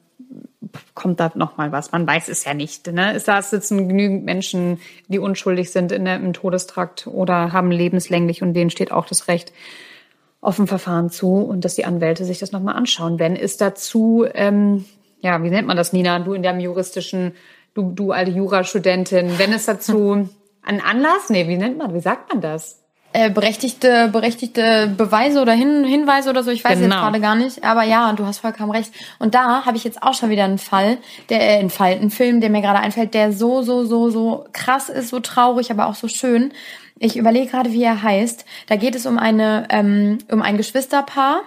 kommt 0.94 1.20
da 1.20 1.32
noch 1.34 1.56
mal 1.56 1.72
was. 1.72 1.92
Man 1.92 2.06
weiß 2.06 2.28
es 2.28 2.44
ja 2.44 2.54
nicht. 2.54 2.86
Ne? 2.92 3.20
Da 3.24 3.42
sitzen 3.42 3.88
genügend 3.88 4.24
Menschen, 4.24 4.80
die 5.08 5.18
unschuldig 5.18 5.70
sind 5.70 5.92
in 5.92 6.04
der, 6.04 6.16
im 6.16 6.32
Todestrakt 6.32 7.06
oder 7.06 7.52
haben 7.52 7.70
lebenslänglich 7.70 8.42
und 8.42 8.54
denen 8.54 8.70
steht 8.70 8.92
auch 8.92 9.06
das 9.06 9.28
Recht 9.28 9.52
auf 10.40 10.58
ein 10.58 10.66
Verfahren 10.66 11.10
zu 11.10 11.36
und 11.36 11.64
dass 11.64 11.76
die 11.76 11.84
Anwälte 11.84 12.24
sich 12.24 12.38
das 12.38 12.52
noch 12.52 12.60
mal 12.60 12.72
anschauen. 12.72 13.18
Wenn 13.18 13.36
es 13.36 13.56
dazu, 13.56 14.26
ähm, 14.34 14.84
ja, 15.20 15.42
wie 15.42 15.50
nennt 15.50 15.68
man 15.68 15.76
das, 15.76 15.92
Nina? 15.92 16.18
Du 16.18 16.34
in 16.34 16.42
deinem 16.42 16.60
juristischen, 16.60 17.32
du, 17.74 17.92
du 17.92 18.10
alte 18.10 18.32
Jurastudentin, 18.32 19.38
wenn 19.38 19.52
es 19.52 19.66
dazu 19.66 20.28
einen 20.62 20.80
Anlass, 20.80 21.30
nee, 21.30 21.48
wie 21.48 21.56
nennt 21.56 21.78
man, 21.78 21.94
wie 21.94 22.00
sagt 22.00 22.32
man 22.32 22.40
das? 22.40 22.81
Äh, 23.12 23.30
berechtigte, 23.30 24.08
berechtigte 24.08 24.92
Beweise 24.96 25.42
oder 25.42 25.52
Hin 25.52 25.84
Hinweise 25.84 26.30
oder 26.30 26.42
so, 26.42 26.50
ich 26.50 26.64
weiß 26.64 26.78
genau. 26.78 26.94
jetzt 26.94 27.02
gerade 27.02 27.20
gar 27.20 27.34
nicht. 27.34 27.64
Aber 27.64 27.82
ja, 27.82 28.12
du 28.12 28.24
hast 28.24 28.38
vollkommen 28.38 28.70
recht. 28.70 28.92
Und 29.18 29.34
da 29.34 29.64
habe 29.66 29.76
ich 29.76 29.84
jetzt 29.84 30.02
auch 30.02 30.14
schon 30.14 30.30
wieder 30.30 30.44
einen 30.44 30.58
Fall, 30.58 30.98
der, 31.28 31.40
äh, 31.40 31.58
einen 31.58 31.70
Fall, 31.70 31.92
einen 31.92 32.10
Film, 32.10 32.40
der 32.40 32.50
mir 32.50 32.62
gerade 32.62 32.80
einfällt, 32.80 33.14
der 33.14 33.32
so, 33.32 33.62
so, 33.62 33.84
so, 33.84 34.10
so 34.10 34.46
krass 34.52 34.88
ist, 34.88 35.10
so 35.10 35.20
traurig, 35.20 35.70
aber 35.70 35.86
auch 35.86 35.94
so 35.94 36.08
schön. 36.08 36.52
Ich 36.98 37.16
überlege 37.16 37.50
gerade, 37.50 37.72
wie 37.72 37.82
er 37.82 38.02
heißt. 38.02 38.44
Da 38.68 38.76
geht 38.76 38.94
es 38.94 39.06
um 39.06 39.18
eine, 39.18 39.66
ähm, 39.70 40.18
um 40.30 40.40
ein 40.40 40.56
Geschwisterpaar. 40.56 41.42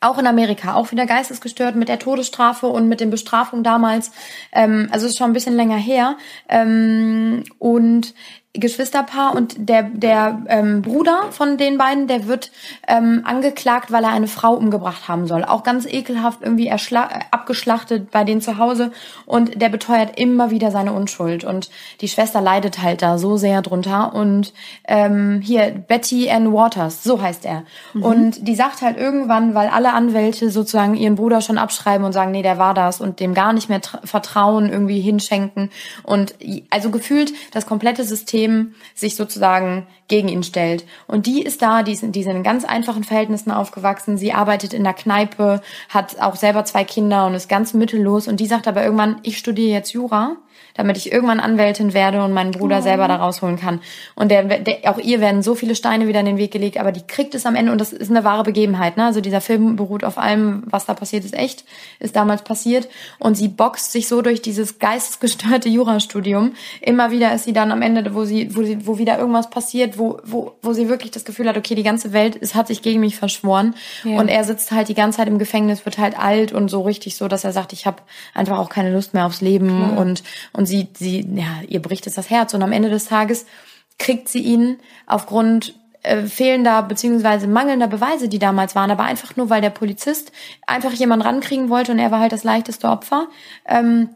Auch 0.00 0.18
in 0.18 0.26
Amerika, 0.26 0.74
auch 0.74 0.92
wieder 0.92 1.06
geistesgestört 1.06 1.76
mit 1.76 1.88
der 1.88 1.98
Todesstrafe 1.98 2.66
und 2.66 2.88
mit 2.88 3.00
den 3.00 3.08
Bestrafungen 3.08 3.64
damals. 3.64 4.12
Ähm, 4.52 4.88
also 4.90 5.06
ist 5.06 5.16
schon 5.16 5.30
ein 5.30 5.32
bisschen 5.32 5.56
länger 5.56 5.78
her. 5.78 6.18
Ähm, 6.48 7.44
und 7.58 8.12
Geschwisterpaar 8.56 9.34
und 9.34 9.68
der 9.68 9.82
der 9.82 10.42
ähm, 10.46 10.80
Bruder 10.80 11.24
von 11.32 11.56
den 11.56 11.76
beiden, 11.76 12.06
der 12.06 12.28
wird 12.28 12.52
ähm, 12.86 13.22
angeklagt, 13.24 13.90
weil 13.90 14.04
er 14.04 14.10
eine 14.10 14.28
Frau 14.28 14.54
umgebracht 14.54 15.08
haben 15.08 15.26
soll. 15.26 15.42
Auch 15.44 15.64
ganz 15.64 15.86
ekelhaft 15.86 16.38
irgendwie 16.40 16.70
abgeschlachtet 16.70 18.12
bei 18.12 18.22
denen 18.22 18.40
zu 18.40 18.56
Hause. 18.56 18.92
Und 19.26 19.60
der 19.60 19.70
beteuert 19.70 20.20
immer 20.20 20.52
wieder 20.52 20.70
seine 20.70 20.92
Unschuld. 20.92 21.42
Und 21.42 21.68
die 22.00 22.06
Schwester 22.06 22.40
leidet 22.40 22.80
halt 22.80 23.02
da 23.02 23.18
so 23.18 23.36
sehr 23.36 23.60
drunter. 23.60 24.14
Und 24.14 24.52
ähm, 24.86 25.40
hier 25.42 25.70
Betty 25.70 26.30
Ann 26.30 26.52
Waters, 26.52 27.02
so 27.02 27.20
heißt 27.20 27.44
er. 27.44 27.64
Mhm. 27.92 28.02
und 28.02 28.48
die 28.48 28.54
sagt 28.54 28.82
halt 28.82 28.96
irgendwann, 28.96 29.54
weil 29.56 29.68
alle 29.68 29.92
Anwälte 29.92 30.50
sozusagen 30.50 30.94
ihren 30.94 31.16
Bruder 31.16 31.40
schon 31.40 31.58
abschreiben 31.58 32.06
und 32.06 32.12
sagen, 32.12 32.30
nee, 32.30 32.42
der 32.42 32.58
war 32.58 32.74
das 32.74 33.00
und 33.00 33.18
dem 33.18 33.34
gar 33.34 33.52
nicht 33.52 33.68
mehr 33.68 33.80
Vertrauen 34.04 34.68
irgendwie 34.68 35.00
hinschenken. 35.00 35.70
Und 36.04 36.34
also 36.70 36.90
gefühlt 36.90 37.32
das 37.52 37.66
komplette 37.66 38.04
System 38.04 38.43
System 38.44 38.74
sich 38.94 39.16
sozusagen 39.16 39.86
gegen 40.08 40.28
ihn 40.28 40.42
stellt. 40.42 40.84
Und 41.06 41.26
die 41.26 41.42
ist 41.42 41.62
da, 41.62 41.82
die 41.82 41.92
ist, 41.92 42.04
die 42.06 42.20
ist 42.20 42.26
in 42.26 42.42
ganz 42.42 42.64
einfachen 42.64 43.04
Verhältnissen 43.04 43.50
aufgewachsen. 43.50 44.18
Sie 44.18 44.32
arbeitet 44.32 44.74
in 44.74 44.84
der 44.84 44.92
Kneipe, 44.92 45.62
hat 45.88 46.20
auch 46.20 46.36
selber 46.36 46.64
zwei 46.64 46.84
Kinder 46.84 47.26
und 47.26 47.34
ist 47.34 47.48
ganz 47.48 47.74
mittellos. 47.74 48.28
Und 48.28 48.40
die 48.40 48.46
sagt 48.46 48.68
aber 48.68 48.84
irgendwann, 48.84 49.20
ich 49.22 49.38
studiere 49.38 49.72
jetzt 49.72 49.92
Jura 49.92 50.36
damit 50.74 50.96
ich 50.96 51.12
irgendwann 51.12 51.40
Anwältin 51.40 51.94
werde 51.94 52.22
und 52.22 52.32
meinen 52.32 52.50
Bruder 52.50 52.78
oh. 52.78 52.82
selber 52.82 53.08
da 53.08 53.16
rausholen 53.16 53.56
kann. 53.58 53.80
Und 54.14 54.30
der, 54.30 54.44
der, 54.44 54.90
auch 54.90 54.98
ihr 54.98 55.20
werden 55.20 55.42
so 55.42 55.54
viele 55.54 55.74
Steine 55.74 56.08
wieder 56.08 56.20
in 56.20 56.26
den 56.26 56.36
Weg 56.36 56.50
gelegt, 56.50 56.78
aber 56.78 56.92
die 56.92 57.02
kriegt 57.06 57.34
es 57.34 57.46
am 57.46 57.54
Ende 57.54 57.72
und 57.72 57.80
das 57.80 57.92
ist 57.92 58.10
eine 58.10 58.24
wahre 58.24 58.42
Begebenheit. 58.42 58.96
Ne? 58.96 59.04
Also 59.04 59.20
dieser 59.20 59.40
Film 59.40 59.76
beruht 59.76 60.04
auf 60.04 60.18
allem, 60.18 60.64
was 60.66 60.86
da 60.86 60.94
passiert 60.94 61.24
ist, 61.24 61.34
echt, 61.34 61.64
ist 62.00 62.16
damals 62.16 62.42
passiert. 62.42 62.88
Und 63.18 63.36
sie 63.36 63.48
boxt 63.48 63.92
sich 63.92 64.08
so 64.08 64.20
durch 64.22 64.42
dieses 64.42 64.78
geistesgestörte 64.78 65.68
Jurastudium. 65.74 66.54
Immer 66.80 67.10
wieder 67.10 67.32
ist 67.32 67.44
sie 67.44 67.52
dann 67.52 67.70
am 67.70 67.82
Ende, 67.82 68.14
wo 68.14 68.24
sie, 68.24 68.54
wo 68.56 68.62
sie, 68.62 68.86
wo 68.86 68.98
wieder 68.98 69.18
irgendwas 69.18 69.50
passiert, 69.50 69.98
wo, 69.98 70.20
wo, 70.24 70.56
wo 70.62 70.72
sie 70.72 70.88
wirklich 70.88 71.12
das 71.12 71.24
Gefühl 71.24 71.48
hat, 71.48 71.56
okay, 71.56 71.74
die 71.74 71.82
ganze 71.82 72.12
Welt 72.12 72.36
ist, 72.36 72.54
hat 72.54 72.66
sich 72.66 72.82
gegen 72.82 73.00
mich 73.00 73.16
verschworen. 73.16 73.74
Ja. 74.02 74.18
Und 74.18 74.28
er 74.28 74.44
sitzt 74.44 74.72
halt 74.72 74.88
die 74.88 74.94
ganze 74.94 75.18
Zeit 75.18 75.28
im 75.28 75.38
Gefängnis, 75.38 75.84
wird 75.84 75.98
halt 75.98 76.18
alt 76.18 76.52
und 76.52 76.68
so 76.68 76.82
richtig 76.82 77.16
so, 77.16 77.28
dass 77.28 77.44
er 77.44 77.52
sagt, 77.52 77.72
ich 77.72 77.86
habe 77.86 78.02
einfach 78.34 78.58
auch 78.58 78.68
keine 78.68 78.92
Lust 78.92 79.14
mehr 79.14 79.26
aufs 79.26 79.40
Leben 79.40 79.68
ja. 79.68 80.00
und, 80.00 80.22
und 80.52 80.63
und 80.64 80.68
sie, 80.68 80.88
sie, 80.96 81.20
ja, 81.34 81.60
ihr 81.68 81.82
bricht 81.82 82.06
es 82.06 82.14
das 82.14 82.30
Herz 82.30 82.54
und 82.54 82.62
am 82.62 82.72
Ende 82.72 82.88
des 82.88 83.04
Tages 83.04 83.44
kriegt 83.98 84.30
sie 84.30 84.40
ihn 84.40 84.78
aufgrund 85.06 85.74
äh, 86.02 86.22
fehlender 86.22 86.82
beziehungsweise 86.82 87.46
mangelnder 87.46 87.86
Beweise, 87.86 88.30
die 88.30 88.38
damals 88.38 88.74
waren, 88.74 88.90
aber 88.90 89.02
einfach 89.02 89.36
nur, 89.36 89.50
weil 89.50 89.60
der 89.60 89.68
Polizist 89.68 90.32
einfach 90.66 90.92
jemanden 90.92 91.26
rankriegen 91.26 91.68
wollte 91.68 91.92
und 91.92 91.98
er 91.98 92.10
war 92.10 92.20
halt 92.20 92.32
das 92.32 92.44
leichteste 92.44 92.88
Opfer. 92.88 93.28
Ähm, 93.66 94.08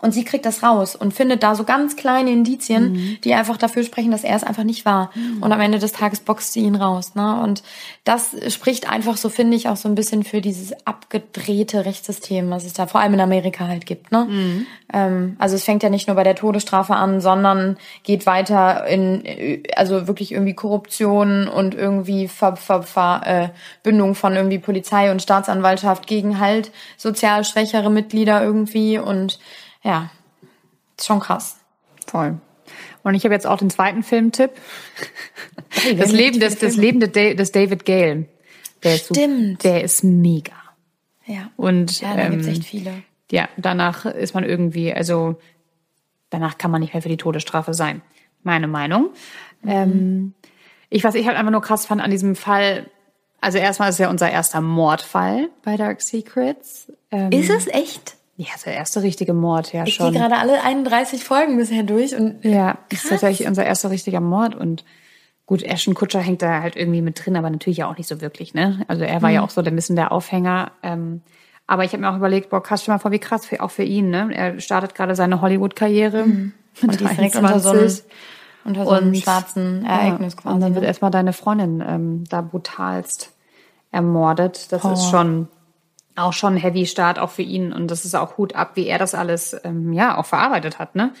und 0.00 0.12
sie 0.12 0.24
kriegt 0.24 0.46
das 0.46 0.62
raus 0.62 0.96
und 0.96 1.12
findet 1.12 1.42
da 1.42 1.54
so 1.54 1.64
ganz 1.64 1.96
kleine 1.96 2.30
Indizien, 2.30 2.92
mhm. 2.92 3.18
die 3.22 3.34
einfach 3.34 3.56
dafür 3.56 3.82
sprechen, 3.82 4.10
dass 4.10 4.24
er 4.24 4.36
es 4.36 4.44
einfach 4.44 4.64
nicht 4.64 4.84
war. 4.84 5.10
Mhm. 5.14 5.42
Und 5.42 5.52
am 5.52 5.60
Ende 5.60 5.78
des 5.78 5.92
Tages 5.92 6.20
boxt 6.20 6.52
sie 6.52 6.60
ihn 6.60 6.74
raus. 6.74 7.14
Ne? 7.14 7.40
Und 7.42 7.62
das 8.04 8.34
spricht 8.48 8.90
einfach, 8.90 9.16
so 9.16 9.28
finde 9.28 9.56
ich, 9.56 9.68
auch 9.68 9.76
so 9.76 9.88
ein 9.88 9.94
bisschen 9.94 10.24
für 10.24 10.40
dieses 10.40 10.72
abgedrehte 10.86 11.84
Rechtssystem, 11.84 12.50
was 12.50 12.64
es 12.64 12.72
da 12.72 12.86
vor 12.86 13.00
allem 13.00 13.14
in 13.14 13.20
Amerika 13.20 13.68
halt 13.68 13.86
gibt. 13.86 14.10
Ne? 14.12 14.26
Mhm. 14.28 14.66
Ähm, 14.92 15.36
also 15.38 15.56
es 15.56 15.64
fängt 15.64 15.82
ja 15.82 15.90
nicht 15.90 16.06
nur 16.06 16.16
bei 16.16 16.24
der 16.24 16.34
Todesstrafe 16.34 16.94
an, 16.94 17.20
sondern 17.20 17.76
geht 18.02 18.26
weiter 18.26 18.86
in, 18.86 19.22
also 19.76 20.06
wirklich 20.06 20.32
irgendwie 20.32 20.54
Korruption 20.54 21.48
und 21.48 21.74
irgendwie 21.74 22.28
Ver, 22.28 22.56
Ver, 22.56 22.82
Verbindung 22.82 24.14
von 24.14 24.34
irgendwie 24.34 24.58
Polizei 24.58 25.10
und 25.10 25.22
Staatsanwaltschaft 25.22 26.06
gegen 26.06 26.40
halt 26.40 26.70
sozial 26.96 27.44
schwächere 27.44 27.90
Mitglieder 27.90 28.42
irgendwie 28.42 28.98
und 28.98 29.38
ja, 29.82 30.10
ist 30.96 31.06
schon 31.06 31.20
krass. 31.20 31.58
Voll. 32.06 32.38
Und 33.02 33.14
ich 33.14 33.24
habe 33.24 33.34
jetzt 33.34 33.46
auch 33.46 33.58
den 33.58 33.70
zweiten 33.70 34.02
Filmtipp. 34.02 34.52
Hey, 35.70 35.96
das 35.96 36.12
Leben 36.12 36.40
des, 36.40 36.58
das 36.58 36.76
Leben 36.76 37.00
des 37.00 37.52
David 37.52 37.84
Gale. 37.84 38.26
Der 38.82 38.96
Stimmt. 38.96 39.52
Ist 39.52 39.64
der 39.64 39.84
ist 39.84 40.04
mega. 40.04 40.52
Ja. 41.26 41.50
Und 41.56 42.00
ja, 42.00 42.16
da 42.16 42.22
ähm, 42.22 42.32
gibt's 42.32 42.46
echt 42.46 42.64
viele. 42.64 43.02
Ja, 43.30 43.48
danach 43.56 44.04
ist 44.04 44.34
man 44.34 44.44
irgendwie, 44.44 44.92
also 44.92 45.38
danach 46.30 46.58
kann 46.58 46.70
man 46.70 46.80
nicht 46.80 46.92
mehr 46.92 47.02
für 47.02 47.08
die 47.08 47.16
Todesstrafe 47.16 47.74
sein. 47.74 48.02
Meine 48.42 48.66
Meinung. 48.66 49.10
Mhm. 49.62 49.70
Ähm, 49.70 50.34
ich, 50.88 51.04
was 51.04 51.14
ich 51.14 51.26
halt 51.26 51.36
einfach 51.36 51.52
nur 51.52 51.62
krass 51.62 51.86
fand 51.86 52.00
an 52.00 52.10
diesem 52.10 52.34
Fall, 52.34 52.90
also 53.40 53.58
erstmal 53.58 53.90
ist 53.90 53.98
ja 53.98 54.10
unser 54.10 54.30
erster 54.30 54.60
Mordfall 54.60 55.50
bei 55.62 55.76
Dark 55.76 56.00
Secrets. 56.00 56.92
Ähm, 57.12 57.30
ist 57.30 57.50
es 57.50 57.68
echt? 57.68 58.16
Ja, 58.40 58.54
ist 58.54 58.64
der 58.64 58.72
erste 58.72 59.02
richtige 59.02 59.34
Mord, 59.34 59.74
ja 59.74 59.84
ich 59.84 59.96
schon. 59.96 60.06
Ich 60.06 60.12
gehe 60.12 60.22
gerade 60.22 60.40
alle 60.40 60.62
31 60.62 61.22
Folgen 61.22 61.58
bisher 61.58 61.82
durch 61.82 62.14
und 62.14 62.42
ja, 62.42 62.78
krass. 62.88 63.04
ist 63.04 63.08
tatsächlich 63.10 63.46
unser 63.46 63.66
erster 63.66 63.90
richtiger 63.90 64.20
Mord 64.20 64.54
und 64.54 64.82
gut, 65.44 65.62
Ashton 65.62 65.92
Kutscher 65.92 66.20
hängt 66.20 66.40
da 66.40 66.62
halt 66.62 66.74
irgendwie 66.74 67.02
mit 67.02 67.22
drin, 67.22 67.36
aber 67.36 67.50
natürlich 67.50 67.76
ja 67.76 67.90
auch 67.90 67.98
nicht 67.98 68.08
so 68.08 68.22
wirklich, 68.22 68.54
ne? 68.54 68.82
Also 68.88 69.04
er 69.04 69.20
war 69.20 69.28
mhm. 69.28 69.34
ja 69.34 69.42
auch 69.42 69.50
so 69.50 69.60
ein 69.60 69.76
bisschen 69.76 69.94
der 69.94 70.10
Aufhänger. 70.10 70.72
Ähm, 70.82 71.20
aber 71.66 71.84
ich 71.84 71.92
habe 71.92 72.00
mir 72.00 72.10
auch 72.10 72.16
überlegt, 72.16 72.48
boah, 72.48 72.62
krass, 72.62 72.82
schon 72.82 72.94
mal 72.94 72.98
vor, 72.98 73.10
wie 73.10 73.18
krass 73.18 73.44
für, 73.44 73.60
auch 73.60 73.70
für 73.70 73.82
ihn, 73.82 74.08
ne? 74.08 74.30
Er 74.32 74.58
startet 74.58 74.94
gerade 74.94 75.14
seine 75.14 75.42
Hollywood-Karriere. 75.42 76.24
Mhm. 76.24 76.52
Und 76.82 76.98
die 76.98 77.04
ist 77.04 77.18
direkt 77.18 77.36
unter 77.36 77.60
so 77.60 77.70
einem, 77.70 77.90
unter 78.64 78.84
so 78.84 78.90
einem 78.90 79.08
und, 79.08 79.16
schwarzen 79.18 79.84
Ereignis 79.84 80.34
ja, 80.34 80.40
quasi. 80.40 80.54
Und 80.54 80.60
dann 80.62 80.74
wird 80.74 80.82
ne? 80.82 80.88
erstmal 80.88 81.10
deine 81.10 81.34
Freundin 81.34 81.84
ähm, 81.86 82.24
da 82.30 82.40
brutalst 82.40 83.32
ermordet. 83.90 84.72
Das 84.72 84.82
oh. 84.84 84.92
ist 84.92 85.10
schon 85.10 85.48
auch 86.22 86.32
schon 86.32 86.54
ein 86.54 86.60
Heavy 86.60 86.86
Start 86.86 87.18
auch 87.18 87.30
für 87.30 87.42
ihn 87.42 87.72
und 87.72 87.90
das 87.90 88.04
ist 88.04 88.14
auch 88.14 88.36
Hut 88.38 88.54
ab, 88.54 88.72
wie 88.74 88.86
er 88.86 88.98
das 88.98 89.14
alles 89.14 89.56
ähm, 89.64 89.92
ja 89.92 90.16
auch 90.16 90.26
verarbeitet 90.26 90.78
hat, 90.78 90.94
ne? 90.94 91.12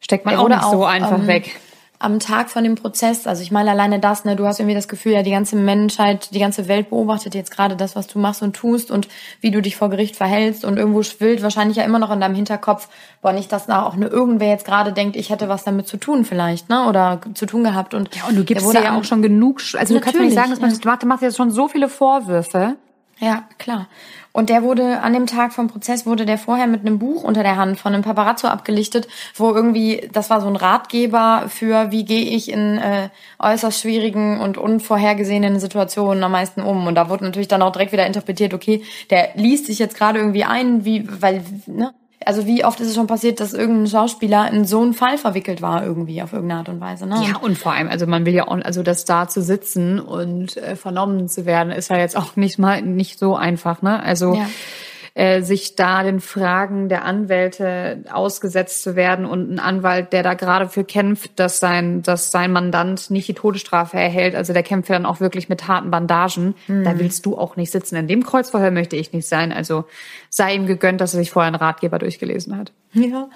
Steckt 0.00 0.24
man 0.24 0.36
auch 0.36 0.48
nicht 0.48 0.62
auch, 0.62 0.72
so 0.72 0.84
einfach 0.84 1.18
ähm, 1.18 1.26
weg. 1.26 1.56
Am 2.00 2.20
Tag 2.20 2.48
von 2.48 2.62
dem 2.62 2.76
Prozess, 2.76 3.26
also 3.26 3.42
ich 3.42 3.50
meine 3.50 3.72
alleine 3.72 3.98
das, 3.98 4.24
ne, 4.24 4.36
du 4.36 4.46
hast 4.46 4.60
irgendwie 4.60 4.76
das 4.76 4.86
Gefühl, 4.86 5.14
ja, 5.14 5.24
die 5.24 5.32
ganze 5.32 5.56
Menschheit, 5.56 6.32
die 6.32 6.38
ganze 6.38 6.68
Welt 6.68 6.90
beobachtet 6.90 7.34
jetzt 7.34 7.50
gerade 7.50 7.74
das, 7.74 7.96
was 7.96 8.06
du 8.06 8.20
machst 8.20 8.40
und 8.40 8.54
tust 8.54 8.92
und 8.92 9.08
wie 9.40 9.50
du 9.50 9.60
dich 9.60 9.74
vor 9.74 9.90
Gericht 9.90 10.14
verhältst 10.14 10.64
und 10.64 10.76
irgendwo 10.76 11.02
schwillt 11.02 11.42
wahrscheinlich 11.42 11.76
ja 11.76 11.82
immer 11.82 11.98
noch 11.98 12.12
in 12.12 12.20
deinem 12.20 12.36
Hinterkopf, 12.36 12.88
boah, 13.20 13.32
nicht, 13.32 13.50
dass 13.50 13.66
da 13.66 13.82
auch 13.82 13.96
nur 13.96 14.12
irgendwer 14.12 14.46
jetzt 14.46 14.64
gerade 14.64 14.92
denkt, 14.92 15.16
ich 15.16 15.30
hätte 15.30 15.48
was 15.48 15.64
damit 15.64 15.88
zu 15.88 15.96
tun 15.96 16.24
vielleicht, 16.24 16.68
ne, 16.68 16.86
oder 16.88 17.20
zu 17.34 17.46
tun 17.46 17.64
gehabt 17.64 17.94
und 17.94 18.14
ja, 18.14 18.28
und 18.28 18.36
du 18.36 18.44
gibst 18.44 18.72
dir 18.72 18.80
ja 18.80 18.96
auch 18.96 19.02
schon 19.02 19.20
genug, 19.20 19.60
also 19.76 19.94
du 19.94 20.00
kannst 20.00 20.20
mir 20.20 20.26
nicht 20.26 20.36
sagen, 20.36 20.50
dass 20.50 20.60
man, 20.60 20.70
ja. 20.70 20.76
du 20.76 20.88
machst, 20.88 21.02
du 21.02 21.06
machst 21.08 21.22
jetzt 21.24 21.36
schon 21.36 21.50
so 21.50 21.66
viele 21.66 21.88
Vorwürfe 21.88 22.76
ja, 23.20 23.44
klar. 23.58 23.88
Und 24.32 24.50
der 24.50 24.62
wurde 24.62 25.00
an 25.00 25.12
dem 25.12 25.26
Tag 25.26 25.52
vom 25.52 25.66
Prozess 25.66 26.06
wurde 26.06 26.24
der 26.24 26.38
vorher 26.38 26.68
mit 26.68 26.82
einem 26.82 27.00
Buch 27.00 27.24
unter 27.24 27.42
der 27.42 27.56
Hand 27.56 27.80
von 27.80 27.92
einem 27.92 28.04
Paparazzo 28.04 28.46
abgelichtet, 28.46 29.08
wo 29.34 29.50
irgendwie 29.52 30.08
das 30.12 30.30
war 30.30 30.40
so 30.40 30.46
ein 30.46 30.54
Ratgeber 30.54 31.46
für 31.48 31.90
wie 31.90 32.04
gehe 32.04 32.24
ich 32.24 32.52
in 32.52 32.78
äh, 32.78 33.08
äußerst 33.40 33.80
schwierigen 33.80 34.40
und 34.40 34.56
unvorhergesehenen 34.56 35.58
Situationen 35.58 36.22
am 36.22 36.32
meisten 36.32 36.62
um. 36.62 36.86
Und 36.86 36.94
da 36.94 37.08
wurde 37.08 37.24
natürlich 37.24 37.48
dann 37.48 37.62
auch 37.62 37.72
direkt 37.72 37.90
wieder 37.90 38.06
interpretiert, 38.06 38.54
okay, 38.54 38.82
der 39.10 39.30
liest 39.34 39.66
sich 39.66 39.80
jetzt 39.80 39.96
gerade 39.96 40.20
irgendwie 40.20 40.44
ein, 40.44 40.84
wie 40.84 41.08
weil 41.20 41.42
ne 41.66 41.92
also 42.28 42.46
wie 42.46 42.62
oft 42.62 42.78
ist 42.80 42.88
es 42.88 42.94
schon 42.94 43.06
passiert, 43.06 43.40
dass 43.40 43.54
irgendein 43.54 43.86
Schauspieler 43.86 44.52
in 44.52 44.66
so 44.66 44.82
einen 44.82 44.92
Fall 44.92 45.16
verwickelt 45.16 45.62
war 45.62 45.82
irgendwie 45.82 46.20
auf 46.20 46.34
irgendeine 46.34 46.60
Art 46.60 46.68
und 46.68 46.78
Weise. 46.78 47.06
Ne? 47.06 47.22
Ja, 47.26 47.38
und 47.38 47.56
vor 47.56 47.72
allem, 47.72 47.88
also 47.88 48.06
man 48.06 48.26
will 48.26 48.34
ja 48.34 48.46
auch, 48.46 48.58
also 48.62 48.82
das 48.82 49.06
da 49.06 49.28
zu 49.28 49.40
sitzen 49.40 49.98
und 49.98 50.58
äh, 50.58 50.76
vernommen 50.76 51.30
zu 51.30 51.46
werden, 51.46 51.72
ist 51.72 51.88
ja 51.88 51.96
jetzt 51.96 52.18
auch 52.18 52.36
nicht 52.36 52.58
mal 52.58 52.82
nicht 52.82 53.18
so 53.18 53.34
einfach. 53.34 53.80
Ne? 53.80 54.02
Also 54.02 54.34
ja 54.34 54.46
äh, 55.18 55.42
sich 55.42 55.74
da 55.74 56.04
den 56.04 56.20
Fragen 56.20 56.88
der 56.88 57.04
Anwälte 57.04 58.04
ausgesetzt 58.08 58.84
zu 58.84 58.94
werden 58.94 59.26
und 59.26 59.50
ein 59.50 59.58
Anwalt, 59.58 60.12
der 60.12 60.22
da 60.22 60.34
gerade 60.34 60.68
für 60.68 60.84
kämpft, 60.84 61.40
dass 61.40 61.58
sein, 61.58 62.02
dass 62.02 62.30
sein 62.30 62.52
Mandant 62.52 63.10
nicht 63.10 63.26
die 63.26 63.34
Todesstrafe 63.34 63.96
erhält, 63.96 64.36
also 64.36 64.52
der 64.52 64.62
kämpft 64.62 64.90
ja 64.90 64.94
dann 64.94 65.06
auch 65.06 65.18
wirklich 65.18 65.48
mit 65.48 65.66
harten 65.66 65.90
Bandagen, 65.90 66.54
mhm. 66.68 66.84
da 66.84 67.00
willst 67.00 67.26
du 67.26 67.36
auch 67.36 67.56
nicht 67.56 67.72
sitzen. 67.72 67.96
In 67.96 68.06
dem 68.06 68.22
Kreuzverhör 68.22 68.70
möchte 68.70 68.94
ich 68.94 69.12
nicht 69.12 69.26
sein. 69.26 69.52
Also 69.52 69.86
sei 70.30 70.54
ihm 70.54 70.66
gegönnt, 70.66 71.00
dass 71.00 71.14
er 71.14 71.18
sich 71.18 71.32
vorher 71.32 71.48
einen 71.48 71.56
Ratgeber 71.56 71.98
durchgelesen 71.98 72.56
hat. 72.56 72.70
Ja. 72.92 73.28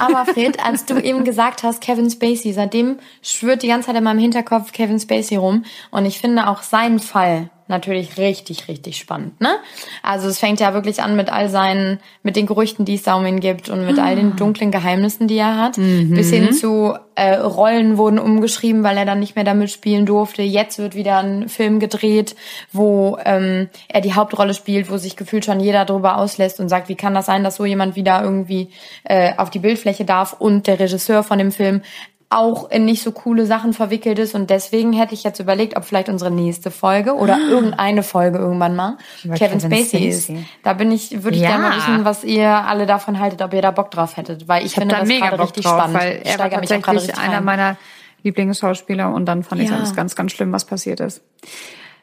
Aber 0.00 0.26
Fred, 0.26 0.58
als 0.66 0.84
du 0.86 0.98
eben 0.98 1.22
gesagt 1.22 1.62
hast, 1.62 1.80
Kevin 1.80 2.10
Spacey, 2.10 2.52
seitdem 2.52 2.98
schwört 3.22 3.62
die 3.62 3.68
ganze 3.68 3.86
Zeit 3.86 3.96
in 3.96 4.02
meinem 4.02 4.18
Hinterkopf 4.18 4.72
Kevin 4.72 4.98
Spacey 4.98 5.36
rum. 5.36 5.64
Und 5.92 6.06
ich 6.06 6.18
finde 6.18 6.48
auch 6.48 6.64
seinen 6.64 6.98
Fall 6.98 7.50
natürlich 7.70 8.18
richtig, 8.18 8.68
richtig 8.68 8.98
spannend, 8.98 9.40
ne? 9.40 9.56
Also 10.02 10.28
es 10.28 10.38
fängt 10.38 10.60
ja 10.60 10.74
wirklich 10.74 11.02
an 11.02 11.16
mit 11.16 11.32
all 11.32 11.48
seinen, 11.48 12.00
mit 12.22 12.36
den 12.36 12.46
Gerüchten, 12.46 12.84
die 12.84 12.94
es 12.94 13.02
da 13.02 13.14
um 13.14 13.24
ihn 13.24 13.40
gibt 13.40 13.68
und 13.70 13.86
mit 13.86 13.98
all 13.98 14.16
den 14.16 14.32
ah. 14.32 14.36
dunklen 14.36 14.70
Geheimnissen, 14.70 15.28
die 15.28 15.38
er 15.38 15.56
hat, 15.56 15.78
mhm. 15.78 16.14
bis 16.14 16.30
hin 16.30 16.52
zu 16.52 16.94
äh, 17.14 17.36
Rollen 17.36 17.96
wurden 17.96 18.18
umgeschrieben, 18.18 18.82
weil 18.82 18.96
er 18.96 19.04
dann 19.04 19.20
nicht 19.20 19.36
mehr 19.36 19.44
damit 19.44 19.70
spielen 19.70 20.06
durfte. 20.06 20.42
Jetzt 20.42 20.78
wird 20.78 20.94
wieder 20.94 21.18
ein 21.18 21.48
Film 21.48 21.80
gedreht, 21.80 22.36
wo 22.72 23.18
ähm, 23.24 23.68
er 23.88 24.00
die 24.00 24.14
Hauptrolle 24.14 24.54
spielt, 24.54 24.90
wo 24.90 24.96
sich 24.96 25.16
gefühlt 25.16 25.44
schon 25.44 25.60
jeder 25.60 25.84
darüber 25.84 26.18
auslässt 26.18 26.60
und 26.60 26.68
sagt, 26.68 26.88
wie 26.88 26.96
kann 26.96 27.14
das 27.14 27.26
sein, 27.26 27.44
dass 27.44 27.56
so 27.56 27.64
jemand 27.64 27.96
wieder 27.96 28.22
irgendwie 28.22 28.70
äh, 29.04 29.32
auf 29.36 29.50
die 29.50 29.58
Bildfläche 29.58 30.04
darf 30.04 30.34
und 30.38 30.66
der 30.66 30.78
Regisseur 30.80 31.22
von 31.22 31.38
dem 31.38 31.52
Film 31.52 31.82
auch 32.30 32.70
in 32.70 32.84
nicht 32.84 33.02
so 33.02 33.10
coole 33.10 33.44
Sachen 33.44 33.72
verwickelt 33.72 34.20
ist 34.20 34.36
und 34.36 34.50
deswegen 34.50 34.92
hätte 34.92 35.14
ich 35.14 35.24
jetzt 35.24 35.40
überlegt, 35.40 35.76
ob 35.76 35.84
vielleicht 35.84 36.08
unsere 36.08 36.30
nächste 36.30 36.70
Folge 36.70 37.14
oder 37.14 37.34
ah. 37.34 37.50
irgendeine 37.50 38.04
Folge 38.04 38.38
irgendwann 38.38 38.76
mal 38.76 38.98
Kevin, 39.22 39.34
Kevin 39.34 39.60
Spacey, 39.60 39.84
Spacey, 39.84 40.08
ist. 40.08 40.32
Da 40.62 40.72
bin 40.74 40.92
ich, 40.92 41.24
würde 41.24 41.36
ich 41.36 41.42
ja. 41.42 41.50
gerne 41.50 41.68
mal 41.68 41.76
wissen, 41.76 42.04
was 42.04 42.22
ihr 42.22 42.48
alle 42.48 42.86
davon 42.86 43.18
haltet, 43.18 43.42
ob 43.42 43.52
ihr 43.52 43.62
da 43.62 43.72
Bock 43.72 43.90
drauf 43.90 44.16
hättet, 44.16 44.46
weil 44.46 44.60
ich, 44.60 44.66
ich 44.66 44.74
finde 44.74 44.94
da 44.94 45.00
das 45.00 45.08
gerade 45.08 45.42
richtig 45.42 45.64
drauf, 45.64 45.78
spannend. 45.80 45.98
Weil 45.98 46.20
er 46.22 46.38
war 46.38 46.50
tatsächlich 46.50 47.18
einer 47.18 47.38
rein. 47.38 47.44
meiner 47.44 47.76
Lieblingsschauspieler 48.22 49.12
und 49.12 49.26
dann 49.26 49.42
fand 49.42 49.62
ich 49.62 49.70
ja. 49.70 49.76
alles 49.76 49.96
ganz, 49.96 50.14
ganz 50.14 50.30
schlimm, 50.30 50.52
was 50.52 50.64
passiert 50.64 51.00
ist. 51.00 51.22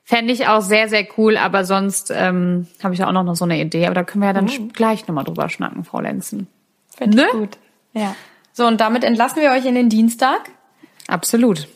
Fände 0.03 0.33
ich 0.33 0.47
auch 0.47 0.61
sehr, 0.61 0.89
sehr 0.89 1.05
cool, 1.17 1.37
aber 1.37 1.63
sonst 1.63 2.11
ähm, 2.13 2.67
habe 2.83 2.93
ich 2.93 2.99
ja 2.99 3.07
auch 3.07 3.11
noch 3.11 3.35
so 3.35 3.45
eine 3.45 3.59
Idee. 3.59 3.85
Aber 3.85 3.95
da 3.95 4.03
können 4.03 4.21
wir 4.21 4.27
ja 4.27 4.33
dann 4.33 4.45
mhm. 4.45 4.73
gleich 4.73 5.07
nochmal 5.07 5.23
drüber 5.23 5.49
schnacken, 5.49 5.83
Frau 5.83 5.99
Lenzen. 6.01 6.47
Finde 6.97 7.17
ne? 7.17 7.25
ich 7.27 7.31
gut. 7.31 7.57
Ja. 7.93 8.15
So, 8.57 8.65
und 8.65 8.81
damit 8.81 9.03
entlassen 9.03 9.39
wir 9.39 9.51
euch 9.51 9.67
in 9.67 9.75
den 9.75 9.87
Dienstag. 9.87 10.49
Absolut. 11.07 11.67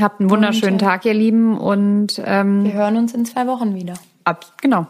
Habt 0.00 0.18
einen 0.18 0.28
wunderschönen 0.28 0.72
und, 0.72 0.82
äh, 0.82 0.84
Tag, 0.84 1.04
ihr 1.04 1.14
Lieben. 1.14 1.56
Und 1.56 2.20
ähm, 2.24 2.64
wir 2.64 2.72
hören 2.72 2.96
uns 2.96 3.14
in 3.14 3.24
zwei 3.24 3.46
Wochen 3.46 3.76
wieder. 3.76 3.94
Ab, 4.24 4.44
genau. 4.60 4.88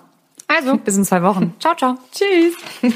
Also, 0.48 0.78
bis 0.78 0.96
in 0.96 1.04
zwei 1.04 1.22
Wochen. 1.22 1.54
ciao, 1.60 1.74
ciao. 1.74 1.98
Tschüss. 2.10 2.56